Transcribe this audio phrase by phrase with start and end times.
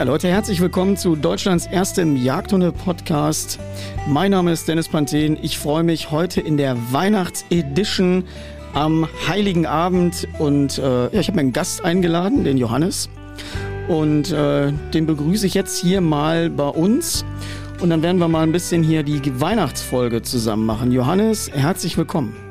[0.00, 3.58] Ja, Leute, herzlich willkommen zu Deutschlands erstem Jagdhunde-Podcast.
[4.08, 5.36] Mein Name ist Dennis Panthen.
[5.42, 8.24] Ich freue mich heute in der Weihnachtsedition
[8.72, 13.10] am Heiligen Abend und äh, ja, ich habe mir einen Gast eingeladen, den Johannes.
[13.88, 17.26] Und äh, den begrüße ich jetzt hier mal bei uns.
[17.82, 20.92] Und dann werden wir mal ein bisschen hier die Weihnachtsfolge zusammen machen.
[20.92, 22.49] Johannes, herzlich willkommen.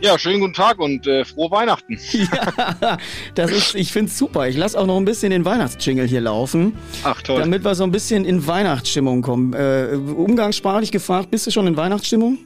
[0.00, 1.98] Ja, schönen guten Tag und äh, frohe Weihnachten.
[2.12, 2.98] Ja,
[3.34, 4.46] das ist, ich finde es super.
[4.48, 6.76] Ich lasse auch noch ein bisschen den Weihnachtsjingle hier laufen.
[7.02, 7.40] Ach toll.
[7.40, 9.54] Damit wir so ein bisschen in Weihnachtsstimmung kommen.
[9.54, 12.38] Äh, umgangssprachlich gefragt, bist du schon in Weihnachtsstimmung?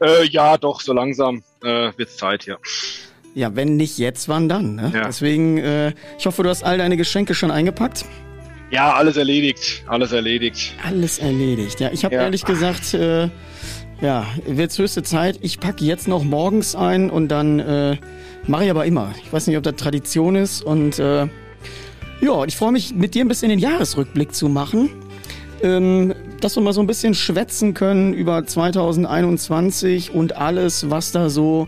[0.00, 2.56] Äh, ja, doch, so langsam äh, wird's Zeit, ja.
[3.34, 4.76] Ja, wenn nicht jetzt, wann dann?
[4.76, 4.90] Ne?
[4.94, 5.04] Ja.
[5.06, 8.06] Deswegen, äh, ich hoffe, du hast all deine Geschenke schon eingepackt.
[8.70, 10.72] Ja, alles erledigt, alles erledigt.
[10.84, 11.78] Alles erledigt.
[11.80, 12.22] Ja, ich habe Ja.
[12.22, 13.28] ehrlich gesagt, äh,
[14.00, 15.38] ja, wird's höchste Zeit.
[15.42, 17.96] Ich packe jetzt noch morgens ein und dann äh,
[18.46, 19.12] mache ich aber immer.
[19.24, 21.26] Ich weiß nicht, ob das Tradition ist und äh,
[22.20, 24.90] ja, ich freue mich, mit dir ein bisschen den Jahresrückblick zu machen.
[25.62, 31.30] Ähm, dass wir mal so ein bisschen schwätzen können über 2021 und alles, was da
[31.30, 31.66] so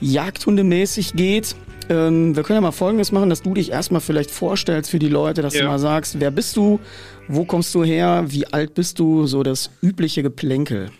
[0.00, 1.54] jagdhundemäßig geht.
[1.88, 5.08] Ähm, wir können ja mal Folgendes machen, dass du dich erstmal vielleicht vorstellst für die
[5.08, 5.66] Leute, dass du Ja.
[5.68, 6.80] mal sagst, wer bist du,
[7.28, 10.90] wo kommst du her, wie alt bist du, so das übliche Geplänkel.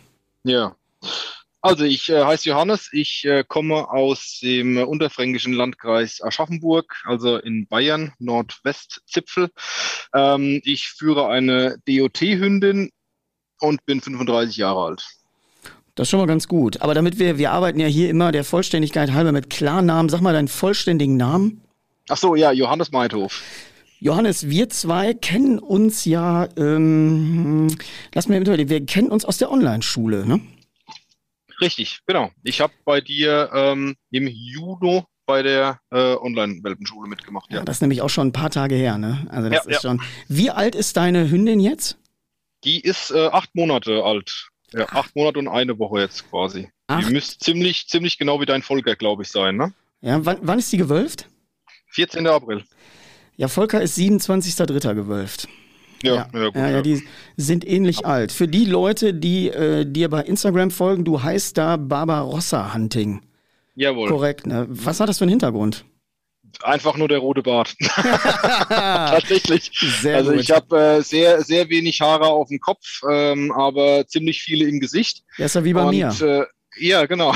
[0.45, 0.77] Ja.
[1.65, 7.37] Also ich äh, heiße Johannes, ich äh, komme aus dem äh, unterfränkischen Landkreis Aschaffenburg, also
[7.37, 9.49] in Bayern, Nordwestzipfel.
[10.13, 12.91] Ähm, ich führe eine DOT-Hündin
[13.61, 15.05] und bin 35 Jahre alt.
[15.95, 16.81] Das ist schon mal ganz gut.
[16.81, 20.09] Aber damit wir, wir arbeiten ja hier immer der Vollständigkeit halber mit Klarnamen.
[20.09, 21.63] Sag mal deinen vollständigen Namen.
[22.09, 23.41] Ach so, ja, Johannes Meithof.
[24.07, 27.69] Johannes, wir zwei kennen uns ja, ähm,
[28.13, 30.41] lass mir überlegen, wir kennen uns aus der Online-Schule, ne?
[31.61, 32.33] Richtig, genau.
[32.43, 37.59] Ich habe bei dir ähm, im Juno bei der äh, Online-Welpenschule mitgemacht, Ja.
[37.59, 37.65] ja.
[37.65, 39.25] das ist nämlich auch schon ein paar Tage her, ne?
[39.31, 39.91] Also das Ja, ist ja.
[39.91, 40.03] schon.
[40.27, 41.97] Wie alt ist deine Hündin jetzt?
[42.65, 44.49] Die ist äh, acht Monate alt.
[44.73, 46.69] Ja, acht Monate und eine Woche jetzt quasi.
[46.89, 47.07] Acht?
[47.09, 49.73] Die müsste ziemlich, ziemlich genau wie dein Volker, glaube ich, sein, ne?
[50.01, 51.29] Ja, wann, wann ist sie gewölft?
[51.91, 52.27] 14.
[52.27, 52.65] April.
[53.37, 54.95] Ja, Volker ist 27.03.
[54.95, 55.49] gewölft.
[56.03, 57.03] Ja, ja, ja, gut, ja, ja, die
[57.37, 58.33] sind ähnlich alt.
[58.33, 63.23] Für die Leute, die äh, dir bei Instagram folgen, du heißt da Barbarossa Hunting.
[63.75, 64.09] Jawohl.
[64.09, 64.67] Korrekt, ne?
[64.69, 65.85] Was hat das für einen Hintergrund?
[66.63, 67.75] Einfach nur der rote Bart.
[68.69, 69.71] Tatsächlich.
[70.01, 70.41] Sehr also gut.
[70.41, 74.81] ich habe äh, sehr, sehr wenig Haare auf dem Kopf, ähm, aber ziemlich viele im
[74.81, 75.23] Gesicht.
[75.39, 76.09] Ja, ist ja wie bei und, mir.
[76.21, 76.47] Äh,
[76.77, 77.35] ja, genau.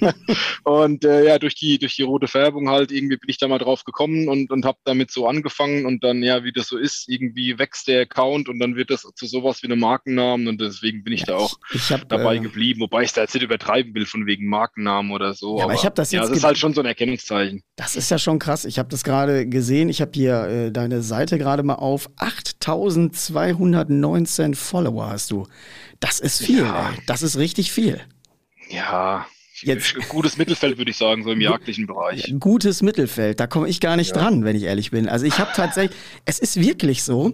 [0.64, 3.58] und äh, ja, durch die, durch die rote Färbung halt, irgendwie bin ich da mal
[3.58, 7.08] drauf gekommen und, und habe damit so angefangen und dann, ja, wie das so ist,
[7.08, 11.02] irgendwie wächst der Account und dann wird das zu sowas wie einem Markennamen und deswegen
[11.02, 13.94] bin ich da auch ich hab, dabei äh, geblieben, wobei ich da jetzt nicht übertreiben
[13.94, 15.58] will von wegen Markennamen oder so.
[15.58, 17.62] Ja, aber ich hab das ja, jetzt das ist halt schon so ein Erkennungszeichen.
[17.76, 18.64] Das ist ja schon krass.
[18.64, 19.88] Ich habe das gerade gesehen.
[19.88, 22.10] Ich habe hier äh, deine Seite gerade mal auf.
[22.16, 25.46] 8219 Follower hast du.
[25.98, 26.92] Das ist viel, Ja.
[27.06, 28.00] Das ist richtig viel.
[28.70, 29.26] Ja,
[29.62, 32.32] Jetzt- gutes Mittelfeld würde ich sagen, so im jagdlichen Bereich.
[32.40, 34.22] Gutes Mittelfeld, da komme ich gar nicht Ja.
[34.22, 35.06] dran, wenn ich ehrlich bin.
[35.06, 35.94] Also ich habe tatsächlich,
[36.24, 37.32] es ist wirklich so,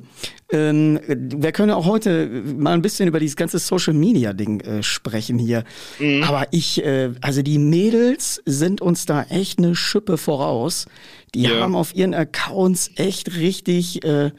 [0.51, 2.27] ähm, wir können auch heute
[2.59, 5.63] mal ein bisschen über dieses ganze Social Media Ding äh, sprechen hier.
[6.01, 6.25] Mhm.
[6.25, 10.87] Aber ich, äh, also die Mädels sind uns da echt eine Schippe voraus.
[11.33, 11.61] Die Ja.
[11.61, 14.33] haben auf ihren Accounts echt richtig äh,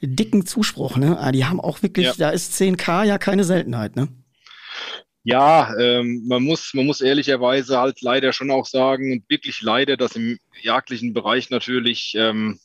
[0.00, 1.18] dicken Zuspruch, ne?
[1.18, 2.14] Ah, Die haben auch wirklich, Ja.
[2.16, 4.08] da ist 10k ja keine Seltenheit, ne?
[5.26, 9.96] Ja, ähm, man muss, man muss ehrlicherweise halt leider schon auch sagen, und wirklich leider,
[9.96, 12.58] dass im jagdlichen Bereich natürlich, ähm,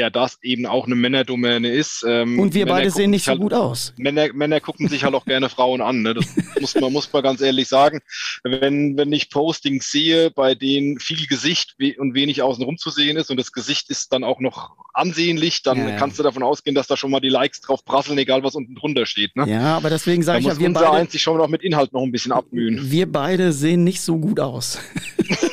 [0.00, 2.04] ja, das eben auch eine Männerdomäne ist.
[2.08, 3.92] Ähm, Und wir Männer beide sehen nicht so halt, gut aus.
[3.98, 6.02] Männer, Männer gucken sich halt auch gerne Frauen an.
[6.02, 6.14] Ne?
[6.14, 6.26] Das
[6.60, 8.00] muss man, muss man ganz ehrlich sagen.
[8.42, 13.30] Wenn, wenn ich Postings sehe, bei denen viel Gesicht und wenig außenrum zu sehen ist
[13.30, 16.86] und das Gesicht ist dann auch noch ansehnlich, dann Ja, kannst du davon ausgehen, dass
[16.86, 19.36] da schon mal die Likes drauf prasseln, egal was unten drunter steht.
[19.36, 19.48] Ne?
[19.48, 22.02] Ja, aber deswegen sage ich ja, wir beide, eins sich schon noch mit Inhalt noch
[22.02, 22.90] ein bisschen abmühen.
[22.90, 24.78] wir beide sehen nicht so gut aus.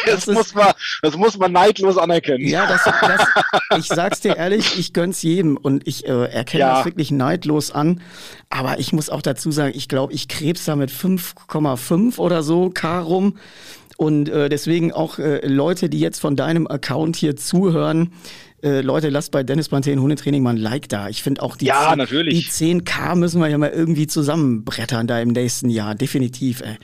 [0.06, 2.46] Das, ist- muss man, das muss man neidlos anerkennen.
[2.46, 6.76] Ja, das, das, ich sag's dir ehrlich, ich gönn's jedem und ich äh, erkenne Ja.
[6.76, 8.00] das wirklich neidlos an.
[8.48, 12.70] Aber ich muss auch dazu sagen, ich glaube, ich krebs da mit 5,5 oder so
[12.70, 13.36] K rum.
[13.96, 18.12] Und äh, deswegen auch äh, Leute, die jetzt von deinem Account hier zuhören,
[18.62, 21.08] äh, Leute, lasst bei Dennis Panthen Hundetraining mal ein Like da.
[21.08, 22.50] Ich finde auch die, Ja, 10, natürlich.
[22.56, 25.94] die 10k müssen wir ja mal irgendwie zusammenbrettern da im nächsten Jahr.
[25.94, 26.78] Definitiv, ey.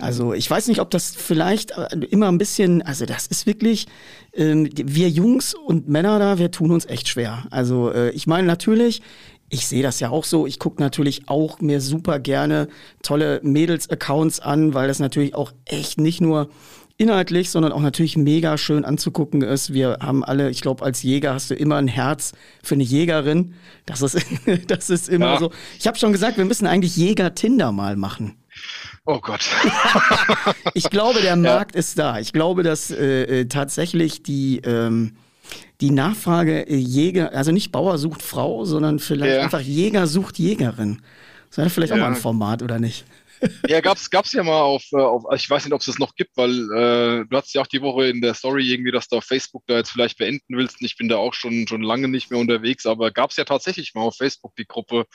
[0.00, 3.86] Also ich weiß nicht, ob das vielleicht äh, immer ein bisschen, also das ist wirklich,
[4.34, 7.46] ähm, wir Jungs und Männer da, wir tun uns echt schwer.
[7.50, 9.00] Also äh, ich meine natürlich,
[9.48, 12.68] ich sehe das ja auch so, ich gucke natürlich auch mir super gerne
[13.02, 16.50] tolle Mädels-Accounts an, weil das natürlich auch echt nicht nur
[16.98, 19.72] inhaltlich, sondern auch natürlich mega schön anzugucken ist.
[19.72, 22.32] Wir haben alle, ich glaube, als Jäger hast du immer ein Herz
[22.62, 23.54] für eine Jägerin.
[23.84, 24.18] Das ist,
[24.66, 25.38] das ist immer ja.
[25.38, 25.50] so.
[25.78, 28.36] Ich habe schon gesagt, wir müssen eigentlich Jäger-Tinder mal machen.
[29.04, 29.48] Oh Gott.
[30.74, 31.78] ich glaube, der Markt ja.
[31.78, 32.18] ist da.
[32.18, 35.16] Ich glaube, dass äh, äh, tatsächlich die, ähm,
[35.80, 39.42] die Nachfrage äh, Jäger, also nicht Bauer sucht Frau, sondern vielleicht ja.
[39.42, 41.02] einfach Jäger sucht Jägerin.
[41.50, 41.96] Das wäre vielleicht ja.
[41.96, 43.04] auch mal ein Format, oder nicht?
[43.68, 46.14] Ja, gab's, gab's ja mal auf, äh, auf ich weiß nicht, ob es das noch
[46.14, 49.16] gibt, weil äh, du hast ja auch die Woche in der Story irgendwie, dass du
[49.16, 50.76] auf Facebook da jetzt vielleicht beenden willst.
[50.80, 54.02] Ich bin da auch schon, schon lange nicht mehr unterwegs, aber gab's ja tatsächlich mal
[54.02, 55.06] auf Facebook die Gruppe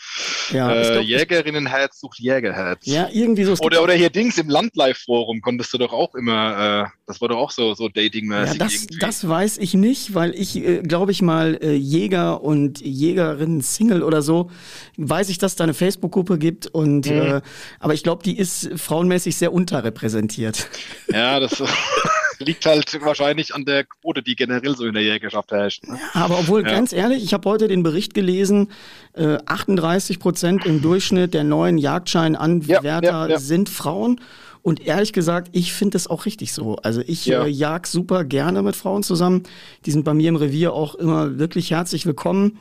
[0.52, 2.86] ja, äh, Jägerinnenherz sucht Jägerherz.
[2.86, 3.56] Ja, irgendwie so.
[3.62, 7.38] Oder, oder hier Dings im Landlife-Forum konntest du doch auch immer, äh, das war doch
[7.38, 8.60] auch so, so datingmäßig.
[8.60, 12.82] Ja, das, das weiß ich nicht, weil ich, äh, glaube ich mal, äh, Jäger und
[12.82, 14.52] Jägerinnen Single oder so,
[14.98, 17.12] weiß ich, dass es da eine Facebook-Gruppe gibt und mhm.
[17.12, 17.42] äh,
[17.80, 20.68] aber ich glaube, glaube, die ist frauenmäßig sehr unterrepräsentiert.
[21.14, 21.64] Ja, das
[22.40, 25.88] liegt halt wahrscheinlich an der Quote, die generell so in der Jägerschaft herrscht.
[25.88, 25.98] Ne?
[26.14, 26.72] Ja, aber obwohl, ja.
[26.72, 28.68] ganz ehrlich, ich habe heute den Bericht gelesen,
[29.14, 34.20] äh, 38 Prozent im Durchschnitt der neuen Jagdscheinanwärter ja, sind Frauen.
[34.62, 36.76] Und ehrlich gesagt, ich finde das auch richtig so.
[36.84, 37.46] Also ich ja.
[37.46, 39.44] äh, jag super gerne mit Frauen zusammen.
[39.86, 42.60] Die sind bei mir im Revier auch immer wirklich herzlich willkommen.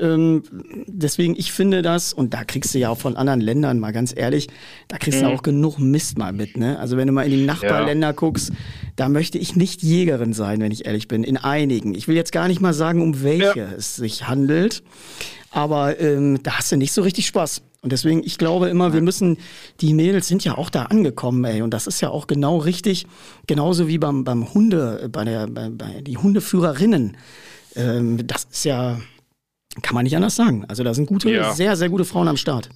[0.00, 0.42] Ähm,
[0.86, 4.14] deswegen, ich finde das, und da kriegst du ja auch von anderen Ländern, mal ganz
[4.16, 4.48] ehrlich,
[4.86, 5.26] da kriegst mhm.
[5.26, 6.56] du auch genug Mist mal mit.
[6.56, 6.78] Ne?
[6.78, 8.12] Also wenn du mal in die Nachbarländer ja.
[8.12, 8.52] guckst,
[8.96, 11.24] da möchte ich nicht Jägerin sein, wenn ich ehrlich bin.
[11.24, 11.94] In einigen.
[11.94, 13.68] Ich will jetzt gar nicht mal sagen, um welche ja.
[13.76, 14.82] es sich handelt.
[15.50, 17.62] Aber ähm, da hast du nicht so richtig Spaß.
[17.80, 19.38] Und deswegen, ich glaube immer, wir müssen,
[19.80, 21.62] die Mädels sind ja auch da angekommen, ey.
[21.62, 23.06] Und das ist ja auch genau richtig,
[23.46, 27.16] genauso wie beim, beim Hunde, bei der, bei, bei die Hundeführerinnen.
[27.76, 28.98] Ähm, das ist ja,
[29.82, 30.64] kann man nicht anders sagen.
[30.68, 31.52] Also da sind gute, ja.
[31.52, 32.70] sehr, sehr gute Frauen am Start.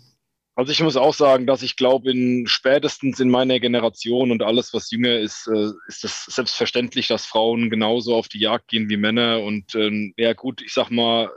[0.54, 4.74] Also ich muss auch sagen, dass ich glaube, in spätestens in meiner Generation und alles,
[4.74, 8.98] was jünger ist, äh, ist es selbstverständlich, dass Frauen genauso auf die Jagd gehen wie
[8.98, 9.40] Männer.
[9.40, 11.30] Und ähm, ja gut, ich sag mal,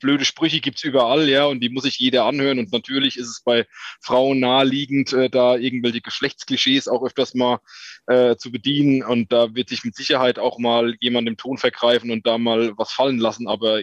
[0.00, 2.58] blöde Sprüche gibt's überall, ja, und die muss sich jeder anhören.
[2.58, 3.66] Und natürlich ist es bei
[4.00, 7.58] Frauen naheliegend, äh, da irgendwelche Geschlechtsklischees auch öfters mal
[8.06, 9.02] äh, zu bedienen.
[9.02, 12.72] Und da wird sich mit Sicherheit auch mal jemand im Ton vergreifen und da mal
[12.78, 13.48] was fallen lassen.
[13.48, 13.80] Aber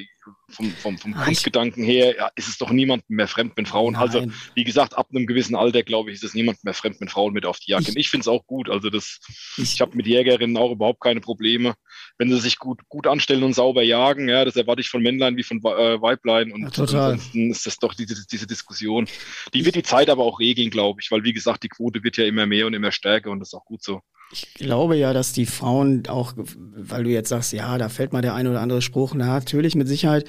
[0.50, 3.95] vom, vom, vom ah, Grundgedanken her ja, ist es doch niemandem mehr fremd mit Frauen.
[3.95, 4.30] Also, Nein.
[4.30, 7.12] Also, wie gesagt, ab einem gewissen Alter, glaube ich, ist es niemandem mehr fremd mit
[7.12, 7.89] Frauen mit auf die Jagd.
[7.89, 8.69] Ich, ich finde es auch gut.
[8.69, 9.19] Also, das,
[9.57, 11.75] ich, ich habe mit Jägerinnen auch überhaupt keine Probleme.
[12.18, 15.38] Wenn sie sich gut, gut anstellen und sauber jagen, ja, das erwarte ich von Männlein
[15.38, 16.51] wie von äh, Weiblein.
[16.51, 17.12] Und ja, total.
[17.13, 19.07] ansonsten ist das doch diese, diese Diskussion.
[19.53, 22.18] Die wird die Zeit aber auch regeln, glaube ich, weil, wie gesagt, die Quote wird
[22.18, 24.01] ja immer mehr und immer stärker und das ist auch gut so.
[24.31, 28.21] Ich glaube ja, dass die Frauen auch, weil du jetzt sagst, ja, da fällt mal
[28.21, 30.25] der ein oder andere Spruch, na, natürlich, mit Sicherheit.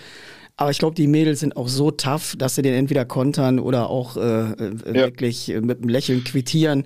[0.59, 3.91] Aber ich glaube, die Mädels sind auch so tough, dass sie den entweder kontern oder
[3.91, 4.95] auch äh, äh ja.
[4.95, 6.85] wirklich mit einem Lächeln quittieren.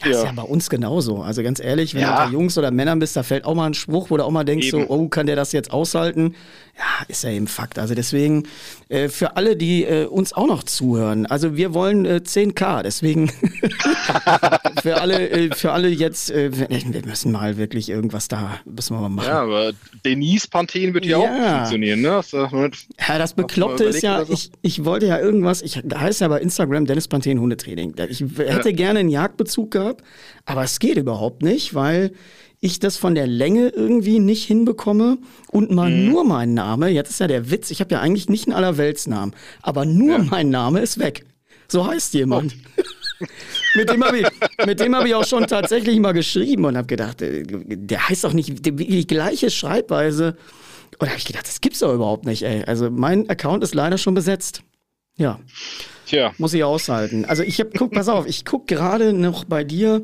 [0.00, 0.18] Das ja.
[0.18, 1.18] ist ja bei uns genauso.
[1.22, 2.26] Also ganz ehrlich, wenn ja.
[2.26, 4.44] du Jungs oder Männern bist, da fällt auch mal ein Spruch, wo du auch mal
[4.44, 4.82] denkst, eben.
[4.82, 6.34] so, oh, kann der das jetzt aushalten?
[6.80, 7.78] Ja, ist ja eben Fakt.
[7.78, 8.44] Also deswegen,
[8.88, 13.28] äh, für alle, die äh, uns auch noch zuhören, also wir wollen äh, 10k, deswegen
[14.82, 16.68] für alle, äh, für alle jetzt, äh, wir
[17.04, 19.28] müssen mal wirklich irgendwas da, müssen wir mal machen.
[19.28, 19.72] Ja, aber
[20.06, 22.08] Denise Panthen wird ja, auch funktionieren, ne?
[22.08, 24.32] Das, ja, das Bekloppte ist ja, so?
[24.32, 27.94] ich, ich wollte ja irgendwas, ich heiße ja bei Instagram Dennis Panthen Hundetraining.
[28.08, 28.74] Ich hätte ja.
[28.74, 30.02] gerne einen Jagdbezug gehabt.
[30.46, 32.12] Aber es geht überhaupt nicht, weil
[32.60, 35.18] ich das von der Länge irgendwie nicht hinbekomme
[35.50, 36.10] und mal mhm.
[36.10, 39.34] nur mein Name, jetzt ist ja der Witz, ich habe ja eigentlich nicht einen Allerweltsnamen,
[39.62, 40.24] aber nur ja.
[40.24, 41.24] mein Name ist weg.
[41.68, 42.54] So heißt jemand.
[42.76, 43.24] Oh.
[43.76, 44.26] mit dem habe ich,
[44.58, 48.64] hab ich auch schon tatsächlich mal geschrieben und habe gedacht, äh, der heißt doch nicht
[48.66, 50.36] die, die gleiche Schreibweise.
[50.98, 52.64] Und da habe ich gedacht, das gibt's doch überhaupt nicht, ey.
[52.64, 54.62] Also mein Account ist leider schon besetzt.
[55.16, 55.38] Ja.
[56.06, 56.32] Tja.
[56.38, 57.24] Muss ich aushalten.
[57.24, 60.02] Also ich habe, guck, pass auf, ich guck gerade noch bei dir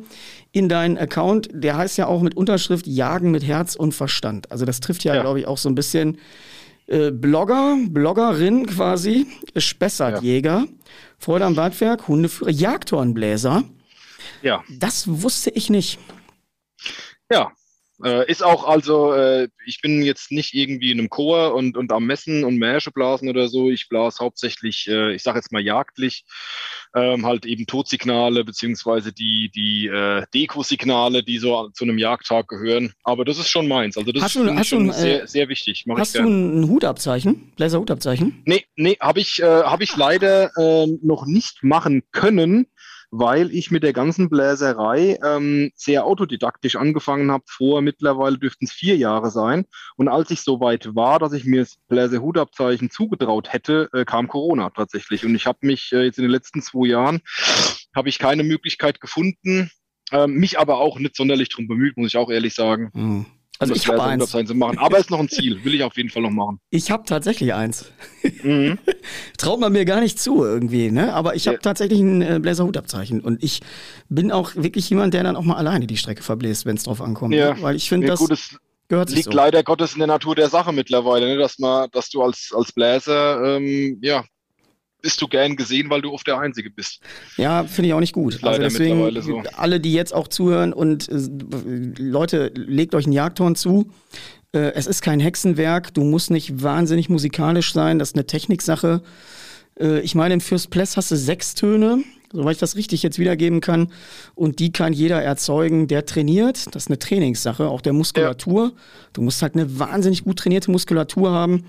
[0.52, 1.48] in deinen Account.
[1.52, 4.50] Der heißt ja auch mit Unterschrift Jagen mit Herz und Verstand.
[4.52, 5.22] Also das trifft ja, ja.
[5.22, 6.18] glaube ich, auch so ein bisschen
[6.86, 10.66] äh, Blogger, Bloggerin quasi, Spessartjäger, ja.
[11.18, 13.64] Freude am Waldwerk, Hundeführer, Jagdhornbläser.
[14.42, 14.62] Ja.
[14.78, 15.98] Das wusste ich nicht.
[17.30, 17.50] Ja,
[18.04, 21.92] äh, ist auch also, äh, ich bin jetzt nicht irgendwie in einem Chor und, und
[21.92, 23.70] am Messen und Märsche blasen oder so.
[23.70, 26.24] Ich blase hauptsächlich, äh, ich sage jetzt mal jagdlich,
[26.94, 32.92] ähm, halt eben Todsignale beziehungsweise die, die äh, Dekosignale, die so zu einem Jagdtag gehören.
[33.02, 33.96] Aber das ist schon meins.
[33.96, 35.84] Also das hast ist du, hast schon du, sehr, äh, sehr wichtig.
[35.86, 37.52] Mach hast du ein Hutabzeichen?
[37.56, 38.42] Bläser-Hutabzeichen?
[38.44, 42.66] Nee, nee, habe ich, äh, hab ich leider äh, noch nicht machen können
[43.10, 47.44] weil ich mit der ganzen Bläserei ähm, sehr autodidaktisch angefangen habe.
[47.46, 49.64] Vor mittlerweile dürften es vier Jahre sein.
[49.96, 54.28] Und als ich so weit war, dass ich mir das Bläserhutabzeichen zugetraut hätte, äh, kam
[54.28, 55.24] Corona tatsächlich.
[55.24, 57.20] Und ich habe mich äh, jetzt in den letzten zwei Jahren
[57.94, 59.70] habe ich keine Möglichkeit gefunden,
[60.12, 62.90] Ähm, mich aber auch nicht sonderlich drum bemüht, muss ich auch ehrlich sagen.
[62.94, 63.26] Mhm.
[63.58, 64.30] Also ich habe eins.
[64.30, 64.78] Zu machen.
[64.78, 66.60] Aber ist noch ein Ziel, will ich auf jeden Fall noch machen.
[66.70, 67.86] Ich habe tatsächlich eins.
[68.42, 68.78] Mhm.
[69.38, 71.14] Traut man mir gar nicht zu irgendwie, ne?
[71.14, 71.60] Aber ich habe ja.
[71.60, 73.60] tatsächlich ein äh, Bläserhutabzeichen und ich
[74.08, 77.00] bin auch wirklich jemand, der dann auch mal alleine die Strecke verbläst, wenn es drauf
[77.00, 77.34] ankommt.
[77.34, 77.54] Ja.
[77.54, 77.62] Ne?
[77.62, 78.56] Weil ich finde, ja, das
[78.88, 79.30] gehört liegt so.
[79.30, 81.36] leider Gottes in der Natur der Sache mittlerweile, ne?
[81.38, 84.24] dass man, dass du als als Bläser ähm, ja
[85.06, 86.98] bist du gern gesehen, weil du oft der Einzige bist.
[87.36, 88.42] Ja, finde ich auch nicht gut.
[88.42, 89.40] Also deswegen, so.
[89.56, 93.88] alle, die jetzt auch zuhören und äh, Leute, legt euch einen Jagdhorn zu.
[94.50, 99.00] Äh, es ist kein Hexenwerk, du musst nicht wahnsinnig musikalisch sein, das ist eine Techniksache.
[99.78, 103.20] Äh, ich meine, im First Pless hast du sechs Töne, soweit ich das richtig jetzt
[103.20, 103.92] wiedergeben kann.
[104.34, 106.66] Und die kann jeder erzeugen, der trainiert.
[106.74, 108.72] Das ist eine Trainingssache, auch der Muskulatur.
[108.74, 108.82] Ja.
[109.12, 111.64] Du musst halt eine wahnsinnig gut trainierte Muskulatur haben.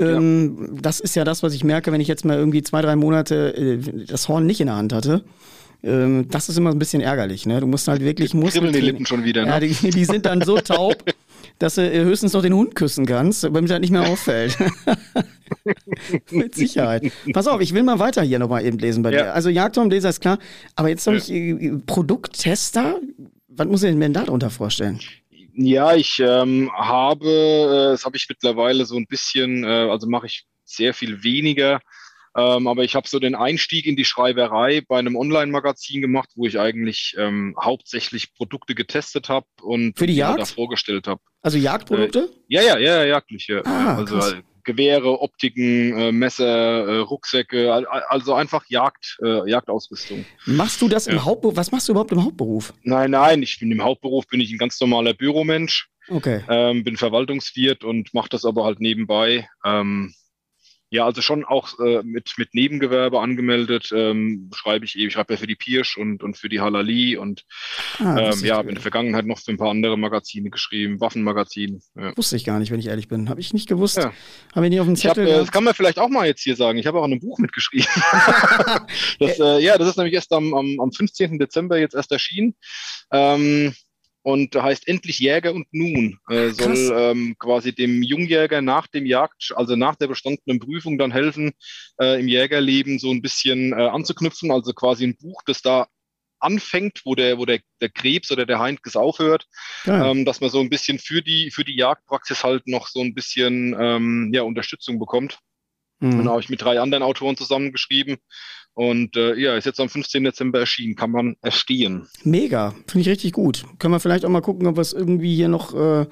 [0.00, 0.80] Ähm, ja.
[0.82, 3.56] Das ist ja das, was ich merke, wenn ich jetzt mal irgendwie zwei, drei Monate
[3.56, 5.24] äh, das Horn nicht in der Hand hatte.
[5.82, 7.46] Ähm, das ist immer ein bisschen ärgerlich.
[7.46, 7.60] Ne?
[7.60, 8.72] Du musst halt wirklich Muskeln.
[8.72, 9.44] die Lippen schon wieder.
[9.44, 9.48] Ne?
[9.48, 11.04] Ja, die, die sind dann so taub,
[11.58, 14.56] dass du höchstens noch den Hund küssen kannst, damit er nicht mehr auffällt.
[16.30, 17.10] Mit Sicherheit.
[17.32, 19.22] Pass auf, ich will mal weiter hier nochmal eben lesen bei ja.
[19.22, 19.34] dir.
[19.34, 20.38] Also Jagdhornbläser ist klar,
[20.74, 21.22] aber jetzt habe ja.
[21.22, 23.00] ich äh, Produkttester.
[23.48, 25.00] Was muss ich denn darunter vorstellen?
[25.60, 30.26] Ja, ich ähm, habe, äh, das habe ich mittlerweile so ein bisschen, äh, also mache
[30.26, 31.80] ich sehr viel weniger,
[32.36, 36.46] ähm, aber ich habe so den Einstieg in die Schreiberei bei einem Online-Magazin gemacht, wo
[36.46, 40.38] ich eigentlich ähm, hauptsächlich Produkte getestet habe und Für die Jagd?
[40.38, 41.20] da vorgestellt habe.
[41.42, 42.30] Also Jagdprodukte?
[42.30, 43.62] Äh, ja, ja, ja, jagdliche.
[43.66, 44.36] Ah, also krass.
[44.68, 50.26] Gewehre, Optiken, äh, Messer, äh, Rucksäcke, also einfach Jagd, äh, Jagdausrüstung.
[50.44, 51.14] Machst du das ja.
[51.14, 51.56] im Hauptberuf?
[51.56, 52.74] Was machst du überhaupt im Hauptberuf?
[52.82, 55.88] Nein, nein, ich bin im Hauptberuf bin ich ein ganz normaler Büromensch.
[56.10, 56.42] Okay.
[56.48, 59.48] Ähm, bin Verwaltungswirt und mache das aber halt nebenbei.
[59.64, 60.14] Ähm,
[60.90, 63.90] ja, also schon auch äh, mit, mit Nebengewerbe angemeldet.
[63.94, 67.16] Ähm, schreibe ich eben, ich schreibe ja für die Pirsch und, und für die Halali
[67.16, 67.44] und
[67.98, 71.80] ah, ähm, ja, habe in der Vergangenheit noch für ein paar andere Magazine geschrieben, Waffenmagazin.
[71.94, 72.16] Ja.
[72.16, 73.28] Wusste ich gar nicht, wenn ich ehrlich bin.
[73.28, 73.98] Habe ich nicht gewusst.
[73.98, 74.12] Ja.
[74.54, 75.26] Habe ich nicht auf dem Zettel.
[75.26, 76.78] Ich hab, äh, das kann man vielleicht auch mal jetzt hier sagen.
[76.78, 77.86] Ich habe auch an einem Buch mitgeschrieben.
[79.18, 81.38] das, äh, ja, das ist nämlich erst am, am, am 15.
[81.38, 82.54] Dezember jetzt erst erschienen.
[83.12, 83.74] Ähm,
[84.28, 86.18] und heißt endlich Jäger und Nun.
[86.28, 91.12] Äh, soll ähm, quasi dem Jungjäger nach dem Jagd, also nach der bestandenen Prüfung dann
[91.12, 91.52] helfen,
[91.98, 94.50] äh, im Jägerleben so ein bisschen äh, anzuknüpfen.
[94.50, 95.86] Also quasi ein Buch, das da
[96.40, 99.46] anfängt, wo der, wo der, der Krebs oder der Heinz aufhört,
[99.86, 100.10] ja.
[100.10, 103.14] ähm, dass man so ein bisschen für die, für die Jagdpraxis halt noch so ein
[103.14, 105.38] bisschen ähm, ja, Unterstützung bekommt.
[106.00, 106.20] Mhm.
[106.20, 108.16] Und da habe ich mit drei anderen Autoren zusammengeschrieben.
[108.74, 110.22] Und äh, ja, ist jetzt am 15.
[110.22, 112.06] Dezember erschienen, kann man erstehen.
[112.22, 113.64] Mega, finde ich richtig gut.
[113.78, 116.06] Können wir vielleicht auch mal gucken, ob wir es irgendwie hier noch äh,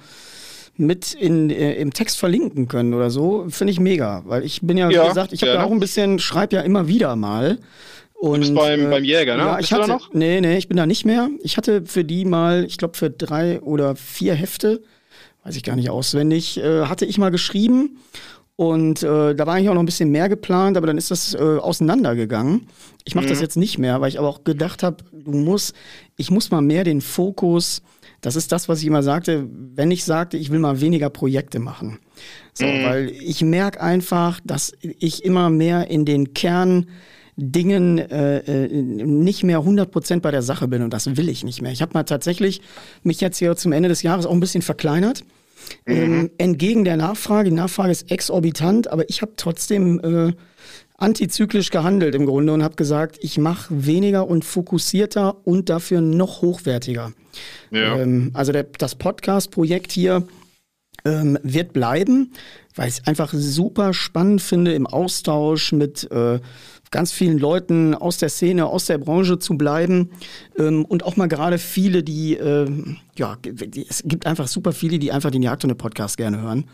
[0.76, 3.46] mit in, äh, im Text verlinken können oder so.
[3.50, 5.78] Finde ich mega, weil ich bin ja, wie ja, gesagt, ich habe ja auch ein
[5.78, 7.60] bisschen, schreibe ja immer wieder mal.
[8.14, 9.42] Und, du bist beim, äh, beim Jäger, ne?
[9.42, 10.12] Ja, ich hatte, noch?
[10.12, 11.28] Nee, nee, ich bin da nicht mehr.
[11.42, 14.82] Ich hatte für die mal, ich glaube für drei oder vier Hefte,
[15.44, 17.98] weiß ich gar nicht auswendig, äh, hatte ich mal geschrieben
[18.56, 21.34] und äh, da war eigentlich auch noch ein bisschen mehr geplant, aber dann ist das
[21.34, 22.66] äh, auseinandergegangen.
[23.04, 23.30] Ich mache mhm.
[23.30, 25.75] das jetzt nicht mehr, weil ich aber auch gedacht habe, du musst,
[26.16, 27.82] ich muss mal mehr den Fokus,
[28.22, 31.58] das ist das, was ich immer sagte, wenn ich sagte, ich will mal weniger Projekte
[31.58, 31.98] machen.
[32.54, 32.84] So, mhm.
[32.84, 36.86] weil ich merke einfach, dass ich immer mehr in den Kern
[37.38, 41.60] Dingen äh, äh nicht mehr 100% bei der Sache bin und das will ich nicht
[41.60, 41.72] mehr.
[41.72, 42.62] Ich habe mal tatsächlich
[43.02, 45.22] mich jetzt hier zum Ende des Jahres auch ein bisschen verkleinert
[45.86, 46.30] ähm, mhm.
[46.38, 47.50] entgegen der Nachfrage.
[47.50, 50.32] Die Nachfrage ist exorbitant, aber ich habe trotzdem äh,
[50.98, 56.42] antizyklisch gehandelt im Grunde und habe gesagt, ich mache weniger und fokussierter und dafür noch
[56.42, 57.12] hochwertiger.
[57.70, 57.98] Ja.
[57.98, 60.26] Ähm, also der, das Podcast-Projekt hier
[61.04, 62.32] ähm, wird bleiben,
[62.75, 66.40] weil ich es einfach super spannend finde im Austausch mit äh,
[66.90, 70.10] ganz vielen Leuten aus der Szene, aus der Branche zu bleiben
[70.58, 72.70] ähm, und auch mal gerade viele, die, äh,
[73.16, 73.36] ja,
[73.88, 76.64] es gibt einfach super viele, die einfach den Jagdhunde-Podcast gerne hören.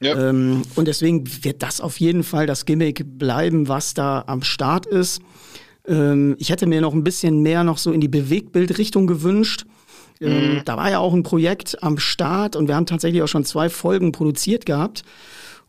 [0.00, 0.30] Ja.
[0.30, 4.86] Ähm, und deswegen wird das auf jeden Fall das Gimmick bleiben, was da am Start
[4.86, 5.20] ist.
[5.86, 9.66] Ähm, ich hätte mir noch ein bisschen mehr noch so in die Bewegbildrichtung gewünscht.
[10.20, 10.62] Ähm, mhm.
[10.64, 13.68] Da war ja auch ein Projekt am Start und wir haben tatsächlich auch schon zwei
[13.68, 15.02] Folgen produziert gehabt.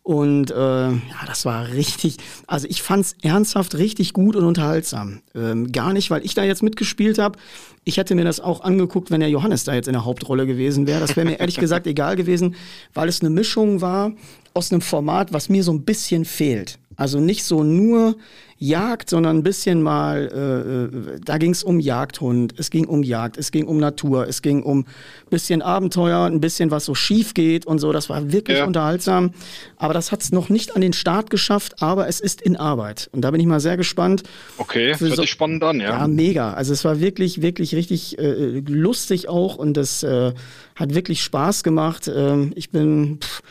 [0.03, 2.17] Und äh, ja, das war richtig,
[2.47, 5.21] also ich fand's ernsthaft richtig gut und unterhaltsam.
[5.35, 7.37] Ähm, gar nicht, weil ich da jetzt mitgespielt habe.
[7.83, 10.87] Ich hätte mir das auch angeguckt, wenn der Johannes da jetzt in der Hauptrolle gewesen
[10.87, 10.99] wäre.
[10.99, 12.55] Das wäre mir ehrlich gesagt egal gewesen,
[12.95, 14.11] weil es eine Mischung war
[14.55, 16.79] aus einem Format, was mir so ein bisschen fehlt.
[16.95, 18.15] Also nicht so nur
[18.63, 23.01] Jagd, sondern ein bisschen mal, äh, äh da ging es um Jagdhund, es ging um
[23.01, 24.85] Jagd, es ging um Natur, es ging um ein
[25.31, 27.91] bisschen Abenteuer, ein bisschen was so schief geht und so.
[27.91, 28.65] Das war wirklich ja.
[28.65, 29.31] unterhaltsam.
[29.77, 33.09] Aber das hat es noch nicht an den Start geschafft, aber es ist in Arbeit.
[33.13, 34.21] Und da bin ich mal sehr gespannt.
[34.59, 35.97] Okay, hört so, sich spannend an, ja.
[35.97, 36.53] Ja, mega.
[36.53, 40.33] Also es war wirklich, wirklich richtig äh, lustig auch und es äh,
[40.75, 42.11] hat wirklich Spaß gemacht.
[42.13, 43.17] Ähm, ich bin.
[43.21, 43.41] Pff,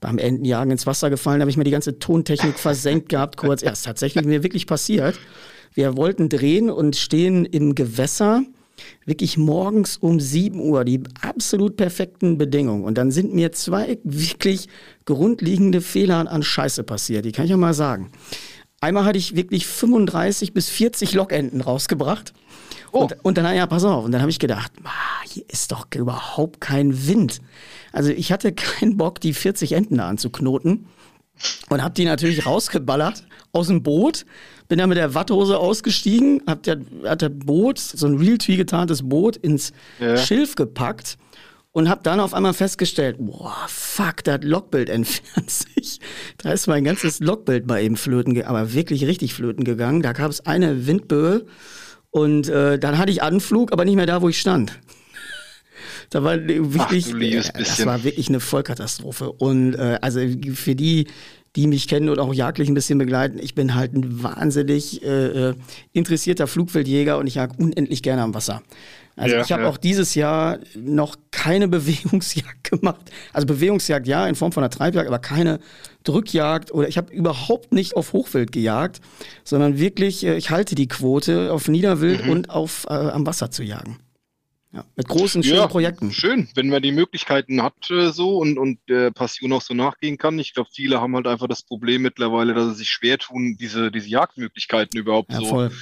[0.00, 3.62] beim Entenjagen ins Wasser gefallen, habe ich mir die ganze Tontechnik versenkt gehabt, kurz.
[3.62, 5.18] Ja, ist tatsächlich mir wirklich passiert.
[5.74, 8.42] Wir wollten drehen und stehen im Gewässer,
[9.04, 12.84] wirklich morgens um 7 Uhr, die absolut perfekten Bedingungen.
[12.84, 14.68] Und dann sind mir zwei wirklich
[15.04, 18.10] grundlegende Fehler an Scheiße passiert, die kann ich ja mal sagen.
[18.80, 22.32] Einmal hatte ich wirklich 35 bis 40 Lockenden rausgebracht.
[22.92, 23.02] Oh.
[23.02, 24.72] Und, und dann, ja, pass auf, und dann habe ich gedacht,
[25.26, 27.40] hier ist doch überhaupt kein Wind.
[27.92, 30.86] Also ich hatte keinen Bock, die 40 Enten da anzuknoten
[31.68, 34.26] und habe die natürlich rausgeballert aus dem Boot.
[34.68, 39.08] Bin dann mit der Watthose ausgestiegen, hab der, hat der Boot, so ein Realtree getarntes
[39.08, 40.16] Boot, ins ja.
[40.16, 41.18] Schilf gepackt
[41.72, 46.00] und habe dann auf einmal festgestellt, boah, fuck, das Logbild entfernt sich.
[46.38, 50.02] Da ist mein ganzes Logbild mal eben flöten, aber wirklich richtig flöten gegangen.
[50.02, 51.46] Da gab es eine Windböe
[52.10, 54.78] und äh, dann hatte ich Anflug, aber nicht mehr da, wo ich stand.
[56.10, 59.30] Da war wirklich, Ach, äh, das war wirklich eine Vollkatastrophe.
[59.30, 60.20] Und äh, also
[60.54, 61.06] für die,
[61.56, 65.48] die mich kennen und auch jagdlich ein bisschen begleiten, ich bin halt ein wahnsinnig äh,
[65.48, 65.54] äh
[65.92, 68.62] interessierter Flugwildjäger und ich jag unendlich gerne am Wasser.
[69.16, 69.68] Also ja, ich habe ja.
[69.68, 73.10] auch dieses Jahr noch keine Bewegungsjagd gemacht.
[73.32, 75.60] Also Bewegungsjagd ja in Form von einer Treibjagd, aber keine
[76.04, 79.00] Drückjagd oder ich habe überhaupt nicht auf Hochwild gejagt,
[79.44, 82.30] sondern wirklich, äh, ich halte die Quote auf Niederwild mhm.
[82.30, 83.98] und auf äh, am Wasser zu jagen.
[84.72, 86.12] Ja, mit großen, schönen ja, Projekten.
[86.12, 90.16] Schön, wenn man die Möglichkeiten hat äh, so und, und der Passion auch so nachgehen
[90.16, 90.38] kann.
[90.38, 93.90] Ich glaube, viele haben halt einfach das Problem mittlerweile, dass sie sich schwer tun, diese,
[93.90, 95.72] diese Jagdmöglichkeiten überhaupt ja, so voll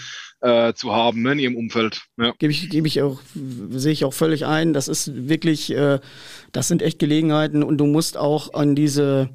[0.40, 2.02] äh, zu haben ne, in ihrem Umfeld.
[2.16, 2.32] Ja.
[2.38, 3.20] Gebe ich, gebe ich auch,
[3.70, 4.72] sehe ich auch völlig ein.
[4.72, 5.98] Das ist wirklich, äh,
[6.52, 9.30] das sind echt Gelegenheiten und du musst auch an diese,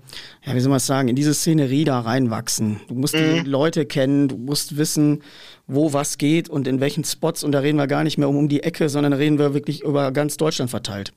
[0.46, 2.80] ja, wie soll man es sagen, in diese Szenerie da reinwachsen.
[2.88, 3.44] Du musst mhm.
[3.44, 5.24] die Leute kennen, du musst wissen,
[5.68, 7.44] wo was geht und in welchen Spots.
[7.44, 9.82] Und da reden wir gar nicht mehr um, um die Ecke, sondern reden wir wirklich
[9.82, 11.14] über ganz Deutschland verteilt.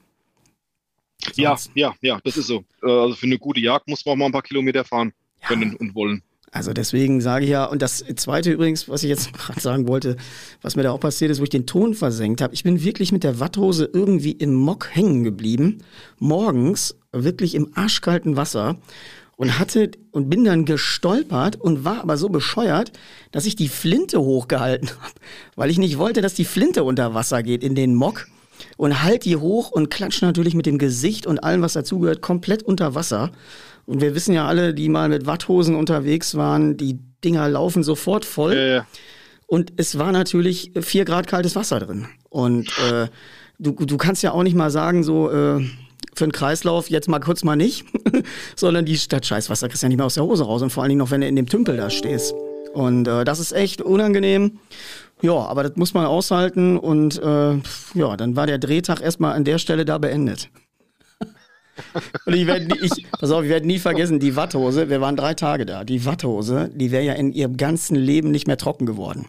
[1.22, 1.70] Sonst.
[1.74, 2.64] Ja, ja, ja, das ist so.
[2.82, 5.72] Äh, also für eine gute Jagd muss man auch mal ein paar Kilometer fahren können
[5.72, 5.78] ja.
[5.78, 6.22] und wollen.
[6.56, 10.16] Also deswegen sage ich ja, und das zweite übrigens, was ich jetzt gerade sagen wollte,
[10.62, 13.12] was mir da auch passiert ist, wo ich den Ton versenkt habe, ich bin wirklich
[13.12, 15.78] mit der Watthose irgendwie im Mock hängen geblieben,
[16.18, 18.78] morgens wirklich im arschkalten Wasser
[19.36, 22.92] und hatte und bin dann gestolpert und war aber so bescheuert,
[23.32, 25.12] dass ich die Flinte hochgehalten habe,
[25.54, 28.26] weil ich nicht wollte, dass die Flinte unter Wasser geht in den Mock
[28.76, 32.62] und halt die hoch und klatsche natürlich mit dem Gesicht und allem, was dazugehört, komplett
[32.62, 33.30] unter Wasser.
[33.86, 38.24] Und wir wissen ja alle, die mal mit Watthosen unterwegs waren, die Dinger laufen sofort
[38.24, 38.56] voll.
[38.56, 38.86] Ja.
[39.46, 42.08] Und es war natürlich vier Grad kaltes Wasser drin.
[42.28, 43.06] Und äh,
[43.58, 45.64] du, du kannst ja auch nicht mal sagen, so äh,
[46.14, 47.84] für einen Kreislauf jetzt mal kurz mal nicht,
[48.56, 50.62] sondern die Stadt Scheißwasser kriegst du ja nicht mehr aus der Hose raus.
[50.62, 52.34] Und vor allen Dingen noch, wenn du in dem Tümpel da stehst.
[52.74, 54.58] Und äh, das ist echt unangenehm.
[55.22, 56.78] Ja, aber das muss man aushalten.
[56.78, 57.54] Und äh,
[57.94, 60.50] ja, dann war der Drehtag erstmal an der Stelle da beendet.
[62.24, 65.16] Und ich werde nie, ich, pass auf, ich werde nie vergessen, die Watthose, wir waren
[65.16, 68.86] drei Tage da, die Watthose, die wäre ja in ihrem ganzen Leben nicht mehr trocken
[68.86, 69.26] geworden.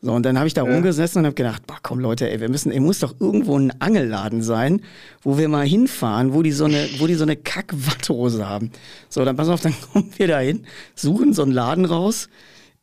[0.00, 0.72] So, und dann habe ich da ja.
[0.72, 3.72] rumgesessen und habe gedacht, boah, komm Leute, ey, wir müssen, ey, muss doch irgendwo ein
[3.80, 4.82] Angelladen sein,
[5.22, 8.70] wo wir mal hinfahren, wo die so eine, wo die so eine Kack-Watthose haben.
[9.08, 12.28] So, dann pass auf, dann kommen wir da hin, suchen so einen Laden raus.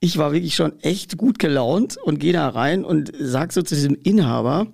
[0.04, 3.76] Ich war wirklich schon echt gut gelaunt und gehe da rein und sag so zu
[3.76, 4.68] diesem Inhaber,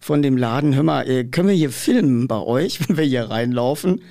[0.00, 3.30] von dem Laden, hör mal, äh, können wir hier filmen bei euch, wenn wir hier
[3.30, 4.02] reinlaufen?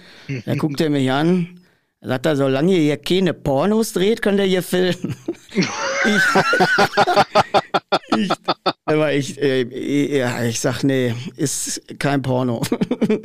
[0.46, 1.60] Da guckt er mich an,
[2.00, 5.16] sagt er, solange ihr hier keine Pornos dreht, könnt ihr hier filmen.
[5.56, 5.66] ich,
[8.18, 8.30] ich,
[8.86, 12.62] aber ich, äh, ja, ich sag, nee, ist kein Porno.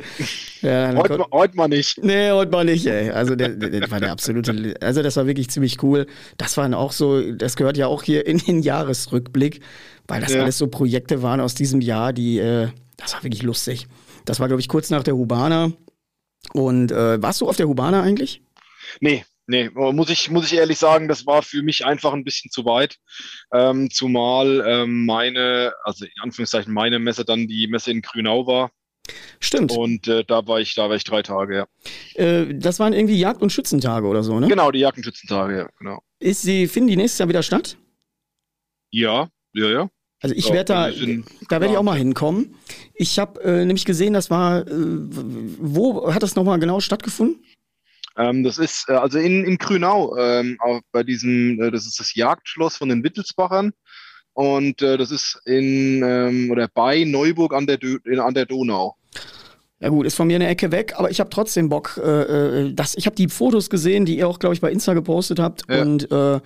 [0.61, 2.03] ja, heute, kommt, heute mal nicht.
[2.03, 3.11] Nee, heute mal nicht, ey.
[3.11, 6.07] Also der, der war der absolute, also das war wirklich ziemlich cool.
[6.37, 9.61] Das waren auch so, das gehört ja auch hier in den Jahresrückblick
[10.07, 10.41] weil das ja.
[10.41, 13.87] alles so Projekte waren aus diesem Jahr, die, äh, das war wirklich lustig.
[14.25, 15.71] Das war, glaube ich, kurz nach der Hubana.
[16.53, 18.41] Und äh, warst du auf der Hubana eigentlich?
[19.01, 22.51] Nee, nee, muss ich, muss ich ehrlich sagen, das war für mich einfach ein bisschen
[22.51, 22.97] zu weit.
[23.51, 28.71] Ähm, zumal ähm, meine, also in Anführungszeichen meine Messe dann die Messe in Grünau war.
[29.39, 29.71] Stimmt.
[29.71, 31.67] Und äh, da war ich, da war ich drei Tage, ja.
[32.15, 34.47] Äh, das waren irgendwie Jagd- und Schützentage oder so, ne?
[34.47, 36.01] Genau, die Jagd- und Schützentage, ja, genau.
[36.19, 37.77] Ist sie, finden die nächstes Jahr wieder statt?
[38.91, 39.89] Ja, ja, ja.
[40.19, 42.55] Also ich werde da, da werde ich auch mal hinkommen.
[42.95, 47.43] Ich habe äh, nämlich gesehen, das war, äh, wo hat das nochmal genau stattgefunden?
[48.17, 51.99] Ähm, das ist äh, also in, in Grünau, ähm, auch bei diesem, äh, das ist
[51.99, 53.73] das Jagdschloss von den Wittelsbachern.
[54.33, 58.95] Und äh, das ist in ähm, oder bei Neuburg an der, in, an der Donau.
[59.79, 61.99] Ja gut, ist von mir eine Ecke weg, aber ich habe trotzdem Bock.
[62.03, 64.93] Äh, äh das, ich habe die Fotos gesehen, die ihr auch, glaube ich, bei Insta
[64.93, 65.63] gepostet habt.
[65.69, 65.81] Ja.
[65.81, 66.39] Und äh,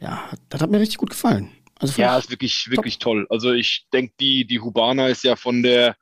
[0.00, 1.50] ja, das hat mir richtig gut gefallen.
[1.90, 3.12] Also ja, ist wirklich, wirklich top.
[3.12, 3.26] toll.
[3.30, 5.96] Also ich denke, die, die Hubana ist ja von der,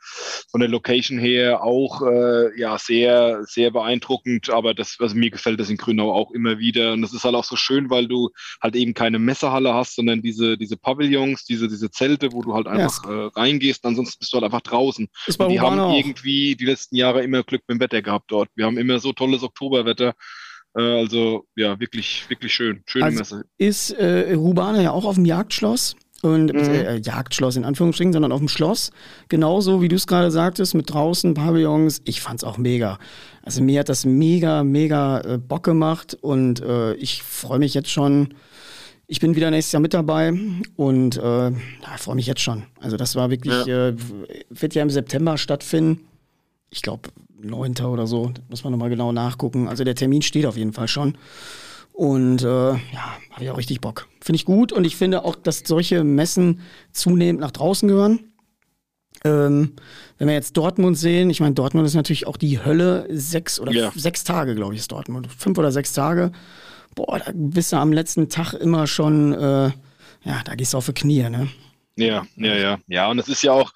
[0.51, 5.61] von der Location her auch äh, ja, sehr, sehr beeindruckend, aber das, also mir gefällt
[5.61, 6.92] das in Grünau auch immer wieder.
[6.92, 10.23] Und das ist halt auch so schön, weil du halt eben keine Messerhalle hast, sondern
[10.23, 13.27] diese, diese Pavillons, diese, diese Zelte, wo du halt einfach ja.
[13.27, 15.09] äh, reingehst, ansonsten bist du halt einfach draußen.
[15.27, 15.99] Ist bei Und die Hubana haben auch.
[15.99, 18.49] irgendwie die letzten Jahre immer Glück mit dem Wetter gehabt dort.
[18.55, 20.14] Wir haben immer so tolles Oktoberwetter.
[20.76, 22.82] Äh, also ja, wirklich, wirklich schön.
[22.87, 23.44] Schöne also Messe.
[23.58, 25.96] Ist äh, Rubana ja auch auf dem Jagdschloss?
[26.22, 26.61] Und mhm.
[26.61, 28.92] äh, Jagdschloss in Anführungsstrichen, sondern auf dem Schloss.
[29.28, 32.00] Genauso wie du es gerade sagtest, mit draußen Pavillons.
[32.04, 32.98] Ich fand's auch mega.
[33.42, 37.90] Also mir hat das mega, mega äh, Bock gemacht und äh, ich freue mich jetzt
[37.90, 38.35] schon.
[39.08, 40.32] Ich bin wieder nächstes Jahr mit dabei
[40.76, 41.50] und äh,
[41.98, 42.62] freue mich jetzt schon.
[42.80, 43.88] Also das war wirklich, ja.
[43.88, 43.96] Äh,
[44.48, 46.06] wird ja im September stattfinden.
[46.72, 47.74] Ich glaube, 9.
[47.85, 48.32] oder so.
[48.48, 49.68] Muss man nochmal genau nachgucken.
[49.68, 51.16] Also der Termin steht auf jeden Fall schon.
[51.92, 54.08] Und äh, ja, habe ich auch richtig Bock.
[54.20, 58.32] Finde ich gut und ich finde auch, dass solche Messen zunehmend nach draußen gehören.
[59.24, 59.74] Ähm,
[60.18, 63.06] wenn wir jetzt Dortmund sehen, ich meine, Dortmund ist natürlich auch die Hölle.
[63.11, 63.92] Sechs oder ja.
[63.94, 65.28] sechs Tage, glaube ich, ist Dortmund.
[65.30, 66.32] Fünf oder sechs Tage.
[66.94, 69.70] Boah, da bist du am letzten Tag immer schon, äh,
[70.24, 71.48] ja, da gehst du auf die Knie, ne?
[71.96, 72.78] Ja, ja, ja.
[72.87, 73.72] Ja, und es ist ja auch,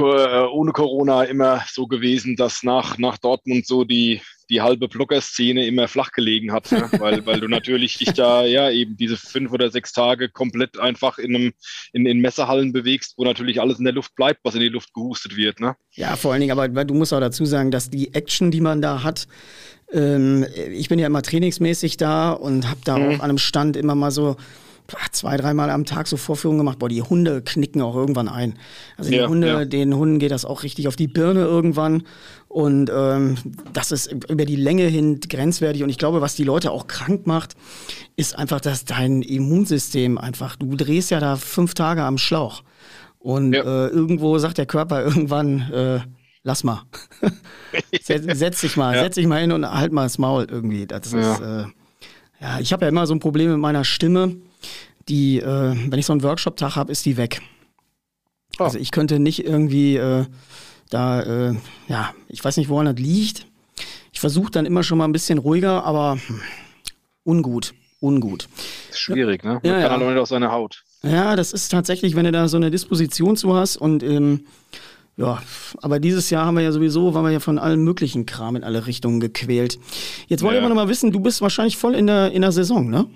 [0.00, 5.88] ohne Corona immer so gewesen, dass nach, nach Dortmund so die, die halbe Blogger-Szene immer
[5.88, 6.88] flach gelegen hat, ne?
[6.98, 11.18] weil, weil du natürlich dich da ja eben diese fünf oder sechs Tage komplett einfach
[11.18, 11.52] in einem
[11.92, 14.92] in, in Messerhallen bewegst, wo natürlich alles in der Luft bleibt, was in die Luft
[14.94, 15.60] gehustet wird.
[15.60, 15.74] Ne?
[15.92, 18.80] Ja, vor allen Dingen, aber du musst auch dazu sagen, dass die Action, die man
[18.82, 19.26] da hat,
[19.92, 23.06] ähm, ich bin ja immer trainingsmäßig da und habe da mhm.
[23.06, 24.36] auch an einem Stand immer mal so
[25.12, 26.78] zwei, dreimal am Tag so Vorführungen gemacht.
[26.78, 28.58] Boah, die Hunde knicken auch irgendwann ein.
[28.96, 29.64] Also die ja, Hunde, ja.
[29.64, 32.04] den Hunden geht das auch richtig auf die Birne irgendwann.
[32.48, 33.36] Und ähm,
[33.72, 35.82] das ist über die Länge hin grenzwertig.
[35.82, 37.54] Und ich glaube, was die Leute auch krank macht,
[38.16, 42.62] ist einfach, dass dein Immunsystem einfach, du drehst ja da fünf Tage am Schlauch.
[43.18, 43.62] Und ja.
[43.62, 46.00] äh, irgendwo sagt der Körper irgendwann, äh,
[46.44, 46.82] lass mal.
[48.02, 50.86] setz, setz, dich mal, setz dich mal hin und halt mal das Maul irgendwie.
[50.86, 51.64] Das ist, äh,
[52.40, 54.36] ja, ich habe ja immer so ein Problem mit meiner Stimme
[55.08, 57.40] die, äh, wenn ich so einen Workshop-Tag habe, ist die weg.
[58.58, 58.64] Oh.
[58.64, 60.26] Also ich könnte nicht irgendwie äh,
[60.90, 61.54] da, äh,
[61.88, 63.46] ja, ich weiß nicht, woran das liegt.
[64.12, 66.40] Ich versuche dann immer schon mal ein bisschen ruhiger, aber hm,
[67.24, 68.48] ungut, ungut.
[68.92, 69.54] schwierig, ne?
[69.54, 69.90] Man ja, kann ja.
[69.90, 70.82] halt nicht aus seiner Haut.
[71.02, 74.46] Ja, das ist tatsächlich, wenn du da so eine Disposition zu hast und ähm,
[75.16, 75.42] ja,
[75.82, 78.64] aber dieses Jahr haben wir ja sowieso, waren wir ja von allem möglichen Kram in
[78.64, 79.78] alle Richtungen gequält.
[80.28, 80.62] Jetzt wollen ja.
[80.62, 83.06] wir noch mal wissen, du bist wahrscheinlich voll in der, in der Saison, ne?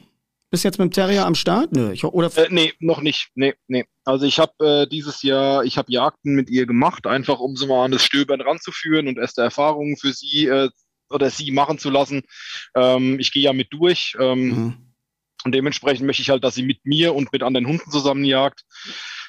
[0.52, 1.72] Bist jetzt mit dem Terrier am Start?
[1.72, 3.30] Nö, ich, oder äh, nee, noch nicht.
[3.34, 3.86] Nee, nee.
[4.04, 7.66] Also ich habe äh, dieses Jahr, ich habe Jagden mit ihr gemacht, einfach um sie
[7.66, 10.68] mal an das Stöbern ranzuführen und erste Erfahrungen für sie äh,
[11.08, 12.24] oder sie machen zu lassen.
[12.76, 14.14] Ähm, ich gehe ja mit durch.
[14.20, 14.94] Ähm, mhm.
[15.42, 18.60] Und dementsprechend möchte ich halt, dass sie mit mir und mit anderen Hunden zusammen jagt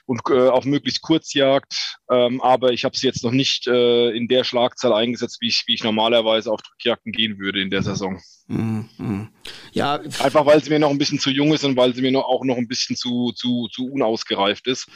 [0.05, 1.97] und äh, auch möglichst kurz jagt.
[2.09, 5.63] Ähm, aber ich habe sie jetzt noch nicht äh, in der Schlagzahl eingesetzt, wie ich,
[5.67, 8.21] wie ich normalerweise auf Drückjagden gehen würde in der Saison.
[8.47, 9.29] Mhm.
[9.71, 9.95] Ja.
[10.19, 12.25] Einfach weil sie mir noch ein bisschen zu jung ist und weil sie mir noch,
[12.25, 14.87] auch noch ein bisschen zu, zu, zu unausgereift ist.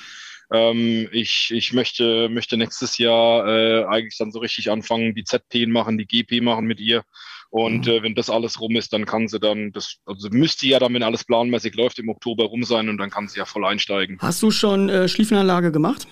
[0.52, 5.68] Ähm, ich, ich möchte, möchte nächstes Jahr äh, eigentlich dann so richtig anfangen, die ZP
[5.68, 7.04] machen, die GP machen mit ihr.
[7.50, 7.92] Und mhm.
[7.92, 10.94] äh, wenn das alles rum ist, dann kann sie dann, das, also müsste ja dann,
[10.94, 14.18] wenn alles planmäßig läuft, im Oktober rum sein und dann kann sie ja voll einsteigen.
[14.20, 16.08] Hast du schon äh, Schliefenanlage gemacht?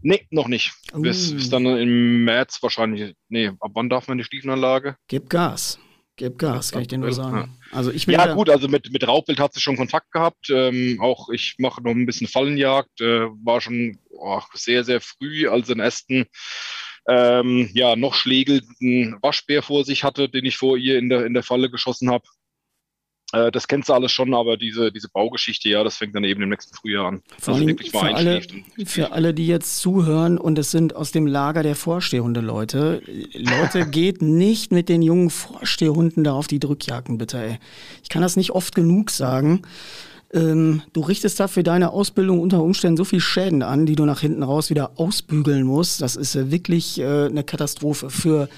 [0.00, 0.72] Nee, noch nicht.
[0.94, 1.02] Uh.
[1.02, 3.14] Bis, bis dann im März wahrscheinlich.
[3.28, 4.96] Nee, ab wann darf man die Stiefenanlage?
[5.08, 5.78] Gib Gas.
[6.18, 7.36] Gib Gas, kann ich dir nur sagen.
[7.36, 7.76] Ja.
[7.76, 10.50] Also ich ja, gut, also mit, mit Raubwild hat sie schon Kontakt gehabt.
[10.50, 13.00] Ähm, auch ich mache noch ein bisschen Fallenjagd.
[13.00, 16.26] Äh, war schon oh, sehr, sehr früh, als den ersten
[17.08, 21.34] ähm, ja, noch schlägelnden Waschbär vor sich hatte, den ich vor ihr in der, in
[21.34, 22.24] der Falle geschossen habe.
[23.32, 26.42] Äh, das kennst du alles schon, aber diese, diese Baugeschichte, ja, das fängt dann eben
[26.42, 27.22] im nächsten Frühjahr an.
[27.38, 28.42] Vor allem wirklich mal für, alle,
[28.84, 33.02] für alle, die jetzt zuhören und es sind aus dem Lager der Vorstehhunde Leute.
[33.32, 37.58] Leute, geht nicht mit den jungen Vorstehhunden da auf die Drückjagden, bitte, ey.
[38.02, 39.62] Ich kann das nicht oft genug sagen.
[40.32, 44.04] Ähm, du richtest da für deine Ausbildung unter Umständen so viel Schäden an, die du
[44.04, 46.02] nach hinten raus wieder ausbügeln musst.
[46.02, 48.10] Das ist äh, wirklich äh, eine Katastrophe.
[48.10, 48.48] Für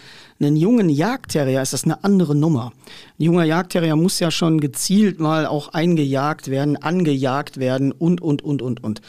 [0.40, 2.72] einen jungen Jagdterrier ist das eine andere Nummer.
[3.18, 8.42] Ein junger Jagdterrier muss ja schon gezielt mal auch eingejagt werden, angejagt werden und, und,
[8.42, 9.00] und, und, und.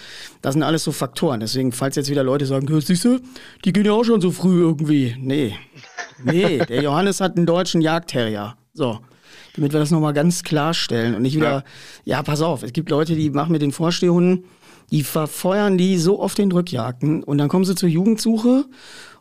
[0.42, 1.40] Das sind alles so Faktoren.
[1.40, 3.20] Deswegen, falls jetzt wieder Leute sagen, siehst du,
[3.66, 5.16] die gehen ja auch schon so früh irgendwie.
[5.20, 5.56] Nee.
[6.24, 8.56] Nee, der Johannes hat einen deutschen Jagdterrier.
[8.74, 9.00] So,
[9.56, 11.64] damit wir das nochmal ganz klarstellen und nicht wieder,
[12.06, 12.18] ja.
[12.18, 14.46] ja, pass auf, es gibt Leute, die machen mit den Vorstehhunden,
[14.92, 18.66] die verfeuern die so auf den Drückjagden und dann kommen sie zur Jugendsuche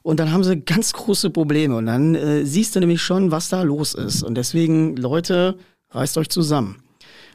[0.02, 3.48] und dann haben sie ganz große Probleme und dann äh, siehst du nämlich schon, was
[3.48, 4.22] da los ist.
[4.22, 5.56] Und deswegen, Leute,
[5.90, 6.82] reißt euch zusammen.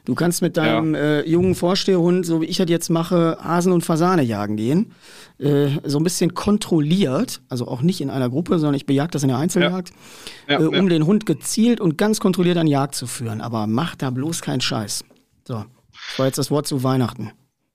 [0.06, 1.00] Du kannst mit deinem ja.
[1.00, 4.92] äh, jungen Vorstehhund, so wie ich das jetzt mache, Hasen und Fasane jagen gehen.
[5.38, 9.24] Äh, so ein bisschen kontrolliert, also auch nicht in einer Gruppe, sondern ich bejag das
[9.24, 9.90] in der Einzeljagd,
[10.48, 10.60] ja.
[10.60, 13.40] Ja, äh, um den Hund gezielt und ganz kontrolliert an Jagd zu führen.
[13.40, 15.04] Aber mach da bloß keinen Scheiß.
[15.44, 17.32] So, das war jetzt das Wort zu Weihnachten.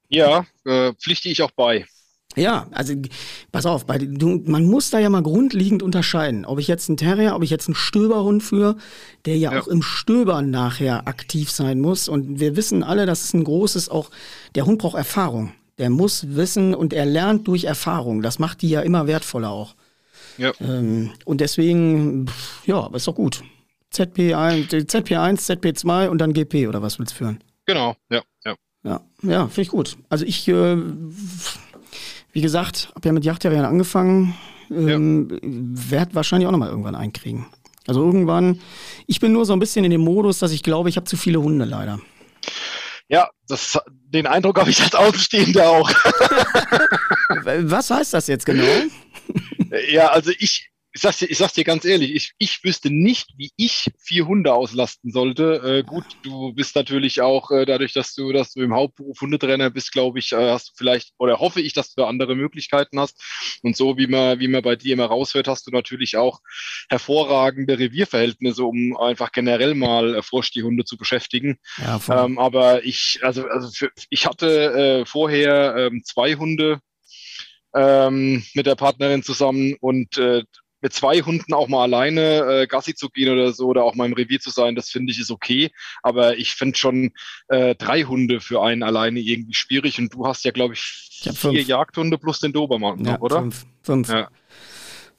[0.07, 1.85] Ja, äh, pflichte ich auch bei.
[2.35, 2.93] Ja, also
[3.51, 6.97] pass auf, bei, du, man muss da ja mal grundlegend unterscheiden, ob ich jetzt einen
[6.97, 8.77] Terrier, ob ich jetzt einen Stöberhund führe,
[9.25, 12.07] der ja, ja, auch im Stöbern nachher aktiv sein muss.
[12.07, 14.11] Und wir wissen alle, das ist ein großes, auch
[14.55, 15.51] der Hund braucht Erfahrung.
[15.77, 18.21] Der muss wissen und er lernt durch Erfahrung.
[18.21, 19.75] Das macht die ja immer wertvoller auch.
[20.37, 20.53] Ja.
[20.61, 22.27] Ähm, und deswegen,
[22.65, 23.43] ja, ist doch gut.
[23.93, 27.43] ZP1, ZP1, ZP2 und dann GP oder was willst du führen?
[27.65, 28.55] Genau, ja, ja.
[28.83, 29.97] Ja, ja finde ich gut.
[30.09, 30.77] Also ich äh,
[32.31, 34.35] wie gesagt, habe ja mit Yachtterriern angefangen.
[34.69, 35.39] Ähm, ja.
[35.91, 37.47] Werd wahrscheinlich auch nochmal irgendwann einkriegen.
[37.87, 38.61] Also irgendwann,
[39.07, 41.17] ich bin nur so ein bisschen in dem Modus, dass ich glaube, ich habe zu
[41.17, 41.99] viele Hunde leider.
[43.09, 45.89] Ja, das, den Eindruck habe ich als Außenstehender auch.
[47.43, 48.63] Was heißt das jetzt genau?
[49.89, 53.29] Ja, also ich, ich sag's dir, ich sag's dir ganz ehrlich, ich, ich wüsste nicht,
[53.37, 55.61] wie ich vier Hunde auslasten sollte.
[55.63, 59.69] Äh, gut, du bist natürlich auch, äh, dadurch, dass du, dass du im Hauptberuf Hundetrainer
[59.69, 62.99] bist, glaube ich, äh, hast du vielleicht, oder hoffe ich, dass du da andere Möglichkeiten
[62.99, 63.21] hast.
[63.63, 66.39] Und so, wie man, wie man bei dir immer raushört, hast du natürlich auch
[66.89, 71.57] hervorragende Revierverhältnisse, um einfach generell mal äh, Vorstehhunde zu beschäftigen.
[71.77, 76.81] Ja, ähm, aber ich, also, also für, ich hatte äh, vorher ähm, zwei Hunde,
[77.73, 80.43] ähm, mit der Partnerin zusammen und äh,
[80.81, 84.05] mit zwei Hunden auch mal alleine äh, Gassi zu gehen oder so oder auch mal
[84.05, 85.71] im Revier zu sein, das finde ich ist okay.
[86.03, 87.11] Aber ich finde schon
[87.47, 89.99] äh, drei Hunde für einen alleine irgendwie schwierig.
[89.99, 91.67] Und du hast ja, glaube ich, ich vier fünf.
[91.67, 93.41] Jagdhunde plus den Dobermann, ja, oder?
[93.41, 93.65] Fünf.
[93.83, 94.09] Fünf.
[94.09, 94.29] Ja.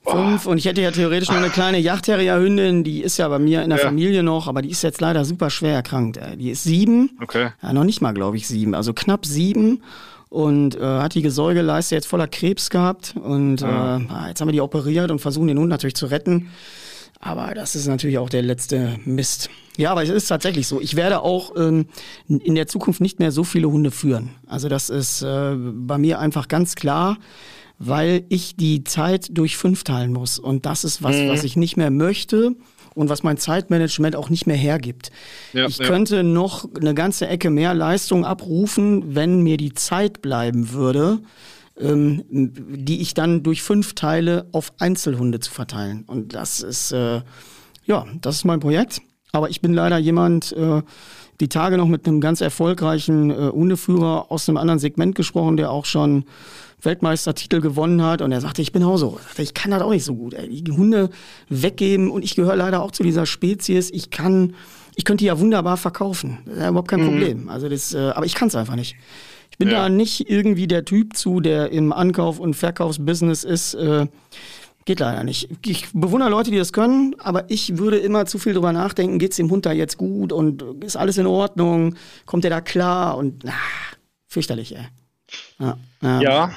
[0.05, 0.47] Fünf.
[0.47, 3.71] Und ich hätte ja theoretisch noch eine kleine Yachtterrier-Hündin, die ist ja bei mir in
[3.71, 3.85] der ja.
[3.85, 6.19] Familie noch, aber die ist jetzt leider super schwer erkrankt.
[6.39, 7.17] Die ist sieben.
[7.23, 7.51] Okay.
[7.63, 8.75] Ja, noch nicht mal, glaube ich, sieben.
[8.75, 9.83] Also knapp sieben
[10.33, 13.99] und äh, hat die Gesäugeleiste jetzt voller Krebs gehabt und ja.
[13.99, 16.49] äh, jetzt haben wir die operiert und versuchen den Hund natürlich zu retten.
[17.21, 19.51] Aber das ist natürlich auch der letzte Mist.
[19.77, 20.81] Ja, aber es ist tatsächlich so.
[20.81, 21.87] Ich werde auch ähm,
[22.29, 24.31] in der Zukunft nicht mehr so viele Hunde führen.
[24.47, 27.19] Also das ist äh, bei mir einfach ganz klar,
[27.79, 30.39] weil ich die Zeit durch fünf teilen muss.
[30.39, 31.29] Und das ist was, mhm.
[31.29, 32.57] was ich nicht mehr möchte
[32.95, 35.11] und was mein Zeitmanagement auch nicht mehr hergibt.
[35.53, 35.87] Ja, ich ja.
[35.87, 41.21] könnte noch eine ganze Ecke mehr Leistung abrufen, wenn mir die Zeit bleiben würde,
[41.79, 46.05] ähm, die ich dann durch fünf Teile auf Einzelhunde zu verteilen.
[46.07, 47.23] Und das ist, äh,
[47.85, 49.01] ja, das ist mein Projekt.
[49.33, 50.83] Aber ich bin leider jemand, äh,
[51.41, 55.71] die Tage noch mit einem ganz erfolgreichen äh, Hundeführer aus einem anderen Segment gesprochen, der
[55.71, 56.25] auch schon
[56.83, 59.21] Weltmeistertitel gewonnen hat und er sagte, ich bin auch so.
[59.39, 60.35] Ich kann das auch nicht so gut.
[60.35, 60.63] Ey.
[60.63, 61.11] Die Hunde
[61.49, 63.91] weggeben und ich gehöre leider auch zu dieser Spezies.
[63.91, 64.55] Ich kann,
[64.97, 66.39] ich könnte die ja wunderbar verkaufen.
[66.45, 67.07] Das ist ja überhaupt kein mhm.
[67.07, 67.49] Problem.
[67.49, 68.97] Also das, äh, aber ich kann es einfach nicht.
[69.51, 69.83] Ich bin ja.
[69.83, 73.75] da nicht irgendwie der Typ zu, der im Ankauf- und Verkaufsbusiness ist.
[73.75, 74.07] Äh,
[74.85, 75.49] geht leider nicht.
[75.65, 79.37] Ich bewundere Leute, die das können, aber ich würde immer zu viel drüber nachdenken, geht's
[79.37, 81.95] dem Hund da jetzt gut und ist alles in Ordnung?
[82.27, 83.17] Kommt er da klar?
[83.17, 83.53] Und na,
[84.27, 84.87] fürchterlich, ey.
[85.61, 86.53] Ja, ähm, ja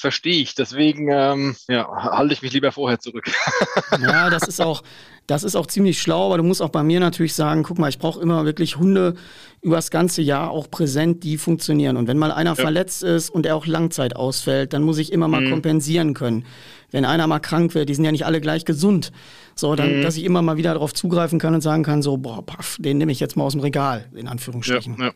[0.00, 0.54] verstehe ich.
[0.54, 3.30] Deswegen ähm, ja, halte ich mich lieber vorher zurück.
[4.00, 4.82] ja, das ist auch,
[5.26, 7.88] das ist auch ziemlich schlau, aber du musst auch bei mir natürlich sagen, guck mal,
[7.88, 9.14] ich brauche immer wirklich Hunde
[9.62, 11.96] über das ganze Jahr auch präsent, die funktionieren.
[11.96, 12.56] Und wenn mal einer ja.
[12.56, 15.50] verletzt ist und er auch Langzeit ausfällt, dann muss ich immer mal mhm.
[15.50, 16.44] kompensieren können.
[16.90, 19.12] Wenn einer mal krank wird, die sind ja nicht alle gleich gesund.
[19.54, 20.02] So, dann, mhm.
[20.02, 22.98] dass ich immer mal wieder darauf zugreifen kann und sagen kann, so, boah, paff, den
[22.98, 24.96] nehme ich jetzt mal aus dem Regal, in Anführungsstrichen.
[24.98, 25.12] Ja, ja.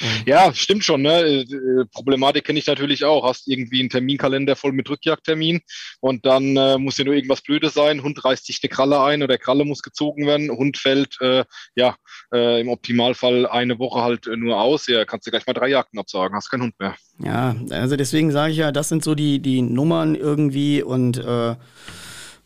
[0.00, 0.22] Mhm.
[0.26, 1.02] Ja, stimmt schon.
[1.02, 1.20] Ne?
[1.20, 3.24] Äh, äh, Problematik kenne ich natürlich auch.
[3.24, 5.60] Hast irgendwie einen Terminkalender voll mit Rückjagdtermin
[6.00, 8.02] und dann äh, muss ja nur irgendwas Blödes sein.
[8.02, 10.50] Hund reißt sich eine Kralle ein oder Kralle muss gezogen werden.
[10.50, 11.96] Hund fällt äh, ja
[12.32, 14.86] äh, im Optimalfall eine Woche halt nur aus.
[14.86, 16.94] Ja, kannst du gleich mal drei Jagden absagen, hast keinen Hund mehr.
[17.18, 21.56] Ja, also deswegen sage ich ja, das sind so die, die Nummern irgendwie und äh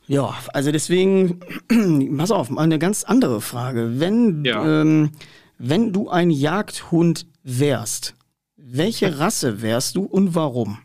[0.07, 1.41] ja, also deswegen,
[2.19, 4.01] pass auf, mal eine ganz andere Frage.
[4.01, 4.83] Wenn, ja.
[4.83, 5.13] ähm,
[5.59, 8.15] wenn du ein Jagdhund wärst,
[8.57, 10.79] welche Rasse wärst du und warum?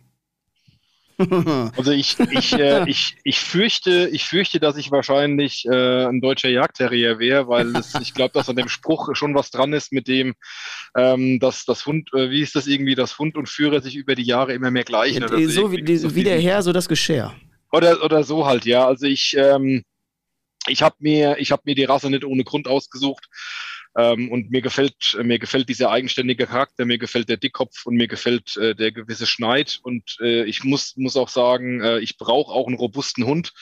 [1.75, 6.49] Also ich, ich, äh, ich, ich, fürchte, ich fürchte, dass ich wahrscheinlich äh, ein deutscher
[6.49, 10.07] Jagdterrier wäre, weil es, ich glaube, dass an dem Spruch schon was dran ist mit
[10.07, 10.35] dem,
[10.95, 14.15] ähm, dass das Hund, äh, wie ist das irgendwie, dass Hund und Führer sich über
[14.15, 15.27] die Jahre immer mehr gleichen.
[15.49, 17.33] so, wie, so wie der Herr, so das Geschirr.
[17.71, 18.87] Oder, oder so halt, ja.
[18.87, 19.83] Also ich, ähm,
[20.67, 23.27] ich habe mir, ich habe mir die Rasse nicht ohne Grund ausgesucht.
[23.97, 28.07] Ähm, und mir gefällt, mir gefällt dieser eigenständige Charakter, mir gefällt der Dickkopf und mir
[28.07, 29.79] gefällt äh, der gewisse Schneid.
[29.81, 33.53] Und äh, ich muss, muss auch sagen, äh, ich brauche auch einen robusten Hund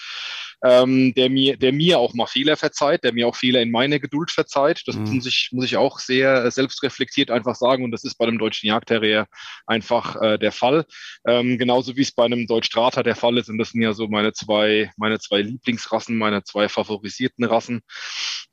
[0.64, 4.00] ähm, der, mir, der mir auch mal Fehler verzeiht, der mir auch Fehler in meine
[4.00, 4.84] Geduld verzeiht.
[4.86, 5.16] Das mhm.
[5.16, 7.84] muss, ich, muss ich auch sehr selbstreflektiert einfach sagen.
[7.84, 9.28] Und das ist bei einem deutschen Jagdterrier
[9.66, 10.86] einfach äh, der Fall.
[11.28, 13.50] Ähm, genauso wie es bei einem Deutschstrater der Fall ist.
[13.50, 17.82] Und das sind ja so meine zwei, meine zwei Lieblingsrassen, meine zwei favorisierten Rassen.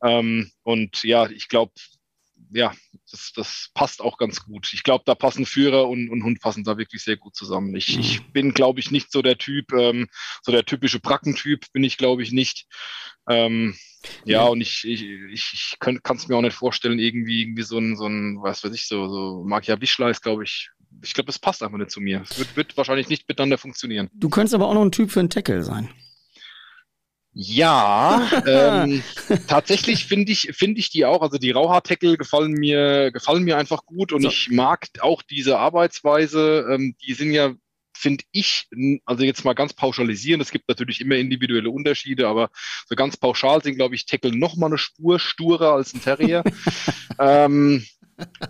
[0.02, 1.72] Ähm, und ja, ich glaube,
[2.54, 2.72] ja,
[3.10, 4.72] das, das passt auch ganz gut.
[4.72, 7.74] Ich glaube, da passen Führer und, und Hund passen da wirklich sehr gut zusammen.
[7.74, 8.00] Ich, mhm.
[8.00, 10.06] ich bin, glaube ich, nicht so der Typ, ähm,
[10.40, 12.66] so der typische Brackentyp bin ich, glaube ich, nicht.
[13.28, 13.74] Ähm,
[14.24, 17.62] ja, ja, und ich, ich, ich, ich kann es mir auch nicht vorstellen, irgendwie, irgendwie
[17.62, 20.70] so ein, so ein, was weiß ich, so, so Magia Bischler ist, glaube ich,
[21.02, 22.22] ich glaube, es passt einfach nicht zu mir.
[22.22, 24.08] Es wird, wird wahrscheinlich nicht miteinander funktionieren.
[24.14, 25.88] Du könntest aber auch noch ein Typ für einen Tackle sein.
[27.34, 29.02] Ja, ähm,
[29.48, 31.20] tatsächlich finde ich, finde ich die auch.
[31.20, 34.28] Also die Rauhaarteckel gefallen mir, gefallen mir einfach gut und so.
[34.28, 36.66] ich mag auch diese Arbeitsweise.
[36.70, 37.52] Ähm, die sind ja,
[37.96, 38.68] finde ich,
[39.04, 40.40] also jetzt mal ganz pauschalisieren.
[40.40, 42.50] Es gibt natürlich immer individuelle Unterschiede, aber
[42.86, 46.44] so ganz pauschal sind, glaube ich, Teckel noch mal eine Spur sturer als ein Terrier.
[47.18, 47.84] ähm,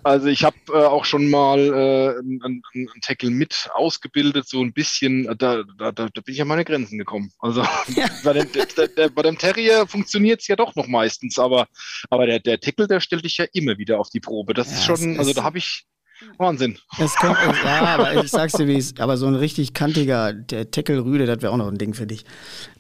[0.03, 4.72] also ich habe äh, auch schon mal äh, einen, einen Tackle mit ausgebildet, so ein
[4.72, 7.33] bisschen, da, da, da, da bin ich an meine Grenzen gekommen.
[7.38, 7.62] Also
[7.94, 8.09] ja.
[8.22, 11.68] bei, dem, der, der, bei dem Terrier funktioniert es ja doch noch meistens, aber,
[12.11, 14.55] aber der, der Tackle, der stellt dich ja immer wieder auf die Probe.
[14.55, 15.85] Das ja, ist schon, also da habe ich,
[16.39, 16.79] Wahnsinn.
[16.99, 20.71] Es kommt, ja, aber ich sag's dir, wie es, aber so ein richtig kantiger, der
[20.71, 22.25] Tackle-Rüde, das wäre auch noch ein Ding für dich.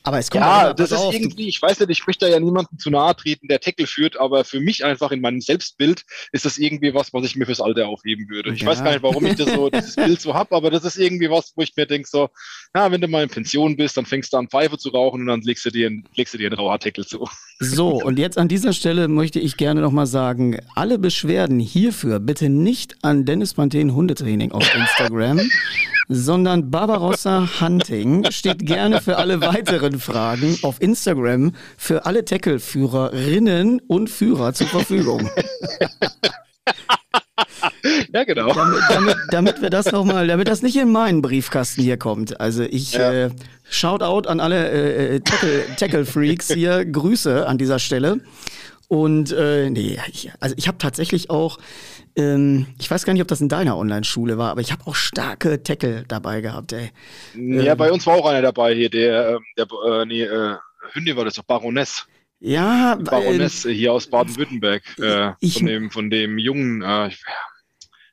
[0.02, 2.38] Aber es kommt Ja, das ist auf, irgendwie, ich weiß nicht, ich möchte da ja
[2.38, 6.44] niemandem zu nahe treten, der Tackle führt, aber für mich einfach in meinem Selbstbild ist
[6.44, 8.52] das irgendwie was, was ich mir fürs Alter aufheben würde.
[8.52, 8.66] Ich ja.
[8.66, 11.30] weiß gar nicht, warum ich das so, dieses Bild so hab, aber das ist irgendwie
[11.30, 12.28] was, wo ich mir denke so,
[12.74, 15.26] ja, wenn du mal in Pension bist, dann fängst du an Pfeife zu rauchen und
[15.28, 17.26] dann legst du dir, legst du dir einen Rauhaartackle zu.
[17.60, 22.48] So, und jetzt an dieser Stelle möchte ich gerne nochmal sagen, alle Beschwerden hierfür bitte
[22.48, 25.40] nicht an Dennis Panthen Hundetraining auf Instagram
[26.08, 34.10] sondern Barbarossa Hunting steht gerne für alle weiteren Fragen auf Instagram für alle Tackle-Führerinnen und
[34.10, 35.30] Führer zur Verfügung.
[38.14, 38.52] ja, genau.
[38.52, 42.40] Damit, damit, damit wir das nochmal, damit das nicht in meinen Briefkasten hier kommt.
[42.40, 43.26] Also ich ja.
[43.26, 43.30] äh,
[43.68, 45.20] Shoutout an alle äh, äh
[45.76, 48.20] Tackle-Freaks Tackle hier, Grüße an dieser Stelle.
[48.88, 51.58] Und äh, nee, ich, also ich habe tatsächlich auch
[52.16, 54.94] ähm, ich weiß gar nicht, ob das in deiner Online-Schule war, aber ich habe auch
[54.94, 56.90] starke Tackle dabei gehabt, ey.
[57.34, 60.54] Ja, ähm, bei uns war auch einer dabei hier, der, ähm, der äh, nee, äh,
[60.92, 62.06] Hündin war das doch, Baroness.
[62.38, 67.10] Ja, Baroness äh, hier aus Baden-Württemberg, äh, von, dem, von dem jungen, äh,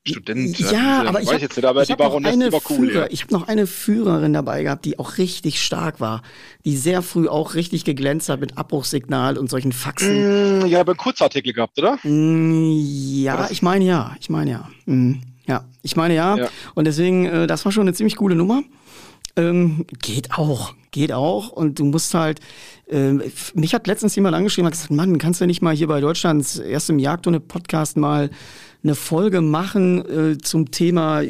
[0.07, 0.57] Student.
[0.59, 2.89] Ja, aber ich habe jetzt nicht, aber die Baroness eine war cool.
[2.89, 3.07] Führer, ja.
[3.11, 6.23] Ich habe noch eine Führerin dabei gehabt, die auch richtig stark war,
[6.65, 10.63] die sehr früh auch richtig geglänzt hat mit Abbruchssignal und solchen Faxen.
[10.63, 11.99] Mm, ja, aber Kurzartikel gehabt, oder?
[12.01, 14.69] Mm, ja, ich meine ja, ich meine ja.
[14.85, 16.35] Mm, ja, ich meine ja.
[16.35, 16.49] ja.
[16.73, 18.63] Und deswegen, äh, das war schon eine ziemlich coole Nummer.
[19.35, 21.49] Ähm, geht auch, geht auch.
[21.49, 22.39] Und du musst halt,
[22.89, 23.13] äh,
[23.53, 26.57] mich hat letztens jemand angeschrieben und gesagt, Mann, kannst du nicht mal hier bei Deutschlands
[26.57, 28.31] erstem Jagdhunde-Podcast mal
[28.83, 31.23] eine Folge machen äh, zum Thema,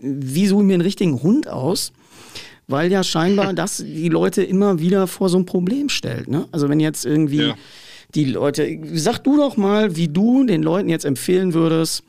[0.00, 1.92] wie suche ich mir einen richtigen Hund aus?
[2.66, 6.28] Weil ja scheinbar das die Leute immer wieder vor so ein Problem stellt.
[6.28, 6.46] Ne?
[6.52, 7.54] Also wenn jetzt irgendwie ja.
[8.14, 12.04] die Leute, sag du doch mal, wie du den Leuten jetzt empfehlen würdest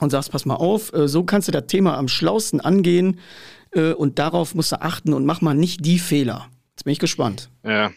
[0.00, 3.20] und sagst, pass mal auf, äh, so kannst du das Thema am schlausten angehen
[3.72, 6.48] äh, und darauf musst du achten und mach mal nicht die Fehler.
[6.72, 7.50] Jetzt bin ich gespannt.
[7.64, 7.90] Ja.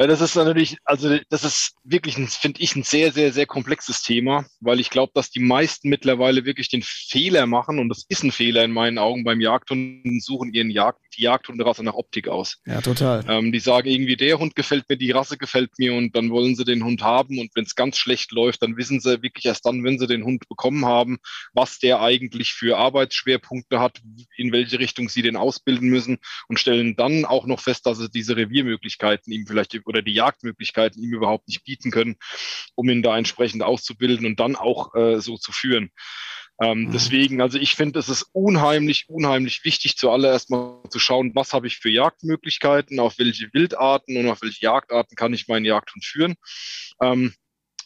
[0.00, 4.00] Ja, das ist natürlich, also das ist wirklich, finde ich, ein sehr, sehr, sehr komplexes
[4.00, 8.24] Thema, weil ich glaube, dass die meisten mittlerweile wirklich den Fehler machen, und das ist
[8.24, 12.62] ein Fehler in meinen Augen beim Jagdhunden, suchen ihren Jagd, die Jagdhunderasse nach Optik aus.
[12.64, 13.26] Ja, total.
[13.28, 16.56] Ähm, die sagen irgendwie, der Hund gefällt mir, die Rasse gefällt mir und dann wollen
[16.56, 19.66] sie den Hund haben und wenn es ganz schlecht läuft, dann wissen sie wirklich erst
[19.66, 21.18] dann, wenn sie den Hund bekommen haben,
[21.52, 24.00] was der eigentlich für Arbeitsschwerpunkte hat,
[24.38, 26.16] in welche Richtung sie den ausbilden müssen
[26.48, 31.02] und stellen dann auch noch fest, dass sie diese Reviermöglichkeiten ihm vielleicht oder die Jagdmöglichkeiten
[31.02, 32.16] ihm überhaupt nicht bieten können,
[32.74, 35.90] um ihn da entsprechend auszubilden und dann auch äh, so zu führen.
[36.62, 36.92] Ähm, mhm.
[36.92, 41.66] Deswegen, also ich finde, es ist unheimlich, unheimlich wichtig, zuallererst mal zu schauen, was habe
[41.66, 46.36] ich für Jagdmöglichkeiten, auf welche Wildarten und auf welche Jagdarten kann ich meinen Jagdhund führen.
[47.02, 47.34] Ähm,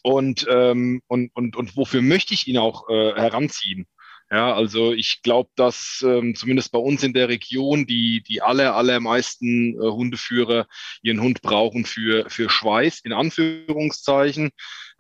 [0.03, 3.87] und, ähm, und, und, und wofür möchte ich ihn auch äh, heranziehen?
[4.35, 8.75] Ja, also ich glaube, dass ähm, zumindest bei uns in der Region die, die aller,
[8.75, 10.67] allermeisten äh, Hundeführer
[11.03, 14.51] ihren Hund brauchen für, für Schweiß, in Anführungszeichen,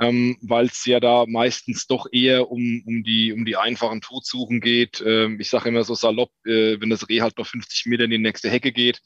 [0.00, 4.60] ähm, weil es ja da meistens doch eher um, um, die, um die einfachen Todsuchen
[4.60, 5.02] geht.
[5.04, 8.10] Ähm, ich sage immer so salopp, äh, wenn das Reh halt noch 50 Meter in
[8.10, 9.00] die nächste Hecke geht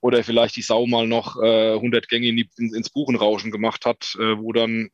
[0.00, 3.84] oder vielleicht die Sau mal noch äh, 100 Gänge in die, in, ins Buchenrauschen gemacht
[3.86, 4.90] hat, äh, wo dann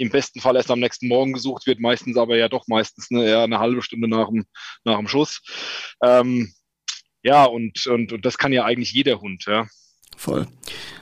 [0.00, 3.24] im besten Fall erst am nächsten Morgen gesucht wird, meistens aber ja doch meistens eine,
[3.24, 4.46] eher eine halbe Stunde nach dem,
[4.84, 5.42] nach dem Schuss.
[6.02, 6.52] Ähm,
[7.22, 9.66] ja, und, und, und das kann ja eigentlich jeder Hund, ja.
[10.16, 10.46] Voll.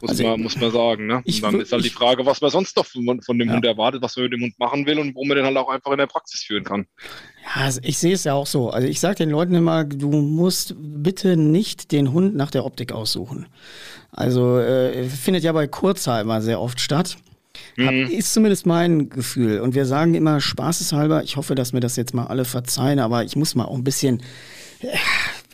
[0.01, 1.07] Muss, also, man, muss man sagen.
[1.07, 1.22] Ne?
[1.24, 3.55] Ich, dann ist halt die Frage, was man sonst noch von, von dem ja.
[3.55, 5.68] Hund erwartet, was man mit dem Hund machen will und wo man den halt auch
[5.68, 6.86] einfach in der Praxis führen kann.
[7.44, 8.70] Ja, also ich sehe es ja auch so.
[8.70, 12.92] Also ich sage den Leuten immer, du musst bitte nicht den Hund nach der Optik
[12.92, 13.46] aussuchen.
[14.12, 17.16] Also äh, findet ja bei Kurzheimer sehr oft statt.
[17.78, 18.11] Hab, mhm.
[18.11, 19.61] ist zumindest mein Gefühl.
[19.61, 23.24] Und wir sagen immer spaßeshalber, ich hoffe, dass mir das jetzt mal alle verzeihen, aber
[23.24, 24.20] ich muss mal auch ein bisschen,
[24.80, 24.88] äh,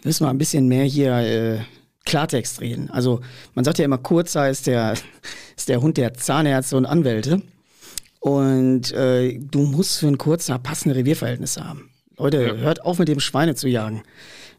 [0.04, 1.58] müssen wir ein bisschen mehr hier äh,
[2.04, 2.90] Klartext reden.
[2.90, 3.20] Also
[3.54, 4.94] man sagt ja immer, Kurzer ist der,
[5.56, 7.42] ist der Hund der Zahnärzte und Anwälte.
[8.20, 11.90] Und äh, du musst für einen Kurzer passende Revierverhältnisse haben.
[12.16, 12.54] Leute, ja.
[12.54, 14.02] hört auf mit dem Schweine zu jagen.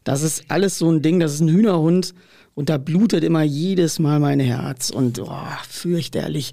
[0.04, 2.14] Das ist alles so ein Ding, das ist ein Hühnerhund
[2.54, 6.52] und da blutet immer jedes Mal mein Herz und oh, fürchterlich.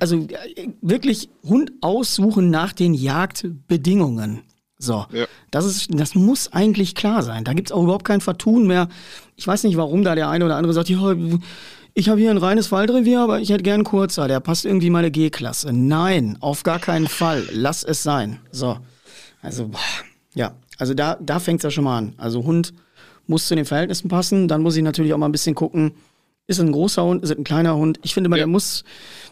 [0.00, 4.42] Also äh, wirklich Hund aussuchen nach den Jagdbedingungen.
[4.78, 5.26] So, ja.
[5.52, 7.44] das, ist, das muss eigentlich klar sein.
[7.44, 8.88] Da gibt es auch überhaupt kein Vertun mehr.
[9.36, 11.14] Ich weiß nicht, warum da der eine oder andere sagt, ja,
[11.94, 14.90] ich habe hier ein reines Waldrevier, aber ich hätte gern einen kurzer, der passt irgendwie
[14.90, 15.72] meine G-Klasse.
[15.72, 17.44] Nein, auf gar keinen Fall.
[17.52, 18.40] Lass es sein.
[18.50, 18.78] So,
[19.40, 19.70] also,
[20.34, 22.14] ja, also da, da fängt es ja schon mal an.
[22.16, 22.72] Also Hund
[23.26, 24.48] muss zu den Verhältnissen passen.
[24.48, 25.92] Dann muss ich natürlich auch mal ein bisschen gucken,
[26.46, 27.98] ist es ein großer Hund, ist es ein kleiner Hund?
[28.02, 28.42] Ich finde mal, ja.
[28.42, 28.84] der muss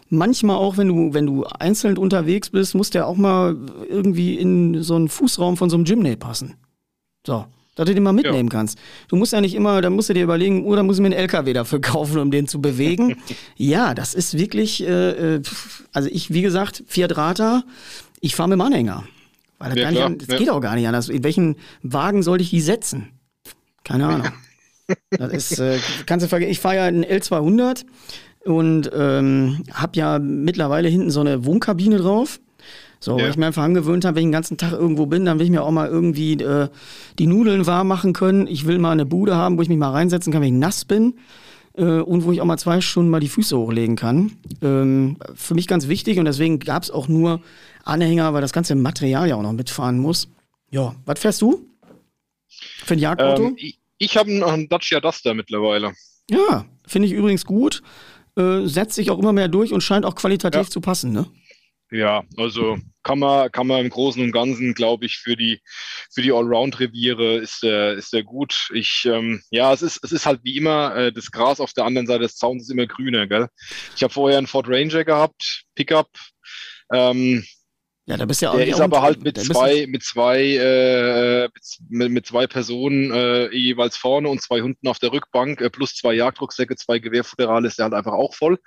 [0.09, 3.57] manchmal auch, wenn du, wenn du einzeln unterwegs bist, muss der auch mal
[3.89, 6.55] irgendwie in so einen Fußraum von so einem Gymney passen.
[7.25, 7.45] So.
[7.75, 8.57] Dass du den mal mitnehmen ja.
[8.57, 8.77] kannst.
[9.07, 11.15] Du musst ja nicht immer, da musst du dir überlegen, oder muss ich mir einen
[11.15, 13.17] LKW dafür kaufen, um den zu bewegen.
[13.55, 15.41] ja, das ist wirklich, äh, äh
[15.93, 17.63] also ich, wie gesagt, vier Drater,
[18.19, 19.03] ich fahre mit dem Anhänger.
[19.57, 20.37] Weil das, ja, nicht, das ja.
[20.37, 21.07] geht auch gar nicht anders.
[21.07, 23.09] In welchen Wagen sollte ich die setzen?
[23.83, 24.31] Keine Ahnung.
[25.09, 26.51] Das ist, äh, kannst du vergessen.
[26.51, 27.85] Ich fahre ja einen L200
[28.45, 32.39] und ähm, habe ja mittlerweile hinten so eine Wohnkabine drauf.
[32.99, 33.23] So, ja.
[33.23, 35.45] weil ich mir einfach angewöhnt habe, wenn ich den ganzen Tag irgendwo bin, dann will
[35.45, 36.69] ich mir auch mal irgendwie äh,
[37.17, 38.45] die Nudeln warm machen können.
[38.45, 40.85] Ich will mal eine Bude haben, wo ich mich mal reinsetzen kann, wenn ich nass
[40.85, 41.15] bin.
[41.73, 44.33] Äh, und wo ich auch mal zwei Stunden mal die Füße hochlegen kann.
[44.61, 47.41] Ähm, für mich ganz wichtig und deswegen gab es auch nur
[47.83, 50.27] Anhänger, weil das ganze Material ja auch noch mitfahren muss.
[50.69, 51.65] Ja, was fährst du?
[52.47, 53.47] Für ein Jagdauto?
[53.47, 55.93] Ähm, ich ich habe einen Dacia Duster mittlerweile.
[56.29, 57.81] Ja, finde ich übrigens gut
[58.37, 60.69] äh, setzt sich auch immer mehr durch und scheint auch qualitativ ja.
[60.69, 61.27] zu passen, ne?
[61.93, 65.59] Ja, also kann man, kann man im Großen und Ganzen, glaube ich, für die,
[66.13, 68.69] für die Allround-Reviere ist der, ist der gut.
[68.73, 71.83] Ich, ähm, ja, es ist, es ist halt wie immer, äh, das Gras auf der
[71.83, 73.49] anderen Seite des Zauns ist immer grüner, gell?
[73.93, 76.07] Ich habe vorher einen Ford Ranger gehabt, Pickup.
[76.93, 77.43] Ähm,
[78.05, 81.49] ja, da bist ja auch Der ist aber halt mit zwei, mit zwei, äh,
[81.87, 85.95] mit, mit, zwei Personen äh, jeweils vorne und zwei Hunden auf der Rückbank, äh, plus
[85.95, 88.57] zwei Jagdrucksäcke, zwei Gewehrfutterale ist der halt einfach auch voll.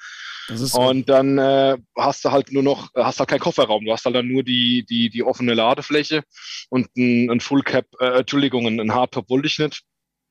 [0.75, 4.15] und dann äh, hast du halt nur noch, hast halt keinen Kofferraum, du hast halt
[4.15, 6.23] dann nur die, die, die offene Ladefläche
[6.69, 9.83] und ein, ein Full Cap, äh, Entschuldigung, ein Hardtop wollte ich nicht.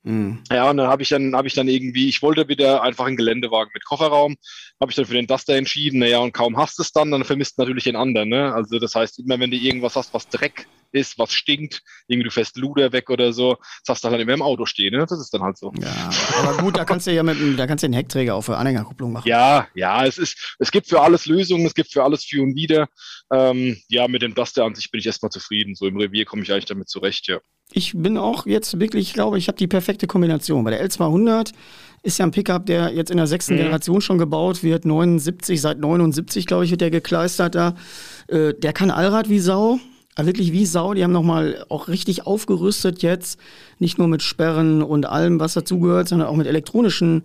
[0.04, 0.43] Mhm.
[0.51, 3.16] Ja, und dann habe ich dann habe ich dann irgendwie, ich wollte wieder einfach einen
[3.16, 4.36] Geländewagen mit Kofferraum,
[4.80, 5.99] habe ich dann für den Duster entschieden.
[5.99, 8.30] Naja, und kaum hast es dann, dann vermisst natürlich den anderen.
[8.30, 8.54] Ne?
[8.54, 12.32] Also das heißt, immer wenn du irgendwas hast, was Dreck ist, was stinkt, irgendwie du
[12.32, 14.94] fährst Luder weg oder so, das hast du halt immer im Auto stehen.
[14.94, 15.06] Ne?
[15.08, 15.74] Das ist dann halt so.
[15.80, 18.58] Ja, aber gut, da kannst du ja mit, da kannst du den Heckträger auch für
[18.58, 19.28] Anhängerkupplung machen.
[19.28, 22.56] Ja, ja, es ist, es gibt für alles Lösungen, es gibt für alles für und
[22.56, 22.88] wieder.
[23.32, 25.76] Ähm, ja, mit dem Duster an sich bin ich erstmal zufrieden.
[25.76, 27.39] So im Revier komme ich eigentlich damit zurecht, ja.
[27.72, 30.64] Ich bin auch jetzt wirklich, ich glaube, ich habe die perfekte Kombination.
[30.64, 31.54] Bei der L200
[32.04, 33.60] ist ja ein Pickup, der jetzt in der sechsten mhm.
[33.60, 34.86] Generation schon gebaut wird.
[34.86, 37.76] 79, seit 79, glaube ich, wird der gekleistert da.
[38.28, 39.80] Äh, der kann Allrad wie Sau.
[40.16, 40.93] Aber wirklich wie Sau.
[40.93, 43.39] Die haben nochmal auch richtig aufgerüstet jetzt.
[43.80, 47.24] Nicht nur mit Sperren und allem, was dazugehört, sondern auch mit elektronischen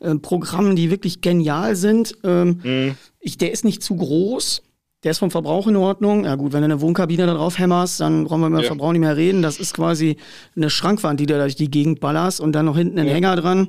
[0.00, 2.16] äh, Programmen, die wirklich genial sind.
[2.24, 2.94] Ähm, mhm.
[3.20, 4.62] ich, der ist nicht zu groß.
[5.02, 6.24] Der ist vom Verbrauch in Ordnung.
[6.24, 8.66] Ja gut, wenn du eine Wohnkabine da drauf hämmerst, dann brauchen wir über ja.
[8.66, 9.40] Verbrauch nicht mehr reden.
[9.40, 10.18] Das ist quasi
[10.56, 13.14] eine Schrankwand, die du durch die Gegend ballerst und dann noch hinten einen ja.
[13.14, 13.68] Hänger dran.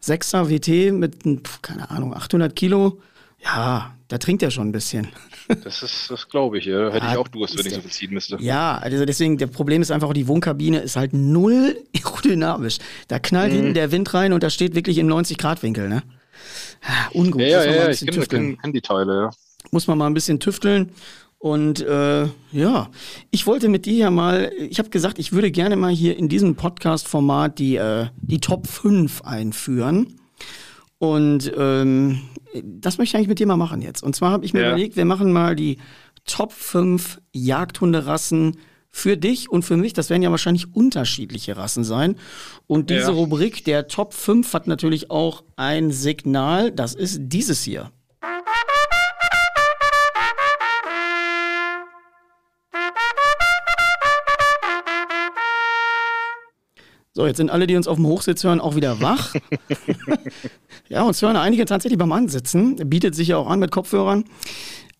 [0.00, 1.16] Sechser WT mit,
[1.60, 2.98] keine Ahnung, 800 Kilo.
[3.42, 5.08] Ja, da trinkt er schon ein bisschen.
[5.64, 6.92] Das ist, das glaube ich, ja.
[6.92, 8.36] Hätte ja, ich auch Durst, wenn ich so viel ziehen müsste.
[8.38, 12.78] Ja, also deswegen, der Problem ist einfach, die Wohnkabine ist halt null aerodynamisch.
[13.08, 13.56] Da knallt mhm.
[13.56, 16.04] hinten der Wind rein und da steht wirklich im 90-Grad-Winkel, ne?
[17.14, 17.40] Ungut.
[17.40, 19.30] Ja, ja, ja, ich kenne kenn, kenn die Teile, ja.
[19.72, 20.90] Muss man mal ein bisschen tüfteln.
[21.40, 22.90] Und äh, ja,
[23.30, 26.28] ich wollte mit dir ja mal, ich habe gesagt, ich würde gerne mal hier in
[26.28, 30.20] diesem Podcast-Format die, äh, die Top 5 einführen.
[31.00, 32.20] Und ähm,
[32.62, 34.02] das möchte ich eigentlich mit dir mal machen jetzt.
[34.02, 34.68] Und zwar habe ich mir ja.
[34.68, 35.78] überlegt, wir machen mal die
[36.26, 38.58] Top 5 Jagdhunderassen
[38.90, 39.94] für dich und für mich.
[39.94, 42.16] Das werden ja wahrscheinlich unterschiedliche Rassen sein.
[42.66, 43.08] Und diese ja.
[43.12, 46.70] Rubrik der Top 5 hat natürlich auch ein Signal.
[46.70, 47.90] Das ist dieses hier.
[57.12, 59.34] So, jetzt sind alle, die uns auf dem Hochsitz hören, auch wieder wach.
[60.88, 62.76] ja, uns hören einige tatsächlich beim Ansitzen.
[62.88, 64.24] Bietet sich ja auch an mit Kopfhörern.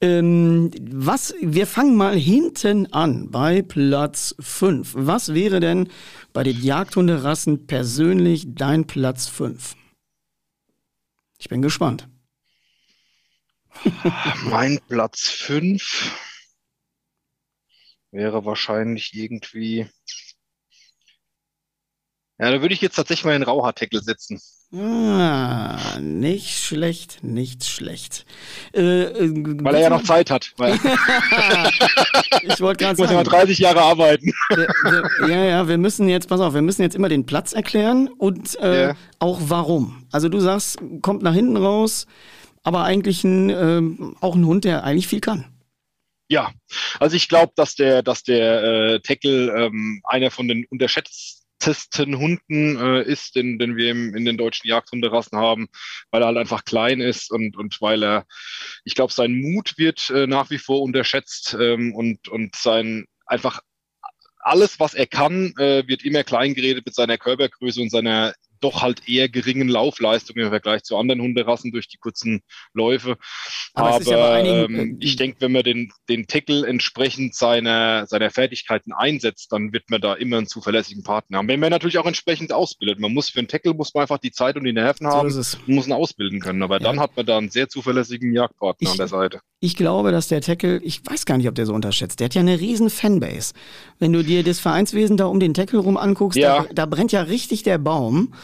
[0.01, 4.95] Ähm, was, wir fangen mal hinten an bei Platz 5.
[4.97, 5.89] Was wäre denn
[6.33, 9.77] bei den Jagdhunderassen persönlich dein Platz 5?
[11.39, 12.09] Ich bin gespannt.
[14.45, 16.13] mein Platz 5
[18.11, 19.87] wäre wahrscheinlich irgendwie
[22.41, 24.41] ja, da würde ich jetzt tatsächlich mal den Rauhaartackle setzen.
[24.73, 28.25] Ah, nicht schlecht, nicht schlecht.
[28.73, 29.31] Äh, äh,
[29.63, 30.55] weil er ja noch Zeit hat.
[32.43, 32.99] ich wollte gerade sagen.
[32.99, 34.33] Muss ja 30 Jahre arbeiten.
[35.29, 38.59] Ja, ja, wir müssen jetzt, pass auf, wir müssen jetzt immer den Platz erklären und
[38.61, 38.97] äh, ja.
[39.19, 40.07] auch warum.
[40.11, 42.07] Also du sagst, kommt nach hinten raus,
[42.63, 43.83] aber eigentlich ein, äh,
[44.21, 45.45] auch ein Hund, der eigentlich viel kann.
[46.31, 46.53] Ja,
[47.01, 51.40] also ich glaube, dass der, dass der äh, Tackle ähm, einer von den unterschätzten
[52.19, 55.69] Hunden äh, ist, den, den wir im, in den deutschen Jagdhunderassen haben,
[56.11, 58.27] weil er halt einfach klein ist und, und weil er,
[58.85, 63.61] ich glaube, sein Mut wird äh, nach wie vor unterschätzt ähm, und, und sein einfach
[64.43, 68.83] alles, was er kann, äh, wird immer klein geredet mit seiner Körpergröße und seiner doch
[68.83, 72.43] halt eher geringen Laufleistung im Vergleich zu anderen Hunderassen durch die kurzen
[72.73, 73.17] Läufe.
[73.75, 78.07] Aber, aber ja einigen, ähm, äh, ich denke, wenn man den, den Tackle entsprechend seiner,
[78.07, 81.49] seiner Fertigkeiten einsetzt, dann wird man da immer einen zuverlässigen Partner haben.
[81.49, 83.01] Wenn man natürlich auch entsprechend ausbildet.
[83.01, 85.27] Man muss für einen Tackle muss man einfach die Zeit und die Nerven so haben
[85.29, 86.63] und muss ihn ausbilden können.
[86.63, 86.81] Aber ja.
[86.81, 89.41] dann hat man da einen sehr zuverlässigen Jagdpartner ich, an der Seite.
[89.61, 92.35] Ich glaube, dass der Tackle, ich weiß gar nicht, ob der so unterschätzt, der hat
[92.35, 93.55] ja eine riesen Fanbase.
[93.99, 96.65] Wenn du dir das Vereinswesen da um den Tackle rum anguckst, ja.
[96.65, 98.35] da, da brennt ja richtig der Baum.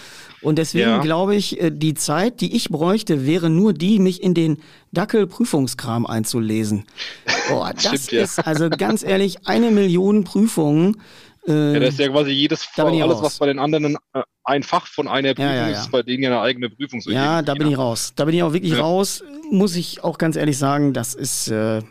[0.43, 0.99] Und deswegen ja.
[0.99, 4.59] glaube ich, äh, die Zeit, die ich bräuchte, wäre nur die, mich in den
[4.93, 6.85] Dackelprüfungskram einzulesen.
[7.49, 8.45] Boah, das Stimmt, ist ja.
[8.45, 11.01] also ganz ehrlich eine Million Prüfungen.
[11.49, 13.23] Äh, ja, das ist ja quasi jedes Fach, alles, raus.
[13.23, 16.31] was bei den anderen äh, ein Fach von einer Prüfung ja, ist, bei denen ja
[16.31, 17.01] eine eigene Prüfung.
[17.07, 18.13] Ja, da bin ich raus.
[18.17, 19.23] Da bin ich auch wirklich raus.
[19.51, 21.49] Muss ich auch ganz ehrlich sagen, das ist.
[21.49, 21.83] Äh, ah.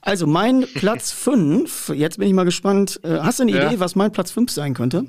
[0.00, 3.00] also mein Platz 5, jetzt bin ich mal gespannt.
[3.04, 5.06] Äh, hast du eine Idee, was mein Platz 5 sein könnte?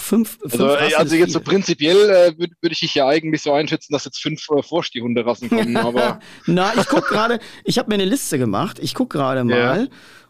[0.00, 3.52] Fünf, fünf also, also jetzt so prinzipiell äh, würde würd ich dich ja eigentlich so
[3.52, 6.20] einschätzen, dass jetzt fünf äh, Vorstehhunderassen kommen, aber.
[6.46, 9.86] Na, ich guck gerade, ich habe mir eine Liste gemacht, ich guck gerade mal ja.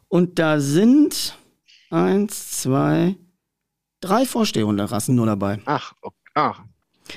[0.08, 1.36] und da sind
[1.90, 3.16] eins, zwei,
[4.00, 5.60] drei Vorstehhunderassen nur dabei.
[5.64, 6.16] Ach, okay.
[6.34, 6.62] ach.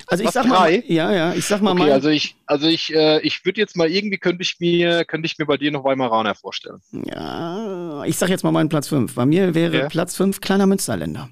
[0.08, 0.49] Also ich sag drei?
[0.49, 3.76] mal, ja, ja, ich sag mal, okay, also ich, also ich, äh, ich würde jetzt
[3.76, 6.80] mal irgendwie könnte ich mir, könnte ich mir bei dir noch Weimaraner vorstellen.
[6.91, 9.16] Ja, ich sag jetzt mal meinen Platz fünf.
[9.16, 9.89] Bei mir wäre ja.
[9.89, 11.30] Platz fünf kleiner Münsterländer.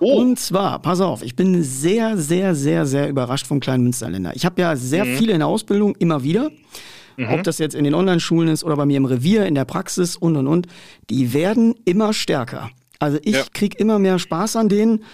[0.00, 0.20] Oh.
[0.20, 4.32] Und zwar, pass auf, ich bin sehr, sehr, sehr, sehr überrascht vom kleinen Münsterländer.
[4.34, 5.16] Ich habe ja sehr mhm.
[5.16, 6.50] viele in der Ausbildung, immer wieder.
[7.16, 7.30] Mhm.
[7.30, 10.16] Ob das jetzt in den Online-Schulen ist oder bei mir im Revier, in der Praxis
[10.16, 10.66] und und und.
[11.10, 12.70] Die werden immer stärker.
[13.00, 13.44] Also ich ja.
[13.52, 15.04] krieg immer mehr Spaß an denen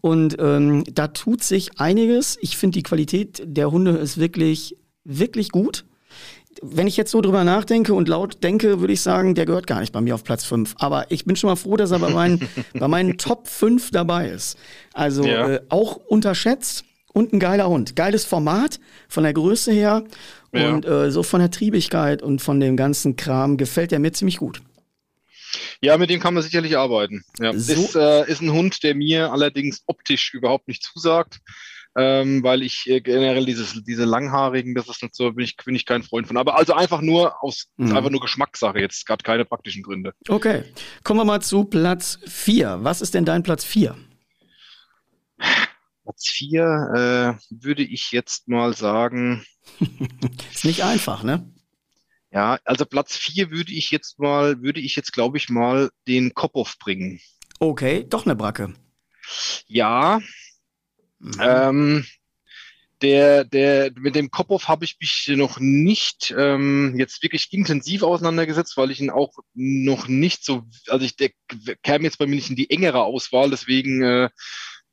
[0.00, 2.38] und ähm, da tut sich einiges.
[2.40, 5.84] Ich finde die Qualität der Hunde ist wirklich, wirklich gut
[6.62, 9.80] wenn ich jetzt so drüber nachdenke und laut denke, würde ich sagen, der gehört gar
[9.80, 10.76] nicht bei mir auf Platz 5.
[10.78, 14.28] Aber ich bin schon mal froh, dass er bei meinen, bei meinen Top 5 dabei
[14.28, 14.56] ist.
[14.94, 15.48] Also ja.
[15.48, 17.96] äh, auch unterschätzt und ein geiler Hund.
[17.96, 20.04] Geiles Format von der Größe her
[20.52, 20.72] ja.
[20.72, 24.38] und äh, so von der Triebigkeit und von dem ganzen Kram gefällt er mir ziemlich
[24.38, 24.62] gut.
[25.80, 27.24] Ja, mit dem kann man sicherlich arbeiten.
[27.38, 27.52] Ja.
[27.52, 27.72] So.
[27.72, 31.40] Ist, äh, ist ein Hund, der mir allerdings optisch überhaupt nicht zusagt
[31.94, 35.74] ähm, weil ich äh, generell dieses, diese langhaarigen, das ist nicht so, bin ich, bin
[35.74, 36.36] ich kein Freund von.
[36.36, 37.94] Aber also einfach nur aus, mhm.
[37.94, 40.14] einfach nur Geschmackssache, jetzt gerade keine praktischen Gründe.
[40.28, 40.64] Okay.
[41.04, 42.78] Kommen wir mal zu Platz 4.
[42.82, 43.96] Was ist denn dein Platz 4?
[46.04, 49.44] Platz 4 äh, würde ich jetzt mal sagen.
[50.52, 51.52] ist nicht einfach, ne?
[52.30, 56.32] Ja, also Platz 4 würde ich jetzt mal, würde ich jetzt, glaube ich, mal den
[56.32, 57.20] Kopf bringen.
[57.58, 58.72] Okay, doch eine Bracke.
[59.66, 60.20] Ja,
[61.22, 61.32] Mhm.
[61.40, 62.04] Ähm,
[63.00, 68.76] der, der, mit dem Kopf habe ich mich noch nicht ähm, jetzt wirklich intensiv auseinandergesetzt,
[68.76, 71.30] weil ich ihn auch noch nicht so, also ich, der
[71.82, 74.30] käme jetzt bei mir nicht in die engere Auswahl, deswegen äh,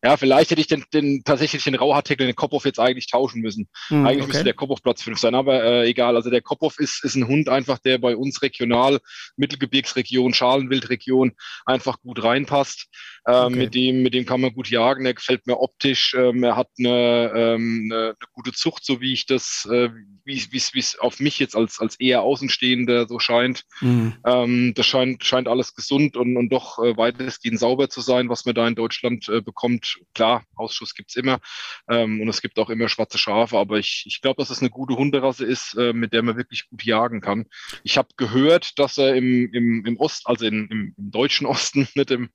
[0.02, 3.68] Ja, vielleicht hätte ich den, den tatsächlich den Rauhartikel, den Kopfhoff jetzt eigentlich tauschen müssen.
[3.88, 4.28] Hm, eigentlich okay.
[4.28, 6.16] müsste der Kopfhoff Platz 5 sein, aber äh, egal.
[6.16, 9.00] Also der Kopfhoff ist, ist ein Hund einfach, der bei uns regional,
[9.36, 11.34] Mittelgebirgsregion, Schalenwildregion
[11.66, 12.88] einfach gut reinpasst.
[13.28, 13.56] Ähm, okay.
[13.56, 15.06] mit, dem, mit dem kann man gut jagen.
[15.06, 16.16] Er gefällt mir optisch.
[16.18, 19.90] Ähm, er hat eine, ähm, eine, eine, gute Zucht, so wie ich das, äh,
[20.24, 23.66] wie es auf mich jetzt als, als eher Außenstehender so scheint.
[23.82, 24.16] Mhm.
[24.26, 28.46] Ähm, das scheint, scheint alles gesund und, und doch äh, weitestgehend sauber zu sein, was
[28.46, 29.89] man da in Deutschland äh, bekommt.
[30.14, 31.40] Klar, Ausschuss gibt's immer
[31.88, 34.70] ähm, und es gibt auch immer schwarze Schafe, aber ich, ich glaube, dass es eine
[34.70, 37.46] gute Hunderasse ist, äh, mit der man wirklich gut jagen kann.
[37.84, 41.88] Ich habe gehört, dass er im, im, im Ost, also in, im, im deutschen Osten,
[41.96, 42.30] nicht im,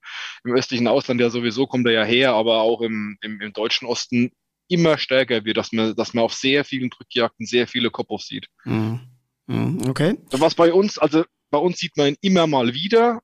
[0.44, 3.86] im östlichen Ausland ja sowieso kommt er ja her, aber auch im, im, im deutschen
[3.86, 4.32] Osten
[4.68, 8.48] immer stärker wird, dass man, dass man auf sehr vielen Drückjagden sehr viele Kopfs sieht.
[8.64, 9.00] Mhm.
[9.46, 9.82] mhm.
[9.88, 10.16] Okay.
[10.30, 13.20] Was bei uns, also bei uns sieht man ihn immer mal wieder.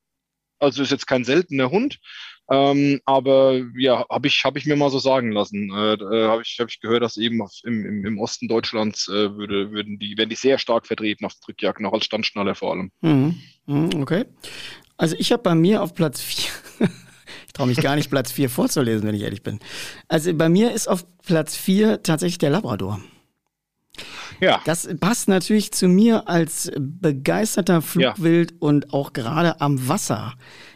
[0.59, 1.99] Also ist jetzt kein seltener Hund.
[2.51, 5.71] Ähm, aber ja, habe ich, hab ich mir mal so sagen lassen.
[5.71, 9.07] Äh, äh, habe ich, hab ich gehört, dass eben auf, im, im, im Osten Deutschlands
[9.07, 12.71] äh, würde, würden die, werden die sehr stark vertreten auf Drückjagden, auch als Standschnaller vor
[12.71, 12.91] allem.
[13.01, 13.41] Mhm.
[13.67, 14.25] Mhm, okay.
[14.97, 16.89] Also ich habe bei mir auf Platz 4
[17.47, 19.59] Ich traue mich gar nicht, Platz 4 vorzulesen, wenn ich ehrlich bin.
[20.07, 23.01] Also bei mir ist auf Platz 4 tatsächlich der Labrador.
[24.39, 24.61] Ja.
[24.65, 28.57] Das passt natürlich zu mir als begeisterter Flugwild ja.
[28.59, 30.33] und auch gerade am Wasser.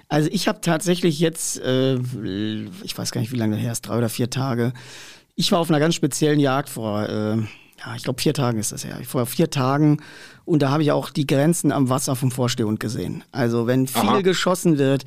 [0.08, 3.98] Also ich habe tatsächlich jetzt, äh, ich weiß gar nicht, wie lange her ist, drei
[3.98, 4.74] oder vier Tage.
[5.36, 8.72] Ich war auf einer ganz speziellen Jagd vor, äh, ja, ich glaube vier Tagen ist
[8.72, 8.98] das ja.
[9.06, 10.02] Vor vier Tagen
[10.46, 13.24] und da habe ich auch die Grenzen am Wasser vom Vorstehhund gesehen.
[13.32, 14.22] Also wenn viel Aha.
[14.22, 15.06] geschossen wird,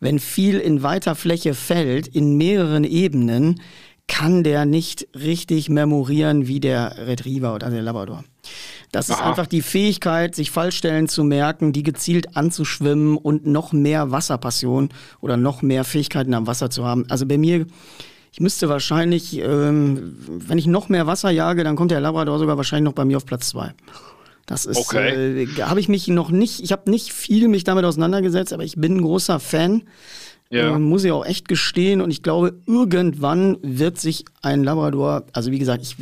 [0.00, 3.60] wenn viel in weiter Fläche fällt, in mehreren Ebenen,
[4.08, 8.24] kann der nicht richtig memorieren wie der Retriever oder der Labrador.
[8.90, 14.10] Das ist einfach die Fähigkeit, sich Fallstellen zu merken, die gezielt anzuschwimmen und noch mehr
[14.10, 14.88] Wasserpassion
[15.20, 17.04] oder noch mehr Fähigkeiten am Wasser zu haben.
[17.10, 17.66] Also bei mir,
[18.32, 22.56] ich müsste wahrscheinlich, ähm, wenn ich noch mehr Wasser jage, dann kommt der Labrador sogar
[22.56, 23.74] wahrscheinlich noch bei mir auf Platz zwei.
[24.46, 25.42] Das ist, okay.
[25.42, 28.76] äh, habe ich mich noch nicht, ich habe nicht viel mich damit auseinandergesetzt, aber ich
[28.76, 29.82] bin ein großer Fan.
[30.50, 30.74] Ja.
[30.74, 32.00] Äh, muss ich auch echt gestehen.
[32.00, 35.96] Und ich glaube, irgendwann wird sich ein Labrador, also wie gesagt, ich,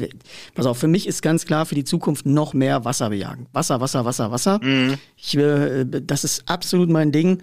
[0.55, 3.47] pass auf, für mich ist ganz klar für die Zukunft noch mehr Wasser bejagen.
[3.53, 4.61] Wasser, Wasser, Wasser, Wasser.
[4.63, 4.95] Mhm.
[5.17, 7.43] Ich, äh, das ist absolut mein Ding.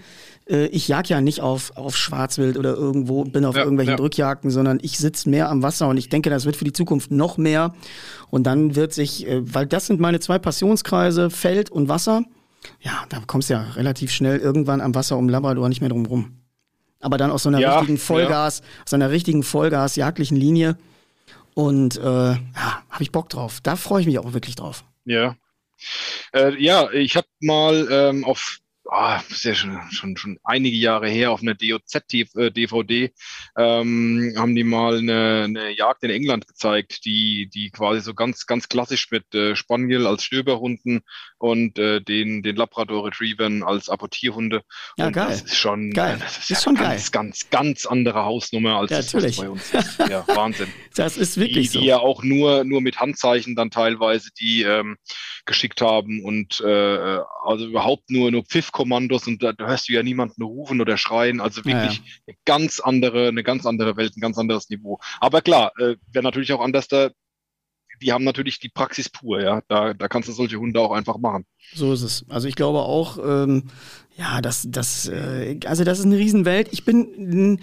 [0.49, 3.97] Äh, ich jag ja nicht auf, auf Schwarzwild oder irgendwo, bin auf ja, irgendwelchen ja.
[3.97, 7.11] Drückjagden, sondern ich sitze mehr am Wasser und ich denke, das wird für die Zukunft
[7.11, 7.73] noch mehr.
[8.29, 12.23] Und dann wird sich, äh, weil das sind meine zwei Passionskreise, Feld und Wasser.
[12.79, 16.05] Ja, da kommst du ja relativ schnell irgendwann am Wasser um Labrador nicht mehr drum
[16.05, 16.42] rum.
[17.03, 20.77] Aber dann aus so einer ja, richtigen Vollgas, aus so einer richtigen Vollgas-jagdlichen Linie.
[21.53, 23.59] Und äh, ja, habe ich Bock drauf.
[23.61, 24.83] Da freue ich mich auch wirklich drauf.
[25.05, 25.35] Ja.
[26.33, 31.09] Äh, ja, ich habe mal ähm, auf oh, ist ja schon, schon, schon einige Jahre
[31.09, 33.13] her, auf einer DOZ-DVD,
[33.57, 38.45] ähm, haben die mal eine, eine Jagd in England gezeigt, die, die quasi so ganz,
[38.45, 41.01] ganz klassisch mit äh, Spaniel als Stöberhunden
[41.37, 44.63] und äh, den, den Labrador Retrievern als Apportierhunde.
[44.97, 45.27] Ja, und geil.
[45.29, 46.17] Das ist schon, geil.
[46.19, 47.23] Das ist, ist ja schon ganz, geil.
[47.23, 49.99] ganz, ganz andere Hausnummer als ja, das, was bei uns ist.
[50.09, 50.67] Ja, Wahnsinn.
[50.95, 51.79] das ist wirklich die, so.
[51.79, 54.97] Die ja auch nur, nur mit Handzeichen dann teilweise die ähm,
[55.45, 60.03] geschickt haben und äh, also überhaupt nur, nur Pfiffkommandos und da, da hörst du ja
[60.03, 61.41] niemanden rufen oder schreien.
[61.41, 62.11] Also wirklich ja, ja.
[62.27, 64.99] eine ganz andere, eine ganz andere Welt, ein ganz anderes Niveau.
[65.19, 67.09] Aber klar, äh, wäre natürlich auch anders da.
[68.01, 69.61] Die haben natürlich die Praxis pur, ja.
[69.67, 71.45] Da, da kannst du solche Hunde auch einfach machen.
[71.73, 72.25] So ist es.
[72.27, 73.69] Also ich glaube auch, ähm,
[74.15, 76.69] ja, das, das, äh, also das ist eine Riesenwelt.
[76.71, 77.59] Ich bin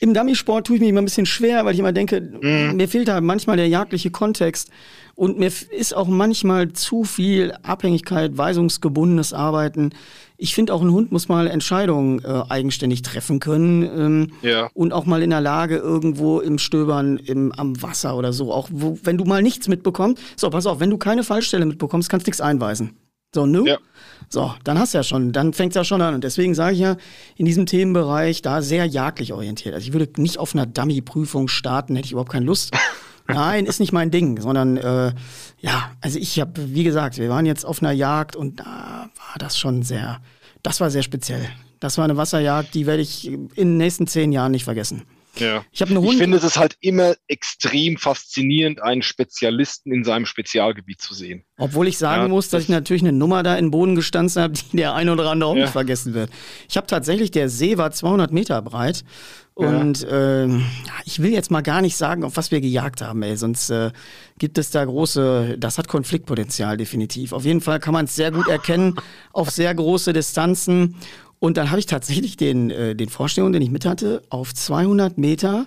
[0.00, 2.76] im Dummy-Sport tue ich mich immer ein bisschen schwer, weil ich immer denke, mm.
[2.76, 4.70] mir fehlt da manchmal der jagdliche Kontext.
[5.14, 9.90] Und mir ist auch manchmal zu viel Abhängigkeit, weisungsgebundenes Arbeiten.
[10.38, 14.70] Ich finde auch ein Hund muss mal Entscheidungen äh, eigenständig treffen können ähm, ja.
[14.72, 18.50] und auch mal in der Lage irgendwo im Stöbern im, am Wasser oder so.
[18.50, 20.22] Auch wo, wenn du mal nichts mitbekommst.
[20.36, 22.96] So, pass auf, wenn du keine Fallstelle mitbekommst, kannst du nichts einweisen.
[23.34, 23.66] So, nu?
[23.66, 23.76] Ja.
[24.32, 26.14] So, dann hast du ja schon, dann fängt es ja schon an.
[26.14, 26.96] Und deswegen sage ich ja,
[27.36, 29.74] in diesem Themenbereich da sehr jagdlich orientiert.
[29.74, 32.72] Also ich würde nicht auf einer Dummy-Prüfung starten, hätte ich überhaupt keine Lust.
[33.26, 35.12] Nein, ist nicht mein Ding, sondern äh,
[35.58, 39.38] ja, also ich habe, wie gesagt, wir waren jetzt auf einer Jagd und da war
[39.38, 40.20] das schon sehr,
[40.62, 41.44] das war sehr speziell.
[41.80, 45.02] Das war eine Wasserjagd, die werde ich in den nächsten zehn Jahren nicht vergessen.
[45.36, 45.64] Ja.
[45.70, 50.26] Ich, eine Hund ich finde es ist halt immer extrem faszinierend, einen Spezialisten in seinem
[50.26, 51.44] Spezialgebiet zu sehen.
[51.56, 54.36] Obwohl ich sagen ja, muss, dass ich natürlich eine Nummer da in den Boden gestanzt
[54.36, 55.62] habe, die der ein oder andere auch ja.
[55.62, 56.30] nicht vergessen wird.
[56.68, 59.04] Ich habe tatsächlich, der See war 200 Meter breit
[59.54, 60.44] und ja.
[60.44, 60.60] äh,
[61.04, 63.36] ich will jetzt mal gar nicht sagen, auf was wir gejagt haben, ey.
[63.36, 63.90] Sonst äh,
[64.38, 67.32] gibt es da große, das hat Konfliktpotenzial definitiv.
[67.32, 68.94] Auf jeden Fall kann man es sehr gut erkennen
[69.32, 70.96] auf sehr große Distanzen.
[71.40, 75.18] Und dann habe ich tatsächlich den, äh, den Vorstellungen, den ich mit hatte, auf 200
[75.18, 75.66] Meter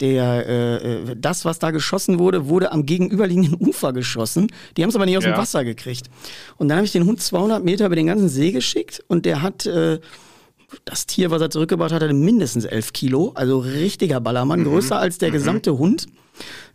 [0.00, 4.48] der, äh, das, was da geschossen wurde, wurde am gegenüberliegenden Ufer geschossen.
[4.76, 5.32] Die haben es aber nicht aus ja.
[5.32, 6.10] dem Wasser gekriegt.
[6.58, 9.42] Und dann habe ich den Hund 200 Meter über den ganzen See geschickt und der
[9.42, 9.98] hat äh,
[10.84, 13.32] das Tier, was er zurückgebracht hat, hatte mindestens 11 Kilo.
[13.34, 14.64] Also richtiger Ballermann, mhm.
[14.64, 15.34] größer als der mhm.
[15.34, 16.06] gesamte Hund.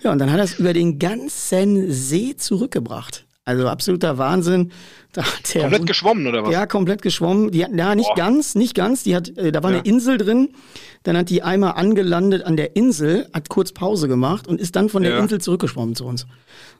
[0.01, 3.25] Ja, und dann hat er es über den ganzen See zurückgebracht.
[3.43, 4.71] Also absoluter Wahnsinn.
[5.13, 6.53] komplett Hund, geschwommen oder was?
[6.53, 7.49] Ja, komplett geschwommen.
[7.49, 8.15] Die hat, ja, nicht Boah.
[8.15, 9.03] ganz, nicht ganz.
[9.03, 9.79] Die hat, äh, da war ja.
[9.79, 10.49] eine Insel drin.
[11.03, 14.89] Dann hat die einmal angelandet an der Insel, hat kurz Pause gemacht und ist dann
[14.89, 15.19] von der ja.
[15.19, 16.27] Insel zurückgeschwommen zu uns.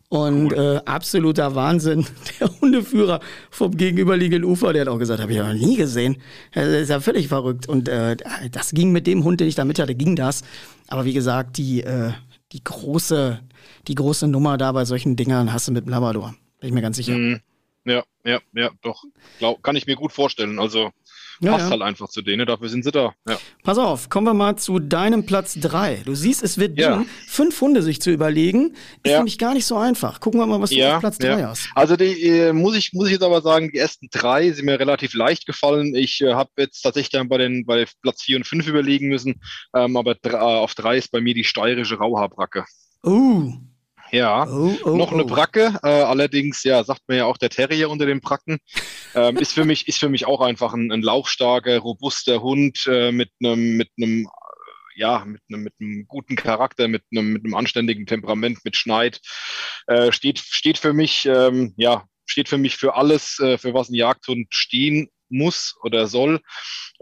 [0.10, 0.82] Und cool.
[0.86, 2.06] äh, absoluter Wahnsinn.
[2.40, 6.18] Der Hundeführer vom gegenüberliegenden Ufer, der hat auch gesagt, habe ich noch nie gesehen.
[6.54, 7.70] Das ist ja völlig verrückt.
[7.70, 8.18] Und äh,
[8.52, 10.44] das ging mit dem Hund, den ich da mit hatte, ging das.
[10.90, 12.12] Aber wie gesagt, die, äh,
[12.52, 13.40] die große,
[13.88, 16.36] die große Nummer da bei solchen Dingern hast du mit dem Labrador.
[16.62, 17.14] Bin ich mir ganz sicher.
[17.14, 17.42] Mm,
[17.86, 19.04] ja, ja, ja, doch.
[19.40, 20.60] Glaub, kann ich mir gut vorstellen.
[20.60, 20.92] Also
[21.42, 21.72] ja, passt ja.
[21.72, 23.16] halt einfach zu denen, dafür sind sie da.
[23.28, 23.40] Ja.
[23.64, 26.04] Pass auf, kommen wir mal zu deinem Platz 3.
[26.06, 26.98] Du siehst, es wird ja.
[26.98, 30.20] dünn, fünf Hunde sich zu überlegen, ist nämlich gar nicht so einfach.
[30.20, 31.70] Gucken wir mal, was du auf Platz 3 hast.
[31.74, 34.80] Also die, äh, muss, ich, muss ich jetzt aber sagen, die ersten drei sind mir
[34.80, 35.96] relativ leicht gefallen.
[35.96, 39.42] Ich äh, habe jetzt tatsächlich dann bei, den, bei Platz 4 und 5 überlegen müssen,
[39.76, 42.66] ähm, aber äh, auf 3 ist bei mir die steirische Rauhaarbracke.
[43.04, 43.54] Uh,
[44.12, 45.28] ja, oh, oh, noch eine oh.
[45.28, 45.80] Bracke.
[45.84, 48.60] Äh, allerdings, ja, sagt man ja auch der Terrier unter den Bracken.
[49.16, 53.12] Ähm, ist für mich ist für mich auch einfach ein, ein lauchstarker, robuster Hund äh,
[53.12, 54.28] mit einem mit einem
[54.96, 59.22] ja, mit einem, mit einem guten Charakter, mit einem, mit einem anständigen Temperament, mit Schneid,
[59.88, 63.90] äh, steht, steht für mich, ähm, ja, steht für mich für alles, äh, für was
[63.90, 66.42] ein Jagdhund stehen muss oder soll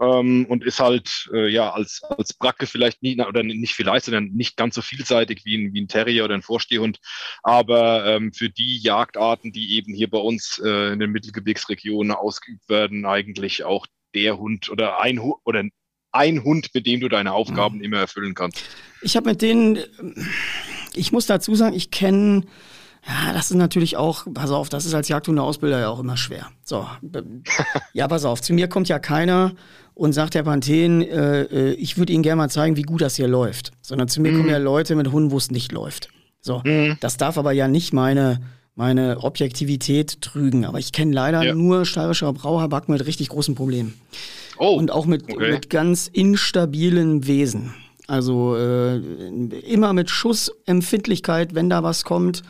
[0.00, 4.30] ähm, und ist halt äh, ja als, als Bracke vielleicht nicht, oder nicht vielleicht, sondern
[4.32, 6.98] nicht ganz so vielseitig wie ein, wie ein Terrier oder ein Vorstehhund.
[7.42, 12.68] Aber ähm, für die Jagdarten, die eben hier bei uns äh, in den Mittelgebirgsregionen ausgeübt
[12.68, 15.64] werden, eigentlich auch der Hund oder ein Hund oder
[16.12, 17.84] ein Hund, mit dem du deine Aufgaben mhm.
[17.84, 18.64] immer erfüllen kannst.
[19.02, 19.78] Ich habe mit denen,
[20.94, 22.46] ich muss dazu sagen, ich kenne
[23.06, 26.48] ja, das ist natürlich auch, pass auf, das ist als Jagdhundeausbilder ja auch immer schwer.
[26.62, 26.86] So,
[27.92, 29.52] ja, pass auf, zu mir kommt ja keiner
[29.94, 33.16] und sagt der Panthen, äh, äh, ich würde Ihnen gerne mal zeigen, wie gut das
[33.16, 33.72] hier läuft.
[33.82, 34.36] Sondern zu mir mhm.
[34.38, 36.08] kommen ja Leute mit Hunden, wo es nicht läuft.
[36.40, 36.96] So, mhm.
[37.00, 38.40] das darf aber ja nicht meine,
[38.74, 40.64] meine Objektivität trügen.
[40.64, 41.54] Aber ich kenne leider ja.
[41.54, 44.00] nur steirische Brauerbacken mit richtig großen Problemen.
[44.58, 45.52] Oh, und auch mit, okay.
[45.52, 47.74] mit ganz instabilen Wesen.
[48.06, 52.42] Also äh, immer mit Schussempfindlichkeit, wenn da was kommt.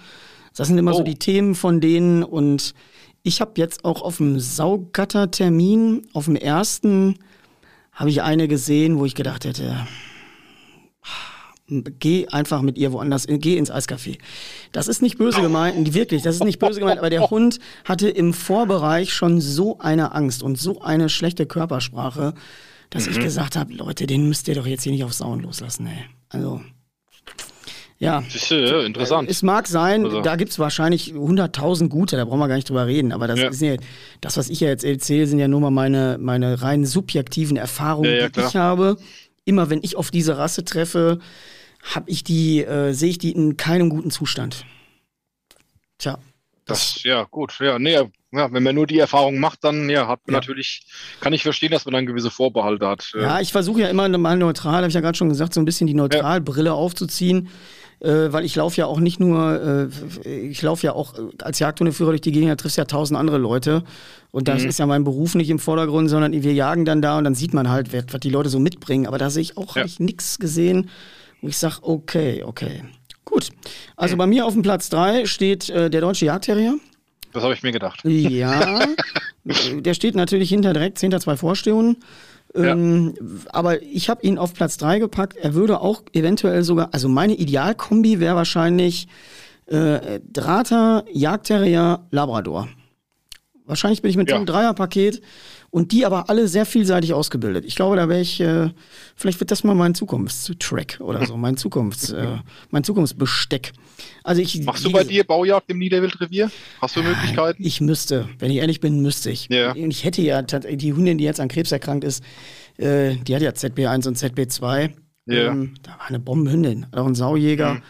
[0.57, 0.99] Das sind immer oh.
[0.99, 2.75] so die Themen von denen und
[3.23, 7.17] ich habe jetzt auch auf dem Saugatter-Termin, auf dem ersten,
[7.93, 9.87] habe ich eine gesehen, wo ich gedacht hätte,
[11.71, 14.19] geh einfach mit ihr woanders, geh ins Eiscafé.
[14.73, 18.09] Das ist nicht böse gemeint, wirklich, das ist nicht böse gemeint, aber der Hund hatte
[18.09, 22.35] im Vorbereich schon so eine Angst und so eine schlechte Körpersprache,
[22.91, 23.13] dass mhm.
[23.13, 26.05] ich gesagt habe, Leute, den müsst ihr doch jetzt hier nicht auf Sauen loslassen, ey.
[26.29, 26.61] Also,
[28.01, 28.25] ja.
[28.31, 29.29] Siehste, ja, interessant.
[29.29, 30.23] Es mag sein, also.
[30.23, 33.13] da gibt es wahrscheinlich 100.000 gute, da brauchen wir gar nicht drüber reden.
[33.13, 33.49] Aber das, ja.
[33.51, 33.77] ist ja,
[34.23, 38.11] das, was ich ja jetzt erzähle, sind ja nur mal meine, meine rein subjektiven Erfahrungen,
[38.11, 38.97] ja, die ich habe.
[39.45, 41.19] Immer wenn ich auf diese Rasse treffe,
[41.95, 44.65] habe ich die, äh, sehe ich die in keinem guten Zustand.
[45.99, 46.19] Tja.
[46.65, 47.59] Das, das ja, gut.
[47.61, 47.99] Ja, nee,
[48.33, 50.41] ja, wenn man nur die Erfahrung macht, dann ja, hat man ja.
[50.41, 50.87] natürlich,
[51.21, 53.13] kann ich verstehen, dass man dann gewisse Vorbehalte hat.
[53.15, 55.67] Ja, ich versuche ja immer mal neutral, habe ich ja gerade schon gesagt, so ein
[55.67, 57.51] bisschen die Neutralbrille aufzuziehen
[58.01, 59.91] äh, weil ich laufe ja auch nicht nur,
[60.25, 63.39] äh, ich laufe ja auch als Jagdhundeführer durch die Gegend, da triffst ja tausend andere
[63.39, 63.85] Leute.
[64.31, 64.69] Und das mhm.
[64.69, 67.53] ist ja mein Beruf nicht im Vordergrund, sondern wir jagen dann da und dann sieht
[67.53, 69.07] man halt, was die Leute so mitbringen.
[69.07, 69.83] Aber da sehe ich auch, ja.
[69.83, 70.89] habe ich nichts gesehen,
[71.43, 72.85] wo ich sage, okay, okay.
[73.25, 73.51] Gut.
[73.97, 74.19] Also mhm.
[74.19, 76.79] bei mir auf dem Platz drei steht äh, der deutsche Jagdterrier.
[77.33, 78.01] Das habe ich mir gedacht.
[78.05, 78.81] Ja,
[79.45, 81.99] der steht natürlich hinter direkt hinter zwei Vorstehungen.
[82.55, 83.15] Ähm,
[83.53, 85.37] aber ich habe ihn auf Platz 3 gepackt.
[85.37, 89.09] Er würde auch eventuell sogar, also meine Idealkombi wäre wahrscheinlich
[89.67, 92.69] äh, Drahter, Jagdterrier, Labrador.
[93.67, 94.35] Wahrscheinlich bin ich mit ja.
[94.35, 95.23] so einem Dreierpaket
[95.71, 97.65] und die aber alle sehr vielseitig ausgebildet.
[97.65, 98.71] Ich glaube, da wäre ich, äh,
[99.15, 102.39] vielleicht wird das mal mein Zukunftstrack oder so, mein Zukunfts, äh,
[102.71, 103.73] mein Zukunftsbesteck.
[104.25, 106.51] Also ich, Machst du bei dir Baujagd im Niederwildrevier?
[106.81, 107.63] Hast du Möglichkeiten?
[107.65, 109.49] Ich müsste, wenn ich ehrlich bin, müsste ich.
[109.49, 109.75] Ja.
[109.75, 112.25] Ich hätte ja die Hündin, die jetzt an Krebs erkrankt ist,
[112.77, 114.91] äh, die hat ja ZB1 und ZB2.
[115.27, 115.53] Ja.
[115.53, 117.75] Ähm, da war eine Bombenhündin, auch ein Saujäger.
[117.75, 117.83] Mhm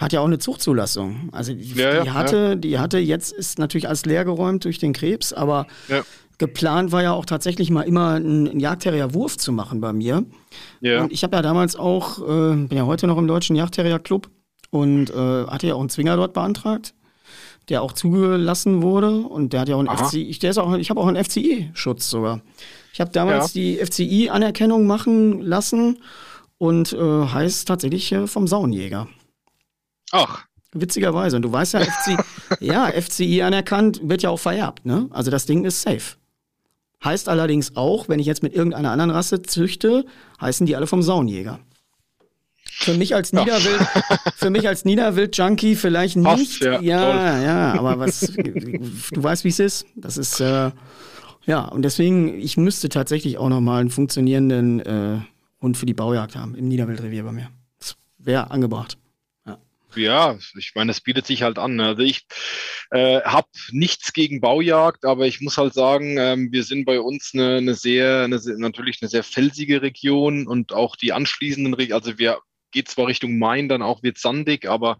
[0.00, 1.28] hat ja auch eine Zuchtzulassung.
[1.30, 2.54] Also die, ja, die hatte, ja.
[2.54, 6.02] die hatte jetzt ist natürlich alles leergeräumt durch den Krebs, aber ja.
[6.40, 10.24] Geplant war ja auch tatsächlich mal immer einen Jagdterrier-Wurf zu machen bei mir.
[10.80, 11.02] Ja.
[11.02, 14.28] Und ich habe ja damals auch, äh, bin ja heute noch im Deutschen Jagdterrier-Club
[14.70, 16.94] und äh, hatte ja auch einen Zwinger dort beantragt,
[17.68, 20.88] der auch zugelassen wurde und der hat ja auch einen FCI, der ist auch, ich
[20.88, 22.40] habe auch einen FCI-Schutz sogar.
[22.94, 25.98] Ich habe damals die FCI-Anerkennung machen lassen
[26.56, 29.08] und äh, heißt tatsächlich vom Saunjäger.
[30.10, 30.44] Ach.
[30.72, 31.36] Witzigerweise.
[31.36, 32.24] Und du weißt ja, FC,
[32.60, 34.86] ja, FCI anerkannt, wird ja auch vererbt.
[34.86, 35.08] Ne?
[35.10, 36.19] Also das Ding ist safe.
[37.02, 40.04] Heißt allerdings auch, wenn ich jetzt mit irgendeiner anderen Rasse züchte,
[40.40, 41.60] heißen die alle vom Saunjäger.
[42.64, 43.80] Für mich als Niederwild,
[44.36, 46.24] für mich als Niederwild-Junkie vielleicht nicht.
[46.24, 49.86] Passt, ja, ja, ja, aber was, du weißt, wie es ist.
[49.96, 50.70] Das ist, äh,
[51.46, 55.18] ja, und deswegen, ich müsste tatsächlich auch nochmal einen funktionierenden äh,
[55.60, 57.48] Hund für die Baujagd haben im Niederwildrevier bei mir.
[57.78, 58.96] Das wäre angebracht.
[59.96, 61.80] Ja, ich meine, es bietet sich halt an.
[61.80, 62.26] Also ich
[62.90, 67.30] äh, habe nichts gegen Baujagd, aber ich muss halt sagen, ähm, wir sind bei uns
[67.34, 72.18] eine, eine sehr, eine, natürlich eine sehr felsige Region und auch die anschließenden Regionen, also
[72.18, 72.38] wir
[72.72, 74.98] geht zwar Richtung Main, dann auch wird sandig, aber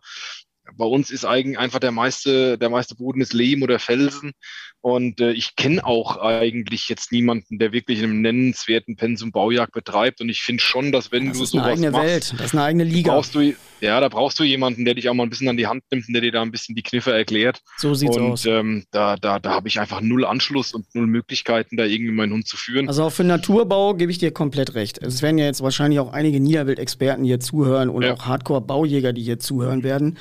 [0.76, 4.32] bei uns ist eigentlich einfach der meiste, der meiste Boden ist Lehm oder Felsen.
[4.80, 9.72] Und äh, ich kenne auch eigentlich jetzt niemanden, der wirklich in einem nennenswerten Pensum Baujagd
[9.72, 10.20] betreibt.
[10.20, 12.46] Und ich finde schon, dass wenn das du ist sowas eine eigene machst, Welt, das
[12.46, 13.12] ist eine eigene Liga.
[13.12, 15.66] Brauchst du, ja, da brauchst du jemanden, der dich auch mal ein bisschen an die
[15.66, 17.60] Hand nimmt und der dir da ein bisschen die Kniffe erklärt.
[17.76, 18.46] So sieht's und, aus.
[18.46, 22.32] Ähm, da da, da habe ich einfach null Anschluss und null Möglichkeiten, da irgendwie meinen
[22.32, 22.88] Hund zu führen.
[22.88, 24.98] Also auch für Naturbau gebe ich dir komplett recht.
[24.98, 28.14] Es werden ja jetzt wahrscheinlich auch einige Niederwildexperten hier zuhören und ja.
[28.14, 30.18] auch Hardcore-Baujäger, die hier zuhören werden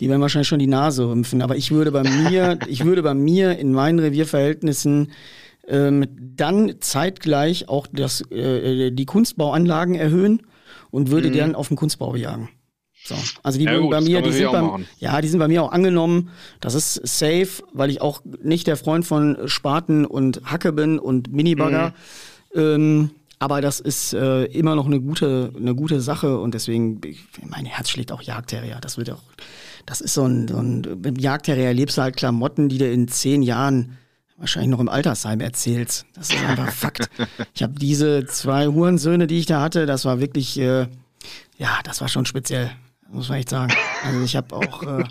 [0.00, 1.42] die werden wahrscheinlich schon die Nase rümpfen.
[1.42, 5.12] Aber ich würde bei mir, ich würde bei mir in meinen Revierverhältnissen
[5.68, 10.42] ähm, dann zeitgleich auch das, äh, die Kunstbauanlagen erhöhen
[10.90, 11.36] und würde mhm.
[11.36, 12.50] dann auf den Kunstbau jagen.
[13.06, 13.14] So.
[13.42, 15.72] Also die ja, gut, bei mir, die sind bei, ja, die sind bei mir auch
[15.72, 16.30] angenommen.
[16.60, 21.32] Das ist safe, weil ich auch nicht der Freund von Spaten und Hacke bin und
[21.32, 21.92] Minibagger.
[22.54, 22.60] Mhm.
[22.60, 27.00] Ähm, aber das ist äh, immer noch eine gute, eine gute Sache und deswegen,
[27.44, 28.78] mein Herz schlägt auch Jagdterrier.
[28.80, 29.22] Das wird auch
[29.86, 33.06] das ist so ein, so ein im Jagdterrier erlebst du halt Klamotten, die du in
[33.08, 33.96] zehn Jahren
[34.36, 36.06] wahrscheinlich noch im Altersheim erzählst.
[36.14, 37.08] Das ist einfach Fakt.
[37.54, 40.88] Ich habe diese zwei Hurensöhne, die ich da hatte, das war wirklich, äh,
[41.56, 42.70] ja, das war schon speziell,
[43.10, 43.72] muss man echt sagen.
[44.04, 45.04] Also ich habe auch, äh,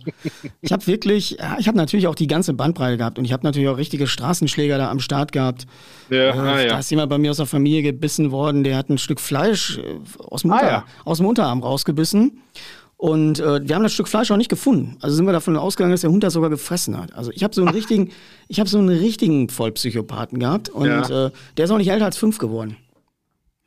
[0.61, 3.69] ich habe wirklich, ich habe natürlich auch die ganze Bandbreite gehabt und ich habe natürlich
[3.69, 5.65] auch richtige Straßenschläger da am Start gehabt.
[6.09, 6.67] Ja, äh, ah, ja.
[6.67, 9.77] Da ist jemand bei mir aus der Familie gebissen worden, der hat ein Stück Fleisch
[9.77, 10.85] äh, aus dem, ah, Unter, ja.
[11.03, 12.41] aus dem Unterarm rausgebissen.
[12.97, 14.97] Und äh, wir haben das Stück Fleisch auch nicht gefunden.
[15.01, 17.13] Also sind wir davon ausgegangen, dass der Hund das sogar gefressen hat.
[17.13, 18.11] Also ich habe so einen richtigen,
[18.47, 21.27] ich habe so einen richtigen Vollpsychopathen gehabt und ja.
[21.27, 22.77] äh, der ist auch nicht älter als fünf geworden.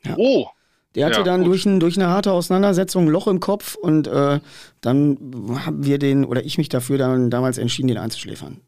[0.03, 0.15] Ja.
[0.17, 0.47] Oh.
[0.95, 4.07] Der hatte ja, dann durch, ein, durch, eine harte Auseinandersetzung ein Loch im Kopf und
[4.07, 4.39] äh,
[4.81, 5.17] dann
[5.63, 8.61] haben wir den, oder ich mich dafür dann damals entschieden, den einzuschläfern.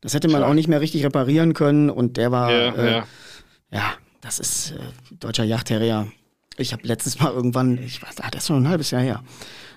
[0.00, 0.50] Das hätte man Klar.
[0.50, 3.02] auch nicht mehr richtig reparieren können und der war, ja, äh,
[3.70, 3.94] ja.
[4.20, 6.08] das ist äh, deutscher Yachtterrier.
[6.56, 9.22] Ich habe letztes Mal irgendwann, ich weiß, ah, das ist schon ein halbes Jahr her,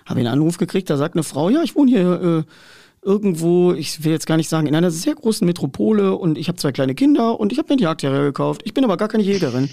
[0.06, 4.04] habe einen Anruf gekriegt, da sagt eine Frau, ja, ich wohne hier äh, irgendwo, ich
[4.04, 6.96] will jetzt gar nicht sagen, in einer sehr großen Metropole und ich habe zwei kleine
[6.96, 8.62] Kinder und ich habe mir einen Jagdterrier gekauft.
[8.66, 9.70] Ich bin aber gar keine Jägerin.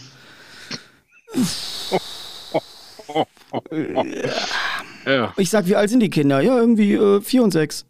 [5.07, 5.33] ja.
[5.37, 6.41] Ich sag, wie alt sind die Kinder?
[6.41, 7.87] Ja, irgendwie äh, vier und sechs.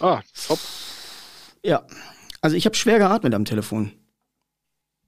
[0.00, 0.58] Ah, top.
[1.62, 1.84] Ja,
[2.40, 3.92] also ich habe schwer geatmet am Telefon.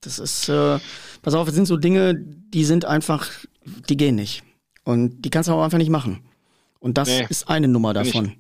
[0.01, 0.79] Das ist, äh,
[1.23, 3.29] pass auf, es sind so Dinge, die sind einfach,
[3.65, 4.43] die gehen nicht.
[4.85, 6.25] Und die kannst du auch einfach nicht machen.
[6.79, 8.37] Und das nee, ist eine Nummer davon.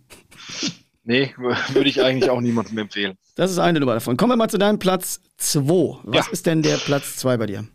[1.04, 3.18] nee, würde ich eigentlich auch niemandem empfehlen.
[3.34, 4.16] Das ist eine Nummer davon.
[4.16, 6.00] Kommen wir mal zu deinem Platz 2.
[6.04, 6.32] Was ja.
[6.32, 7.68] ist denn der Platz 2 bei dir?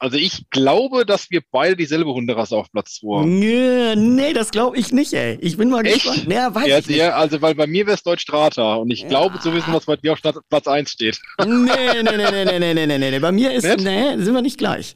[0.00, 3.38] Also ich glaube, dass wir beide dieselbe Hunderasse auf Platz 2 haben.
[3.40, 5.36] Nee, nee das glaube ich nicht, ey.
[5.40, 6.04] Ich bin mal Echt?
[6.04, 6.28] gespannt.
[6.28, 6.96] Nee, weiß ja, ich nicht.
[6.98, 9.08] Ja, also weil bei mir wäre es Deutsch Strata und ich ja.
[9.08, 11.20] glaube zu wissen, was bei dir auf Platz 1 steht.
[11.44, 13.18] Nee, nee, nee, nee, nee, nee, nee, nee, nee.
[13.18, 13.80] Bei mir ist, Nicht?
[13.80, 14.94] nee, sind wir nicht gleich.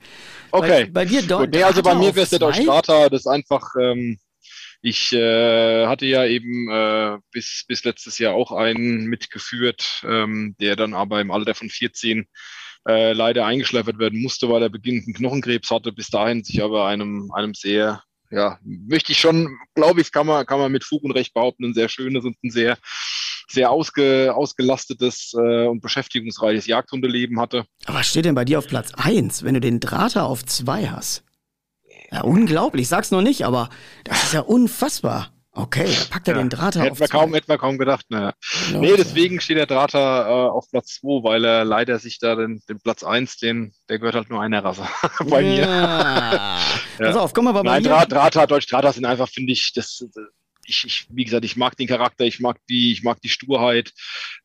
[0.53, 0.84] Okay.
[0.84, 3.26] Bei, bei dir Deutsch Nee, also bei mir wäre es der Deutsch Strata, das ist
[3.26, 4.18] einfach, ähm,
[4.82, 10.76] ich äh, hatte ja eben äh, bis, bis letztes Jahr auch einen mitgeführt, ähm, der
[10.76, 12.28] dann aber im Alter von 14
[12.88, 17.30] äh, leider eingeschleifert werden musste, weil er beginnenden Knochenkrebs hatte, bis dahin sich aber einem,
[17.32, 21.12] einem sehr, ja, möchte ich schon, glaube ich, kann man, kann man mit Fug und
[21.12, 22.78] Recht behaupten, ein sehr schönes und ein sehr,
[23.48, 27.66] sehr ausge, ausgelastetes äh, und beschäftigungsreiches Jagdhundeleben hatte.
[27.86, 30.88] Aber was steht denn bei dir auf Platz 1, wenn du den Drater auf 2
[30.88, 31.24] hast?
[32.10, 33.70] Ja, unglaublich, sag's noch nicht, aber
[34.04, 35.31] das ist ja unfassbar.
[35.55, 38.07] Okay, packt er ja, den hätten auf wir kaum, Hätten wir kaum gedacht.
[38.09, 38.32] Naja.
[38.72, 42.34] Ja, nee, deswegen steht der Drater äh, auf Platz 2, weil er leider sich da
[42.36, 44.88] den, den Platz 1, den, der gehört halt nur einer Rasse
[45.28, 45.61] bei mir.
[45.61, 46.59] ja.
[46.96, 47.90] Pass auf, komm mal bei Nein, mir.
[47.90, 50.03] Nein, Drater, Deutsch Drater sind einfach, finde ich, das,
[50.64, 53.92] ich, ich, wie gesagt, ich mag den Charakter, ich mag die, ich mag die Sturheit,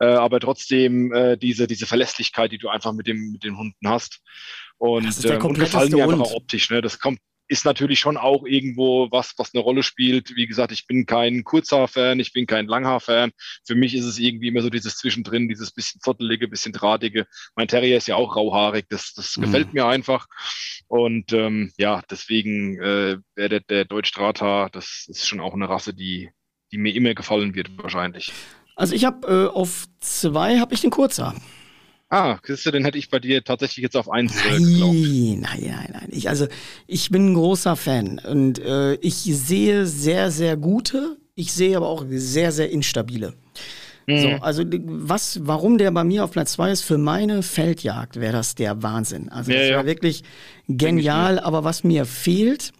[0.01, 3.87] äh, aber trotzdem äh, diese, diese Verlässlichkeit, die du einfach mit dem, mit den Hunden
[3.87, 4.19] hast.
[4.77, 6.69] Und, das ist der äh, und gefallen mir einfach auch optisch.
[6.69, 6.81] Ne?
[6.81, 10.35] Das kommt ist natürlich schon auch irgendwo was, was eine Rolle spielt.
[10.35, 13.31] Wie gesagt, ich bin kein Kurzhaar-Fan, ich bin kein Langhaar-Fan.
[13.65, 17.25] Für mich ist es irgendwie immer so dieses Zwischendrin, dieses bisschen zottelige, bisschen drahtige.
[17.55, 19.43] Mein Terrier ist ja auch rauhaarig, das, das mhm.
[19.43, 20.27] gefällt mir einfach.
[20.87, 26.29] Und ähm, ja, deswegen äh, der, der Deutsch-Drahthaar, das ist schon auch eine Rasse, die,
[26.71, 28.31] die mir immer gefallen wird wahrscheinlich.
[28.75, 31.35] Also ich habe äh, auf zwei habe ich den Kurzhaar.
[32.09, 34.95] Ah, Christe, den hätte ich bei dir tatsächlich jetzt auf eins äh, geglaubt.
[34.95, 36.07] Nein, nein, nein.
[36.09, 36.47] Ich, also,
[36.87, 41.89] ich bin ein großer Fan und äh, ich sehe sehr, sehr gute, ich sehe aber
[41.89, 43.33] auch sehr, sehr instabile.
[44.07, 44.21] Mhm.
[44.21, 48.31] So, also was, warum der bei mir auf Platz zwei ist, für meine Feldjagd wäre
[48.31, 49.27] das der Wahnsinn.
[49.27, 49.85] Also das ja, wäre ja.
[49.85, 50.23] wirklich
[50.69, 52.71] genial, aber was mir fehlt,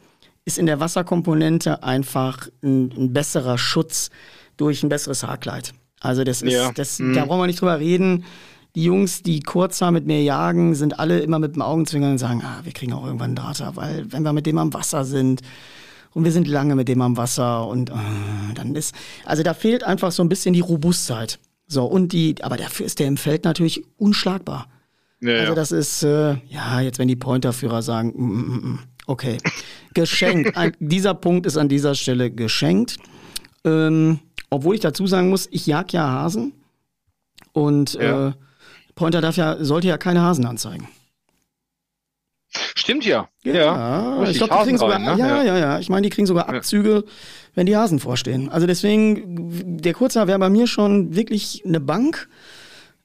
[0.45, 4.09] ist in der Wasserkomponente einfach ein, ein besserer Schutz
[4.55, 5.73] durch ein besseres Haarkleid.
[5.99, 6.71] Also das ist, ja.
[6.71, 7.13] das, mhm.
[7.13, 8.23] da brauchen wir nicht drüber reden
[8.78, 12.43] die Jungs, die Kurzhaar mit mir jagen, sind alle immer mit dem Augenzwinkern und sagen,
[12.45, 15.41] ah, wir kriegen auch irgendwann einen Data, weil wenn wir mit dem am Wasser sind
[16.13, 17.93] und wir sind lange mit dem am Wasser und äh,
[18.53, 18.93] dann ist,
[19.25, 21.39] also da fehlt einfach so ein bisschen die Robustheit.
[21.65, 24.67] So, und die, aber dafür ist der im Feld natürlich unschlagbar.
[25.21, 28.80] Ja, also das ist, äh, ja, jetzt wenn die Pointerführer sagen, mm, mm, mm, mm
[29.07, 29.39] okay,
[29.95, 30.55] geschenkt.
[30.55, 32.97] Ein, dieser Punkt ist an dieser Stelle geschenkt.
[33.63, 34.19] Ähm,
[34.51, 36.53] obwohl ich dazu sagen muss, ich jag ja Hasen
[37.53, 38.28] und ja.
[38.28, 38.34] Äh,
[38.97, 40.89] Pointer darf ja, sollte ja keine Hasen anzeigen.
[42.75, 43.29] Stimmt ja.
[43.43, 44.23] Ja, ja.
[44.23, 45.15] ich glaube, die kriegen sogar, rein, ne?
[45.17, 45.79] ja, ja, ja.
[45.79, 47.05] Ich meine, die kriegen sogar Abzüge,
[47.53, 48.49] wenn die Hasen vorstehen.
[48.49, 52.27] Also deswegen, der Kurzer wäre bei mir schon wirklich eine Bank,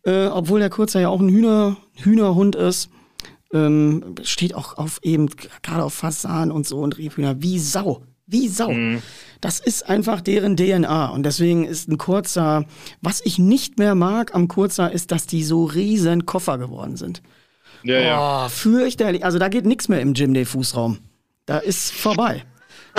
[0.05, 2.88] äh, obwohl der Kurzer ja auch ein Hühner, Hühnerhund ist.
[3.53, 5.28] Ähm, steht auch auf eben,
[5.62, 8.03] gerade auf Fasan und so und Rebhühner, wie Sau.
[8.33, 8.72] Wie Sau.
[8.72, 9.03] Mhm.
[9.41, 11.07] Das ist einfach deren DNA.
[11.09, 12.64] Und deswegen ist ein kurzer,
[13.01, 17.22] was ich nicht mehr mag am kurzer, ist, dass die so riesen Koffer geworden sind.
[17.83, 18.49] Ja, oh, ja.
[18.49, 19.24] Fürchterlich.
[19.24, 20.99] Also da geht nichts mehr im Gym Day Fußraum.
[21.47, 22.45] Da ist vorbei.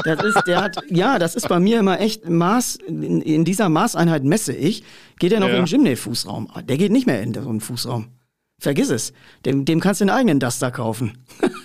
[0.04, 3.70] Das ist, der hat, ja, das ist bei mir immer echt Maß, in, in dieser
[3.70, 4.84] Maßeinheit messe ich,
[5.20, 5.56] geht er noch ja.
[5.56, 6.50] in den Gymney-Fußraum.
[6.68, 8.08] Der geht nicht mehr in so einen Fußraum.
[8.60, 9.14] Vergiss es.
[9.46, 11.18] Dem, dem kannst du einen eigenen Duster kaufen.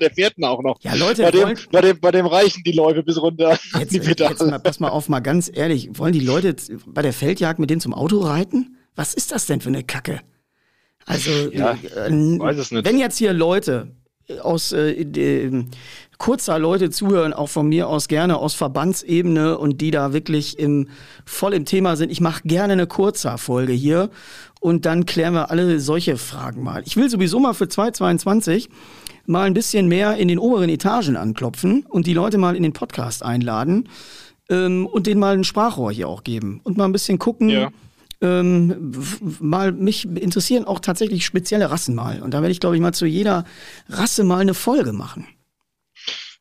[0.00, 0.78] der fährt ihn auch noch.
[0.82, 3.58] Ja, Leute, bei dem, wollen, bei dem, bei dem reichen die Läufe bis runter.
[3.78, 5.90] Jetzt, jetzt mal, pass mal auf, mal ganz ehrlich.
[5.92, 6.56] Wollen die Leute
[6.86, 8.76] bei der Feldjagd mit denen zum Auto reiten?
[8.94, 10.20] Was ist das denn für eine Kacke?
[11.06, 13.96] Also, ja, äh, wenn jetzt hier Leute
[14.40, 15.64] aus äh,
[16.22, 20.86] kurzer Leute zuhören, auch von mir aus gerne aus Verbandsebene und die da wirklich im,
[21.24, 22.12] voll im Thema sind.
[22.12, 24.08] Ich mache gerne eine kurzer Folge hier
[24.60, 26.84] und dann klären wir alle solche Fragen mal.
[26.86, 28.68] Ich will sowieso mal für 2022
[29.26, 32.72] mal ein bisschen mehr in den oberen Etagen anklopfen und die Leute mal in den
[32.72, 33.88] Podcast einladen
[34.48, 37.48] ähm, und denen mal ein Sprachrohr hier auch geben und mal ein bisschen gucken.
[37.48, 37.70] Ja.
[38.20, 38.92] Ähm,
[39.40, 42.22] mal mich interessieren auch tatsächlich spezielle Rassen mal.
[42.22, 43.44] Und da werde ich, glaube ich, mal zu jeder
[43.88, 45.26] Rasse mal eine Folge machen.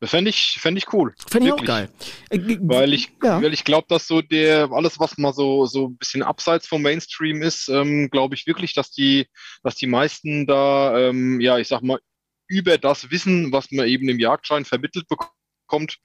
[0.04, 1.14] Fände ich, fänd ich cool.
[1.30, 1.89] Fände ich auch geil.
[2.30, 3.41] Äh, weil ich, ja.
[3.41, 6.82] weil ich glaube, dass so der, alles, was mal so, so ein bisschen abseits vom
[6.82, 9.28] Mainstream ist, ähm, glaube ich wirklich, dass die,
[9.64, 11.99] dass die meisten da, ähm, ja, ich sag mal,
[12.47, 15.97] über das Wissen, was man eben im Jagdschein vermittelt bekommt,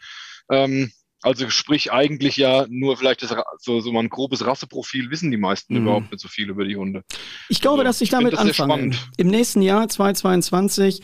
[0.50, 0.92] ähm,
[1.22, 5.38] also sprich eigentlich ja nur vielleicht das, so, so mal ein grobes Rasseprofil wissen die
[5.38, 5.82] meisten mhm.
[5.82, 7.02] überhaupt nicht so viel über die Hunde.
[7.48, 8.96] Ich glaube, also, dass ich damit anfange.
[9.16, 11.00] Im nächsten Jahr 2022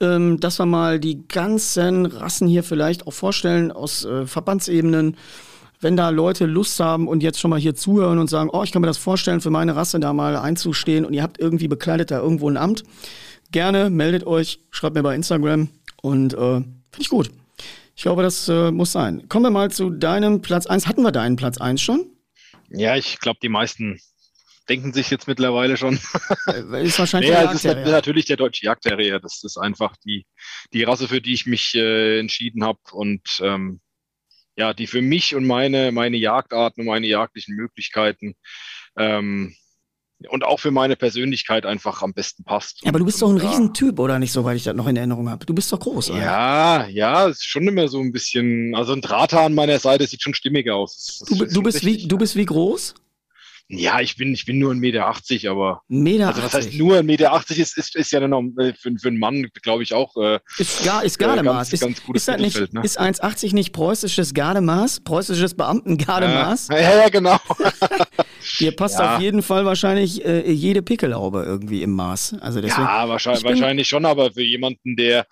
[0.00, 5.16] ähm, dass wir mal die ganzen Rassen hier vielleicht auch vorstellen aus äh, Verbandsebenen.
[5.80, 8.72] Wenn da Leute Lust haben und jetzt schon mal hier zuhören und sagen, oh, ich
[8.72, 12.10] kann mir das vorstellen, für meine Rasse da mal einzustehen und ihr habt irgendwie bekleidet
[12.10, 12.82] da irgendwo ein Amt,
[13.52, 15.68] gerne meldet euch, schreibt mir bei Instagram
[16.00, 17.30] und äh, finde ich gut.
[17.94, 19.28] Ich glaube, das äh, muss sein.
[19.28, 20.86] Kommen wir mal zu deinem Platz 1.
[20.86, 22.06] Hatten wir deinen Platz 1 schon?
[22.68, 24.00] Ja, ich glaube, die meisten
[24.68, 25.98] denken sich jetzt mittlerweile schon.
[26.46, 29.18] Äh, ist wahrscheinlich naja, es ist natürlich der deutsche Jagdterrier.
[29.20, 30.26] Das ist einfach die,
[30.72, 33.80] die Rasse, für die ich mich äh, entschieden habe und ähm,
[34.56, 38.34] ja, die für mich und meine, meine Jagdarten und meine jagdlichen Möglichkeiten
[38.96, 39.54] ähm,
[40.28, 42.82] und auch für meine Persönlichkeit einfach am besten passt.
[42.82, 43.48] Ja, aber du bist doch ein ja.
[43.48, 45.44] Riesentyp, oder nicht, soweit ich das noch in Erinnerung habe.
[45.44, 46.20] Du bist doch groß, oder?
[46.20, 50.22] Ja, ja, ist schon immer so ein bisschen, also ein Drahter an meiner Seite sieht
[50.22, 51.18] schon stimmiger aus.
[51.20, 52.94] Das, das du, du bist wie, du bist wie groß?
[53.68, 55.82] Ja, ich bin, ich bin nur ein Meter, achtzig, aber.
[55.88, 58.72] Meter also, was heißt nur ein Meter achtzig ist, ist, ist ja dann noch äh,
[58.74, 60.16] für, für einen Mann, glaube ich, auch.
[60.16, 61.72] Äh, ist, gar, ist Gardemaß.
[61.72, 62.80] Äh, ganz, ganz ist, ist, nicht, ne?
[62.84, 65.00] ist 1,80 nicht preußisches Gardemaß?
[65.00, 66.68] Preußisches Beamtengardemaß?
[66.68, 67.38] Ja, ja, ja, genau.
[68.46, 69.16] Hier passt ja.
[69.16, 72.36] auf jeden Fall wahrscheinlich äh, jede Pickelhaube irgendwie im Maß.
[72.40, 75.26] Also deswegen, ja, wahrscheinlich, wahrscheinlich schon, aber für jemanden, der,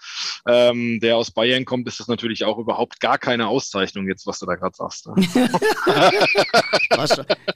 [0.49, 4.41] ähm, der aus Bayern kommt, ist das natürlich auch überhaupt gar keine Auszeichnung jetzt, was
[4.41, 5.07] du da gerade sagst.
[5.07, 5.15] Ne?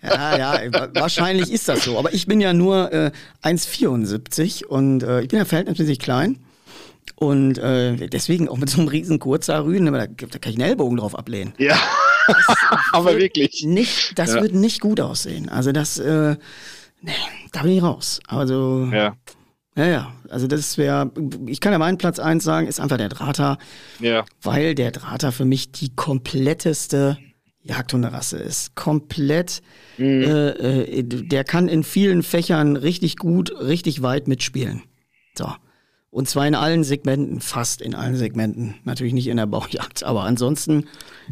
[0.02, 1.98] ja, ja, wahrscheinlich ist das so.
[1.98, 3.11] Aber ich bin ja nur äh,
[3.42, 6.38] 1,74 und äh, ich bin ja verhältnismäßig klein.
[7.16, 10.68] Und äh, deswegen auch mit so einem riesen kurzer Rüden, da, da kann ich einen
[10.68, 11.52] Ellbogen drauf ablehnen.
[11.59, 11.76] Ja,
[12.92, 13.64] aber wirklich.
[13.64, 14.42] Nicht, das Ja.
[14.42, 15.48] wird nicht gut aussehen.
[15.48, 16.36] Also das, äh,
[17.00, 17.12] nee,
[17.52, 18.20] da bin ich raus.
[18.26, 19.16] Also, Ja,
[19.76, 20.12] ja, ja.
[20.28, 21.10] Also das wäre,
[21.46, 23.58] ich kann ja meinen Platz eins sagen, ist einfach der Drahter,
[24.00, 27.16] ja, weil der Drahter für mich die kompletteste
[27.62, 28.74] Jagdhunderasse ist.
[28.74, 29.60] Komplett,
[29.98, 30.22] Mhm.
[30.22, 30.48] äh,
[31.00, 34.82] äh, der kann in vielen Fächern richtig gut, richtig weit mitspielen.
[35.36, 35.52] So.
[36.10, 38.76] Und zwar in allen Segmenten, fast in allen Segmenten.
[38.84, 40.86] Natürlich nicht in der Bauchjagd, aber ansonsten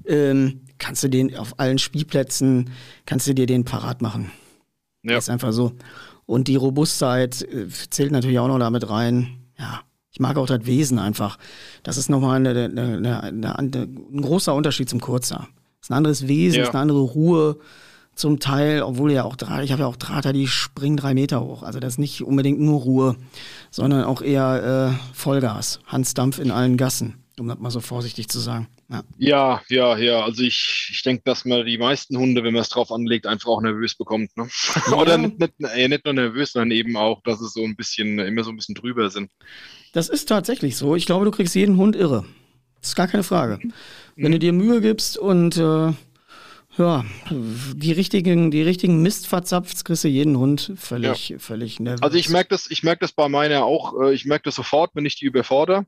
[0.05, 2.71] ähm, kannst du den auf allen Spielplätzen,
[3.07, 4.31] kannst du dir den parat machen.
[5.03, 5.17] ja.
[5.19, 5.73] Ist einfach so.
[6.27, 9.39] Und die Robustheit äh, zählt natürlich auch noch damit rein.
[9.59, 11.39] Ja, ich mag auch das Wesen einfach.
[11.83, 15.47] Das ist nochmal eine, eine, eine, ein großer Unterschied zum Kurzer.
[15.81, 16.63] ist ein anderes Wesen, Ja.
[16.65, 17.59] ist eine andere Ruhe
[18.15, 21.43] zum Teil, obwohl ja auch Draht, ich habe ja auch Drahter, die springen drei Meter
[21.43, 21.63] hoch.
[21.63, 23.17] Also das ist nicht unbedingt nur Ruhe,
[23.71, 28.39] sondern auch eher äh, Vollgas, Hansdampf in allen Gassen, um das mal so vorsichtig zu
[28.39, 28.69] sagen.
[28.89, 29.03] Ja.
[29.19, 30.25] Ja, ja, ja.
[30.25, 33.49] Also ich, ich denke, dass man die meisten Hunde, wenn man es drauf anlegt, einfach
[33.49, 34.37] auch nervös bekommt.
[34.37, 34.49] Ne?
[34.97, 38.19] Oder nicht, nicht, äh, nicht nur nervös, sondern eben auch, dass es so ein bisschen,
[38.19, 39.31] immer so ein bisschen drüber sind.
[39.93, 40.97] Das ist tatsächlich so.
[40.97, 42.25] Ich glaube, du kriegst jeden Hund irre.
[42.81, 43.59] Das ist gar keine Frage.
[44.15, 45.93] Wenn du dir Mühe gibst und äh,
[46.79, 52.03] ja, die richtigen, die richtigen Mist verzapfst, kriegst du jeden Hund völlig, völlig nervös.
[52.03, 54.91] Also ich merke das, ich merke das bei meiner auch, äh, ich merke das sofort,
[54.95, 55.87] wenn ich die überfordere.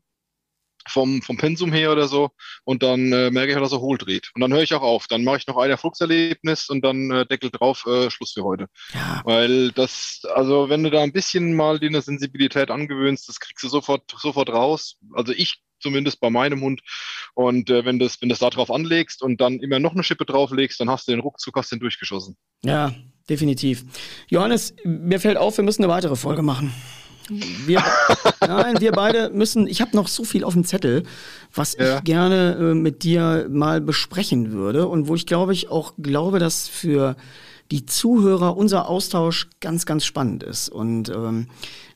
[0.88, 2.30] Vom, vom Pensum her oder so.
[2.64, 4.30] Und dann äh, merke ich auch, dass er hohl dreht.
[4.34, 5.06] Und dann höre ich auch auf.
[5.06, 8.66] Dann mache ich noch ein Erfolgserlebnis und dann äh, Deckel drauf, äh, Schluss für heute.
[8.94, 13.40] ja, Weil das, also wenn du da ein bisschen mal dir eine Sensibilität angewöhnst, das
[13.40, 14.96] kriegst du sofort, sofort raus.
[15.14, 16.80] Also ich zumindest bei meinem Hund.
[17.34, 20.24] Und äh, wenn das, wenn das da drauf anlegst und dann immer noch eine Schippe
[20.24, 22.36] drauflegst, dann hast du den ruckzuck hast den durchgeschossen.
[22.64, 22.94] ja,
[23.28, 23.84] definitiv.
[24.28, 26.72] Johannes, mir fällt auf, wir müssen eine weitere Folge machen.
[27.28, 27.82] Wir,
[28.40, 31.02] nein, wir beide müssen, ich habe noch so viel auf dem Zettel,
[31.54, 31.98] was Ja.
[31.98, 36.38] ich gerne äh, mit dir mal besprechen würde und wo ich glaube ich auch glaube,
[36.38, 37.16] dass für
[37.70, 40.70] die Zuhörer unser Austausch ganz, ganz spannend ist.
[40.70, 41.48] Und ähm,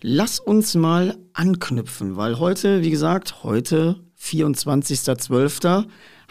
[0.02, 5.86] lass uns mal anknüpfen, weil heute, wie gesagt, heute, 24.12.,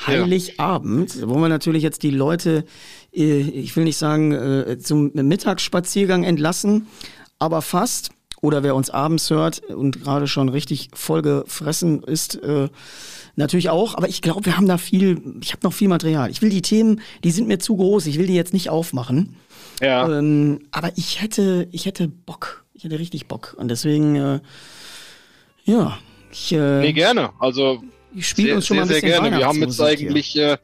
[0.07, 2.65] Heiligabend, wo wir natürlich jetzt die Leute,
[3.13, 6.87] äh, ich will nicht sagen, äh, zum Mittagsspaziergang entlassen,
[7.39, 8.09] aber fast.
[8.41, 12.69] Oder wer uns abends hört und gerade schon richtig vollgefressen ist, äh,
[13.35, 13.95] natürlich auch.
[13.95, 16.31] Aber ich glaube, wir haben da viel, ich habe noch viel Material.
[16.31, 19.35] Ich will die Themen, die sind mir zu groß, ich will die jetzt nicht aufmachen.
[19.79, 20.09] Ja.
[20.09, 22.65] Ähm, aber ich hätte, ich hätte Bock.
[22.73, 23.55] Ich hätte richtig Bock.
[23.57, 24.39] Und deswegen, äh,
[25.65, 25.97] ja,
[26.31, 27.29] ich, äh, Nee, gerne.
[27.39, 27.83] Also
[28.13, 29.37] ich spiele sehr, uns schon sehr, mal ein sehr bisschen gerne.
[29.37, 30.57] Wir haben jetzt eigentlich äh,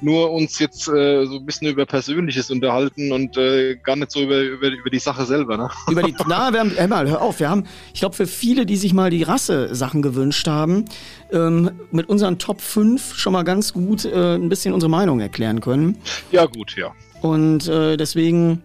[0.00, 4.20] nur uns jetzt äh, so ein bisschen über Persönliches unterhalten und äh, gar nicht so
[4.20, 5.56] über, über, über die Sache selber.
[5.56, 5.70] Ne?
[5.90, 8.66] Über die, na, wir haben, hör mal, hör auf, wir haben, ich glaube, für viele,
[8.66, 10.84] die sich mal die Rasse-Sachen gewünscht haben,
[11.32, 15.60] ähm, mit unseren Top 5 schon mal ganz gut äh, ein bisschen unsere Meinung erklären
[15.60, 15.98] können.
[16.32, 16.92] Ja, gut, ja.
[17.22, 18.62] Und äh, deswegen,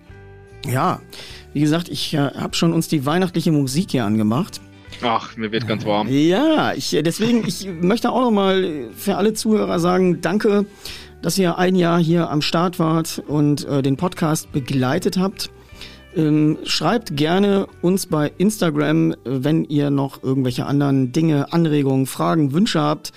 [0.67, 0.99] ja,
[1.53, 4.61] wie gesagt, ich äh, habe schon uns die weihnachtliche Musik hier angemacht.
[5.03, 6.07] Ach, mir wird ganz warm.
[6.09, 10.65] Ja, ich, deswegen, ich möchte auch noch mal für alle Zuhörer sagen, danke,
[11.21, 15.49] dass ihr ein Jahr hier am Start wart und äh, den Podcast begleitet habt.
[16.15, 22.81] Ähm, schreibt gerne uns bei Instagram, wenn ihr noch irgendwelche anderen Dinge, Anregungen, Fragen, Wünsche
[22.81, 23.11] habt.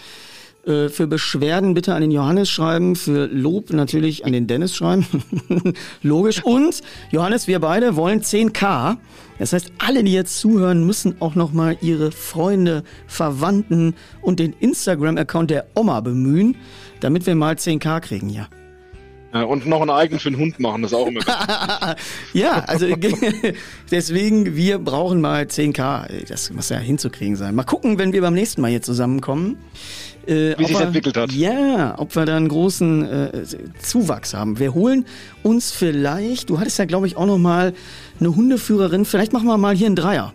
[0.67, 5.07] Äh, Für Beschwerden bitte an den Johannes schreiben, für Lob natürlich an den Dennis schreiben.
[6.03, 6.45] Logisch.
[6.45, 8.97] Und Johannes, wir beide wollen 10k.
[9.39, 14.55] Das heißt, alle, die jetzt zuhören, müssen auch noch mal ihre Freunde, Verwandten und den
[14.59, 16.57] Instagram-Account der Oma bemühen,
[16.99, 18.29] damit wir mal 10k kriegen.
[18.31, 18.49] Ja,
[19.45, 21.21] und noch einen eigenen für den Hund machen, das ist auch immer.
[22.33, 22.87] Ja, also
[23.91, 26.27] deswegen, wir brauchen mal 10k.
[26.29, 27.55] Das muss ja hinzukriegen sein.
[27.55, 29.57] Mal gucken, wenn wir beim nächsten Mal hier zusammenkommen.
[30.27, 31.33] Äh, Wie wir- entwickelt hat.
[31.33, 33.43] Ja, ob wir da einen großen äh,
[33.81, 34.59] Zuwachs haben.
[34.59, 35.07] Wir holen
[35.43, 37.73] uns vielleicht, du hattest ja, glaube ich, auch noch mal
[38.19, 39.05] eine Hundeführerin.
[39.05, 40.35] Vielleicht machen wir mal hier einen Dreier.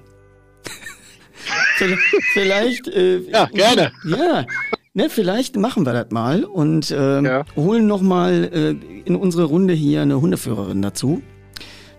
[1.76, 2.00] Vielleicht-
[2.34, 2.88] vielleicht.
[2.88, 3.92] Äh, Ja, gerne.
[4.06, 4.46] Ja,
[4.94, 7.46] ne, vielleicht machen wir das mal und ähm, Ja.
[7.56, 8.76] holen noch mal äh,
[9.06, 11.22] in unsere Runde hier eine Hundeführerin dazu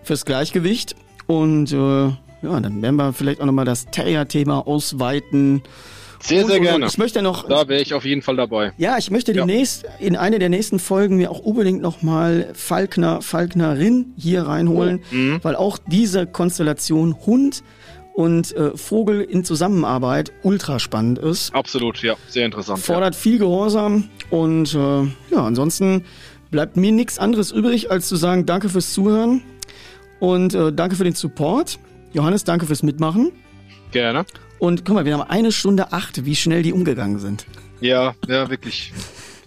[0.03, 0.95] fürs Gleichgewicht
[1.27, 5.61] und äh, ja, dann werden wir vielleicht auch noch mal das Terrier-Thema ausweiten.
[6.21, 6.85] Sehr, sehr und- gerne.
[6.87, 8.73] Ich möchte noch, Da wäre ich auf jeden Fall dabei.
[8.77, 9.45] ja, ich möchte Ja.
[9.45, 15.01] demnächst in eine der nächsten Folgen mir auch unbedingt noch mal Falkner, Falknerin hier reinholen,
[15.11, 15.39] Mhm.
[15.41, 17.63] weil auch diese Konstellation Hund
[18.13, 21.53] und äh, Vogel in Zusammenarbeit ultra spannend ist.
[21.53, 22.15] Absolut, ja.
[22.27, 22.79] Sehr interessant.
[22.79, 22.93] Ja.
[22.93, 26.03] Fordert viel Gehorsam und äh, ja, ansonsten
[26.51, 29.41] bleibt mir nichts anderes übrig, als zu sagen, danke fürs Zuhören
[30.19, 31.79] und äh, danke für den Support.
[32.13, 33.31] Johannes, danke fürs Mitmachen.
[33.91, 34.25] Gerne.
[34.59, 37.45] Und guck mal, wir haben eine Stunde acht, wie schnell die umgegangen sind.
[37.81, 38.93] Ja, ja, wirklich.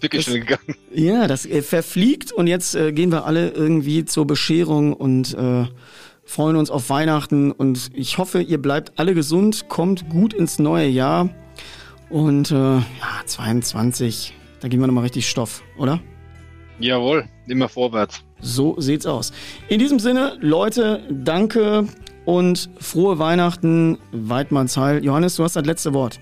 [0.01, 0.77] Wirklich schnell gegangen.
[0.93, 5.65] Ja, das äh, verfliegt und jetzt äh, gehen wir alle irgendwie zur Bescherung und äh,
[6.27, 10.89] freuen uns auf Weihnachten und ich hoffe, ihr bleibt alle gesund, kommt gut ins neue
[10.89, 11.31] Jahr
[12.11, 12.85] und äh, ja,
[13.25, 16.01] 22, da geben wir nochmal richtig Stoff, oder?
[16.79, 18.23] Jawohl, immer vorwärts.
[18.41, 19.33] So sieht's aus.
[19.69, 21.87] In diesem Sinne, Leute, danke
[22.27, 25.03] und frohe Weihnachten, Weidmannsheil.
[25.03, 26.21] Johannes, du hast das letzte Wort.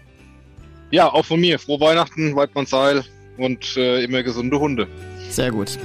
[0.93, 1.59] Ja, auch von mir.
[1.59, 3.03] Frohe Weihnachten, Weidmannsheil
[3.37, 4.87] und äh, immer gesunde Hunde.
[5.29, 5.77] Sehr gut.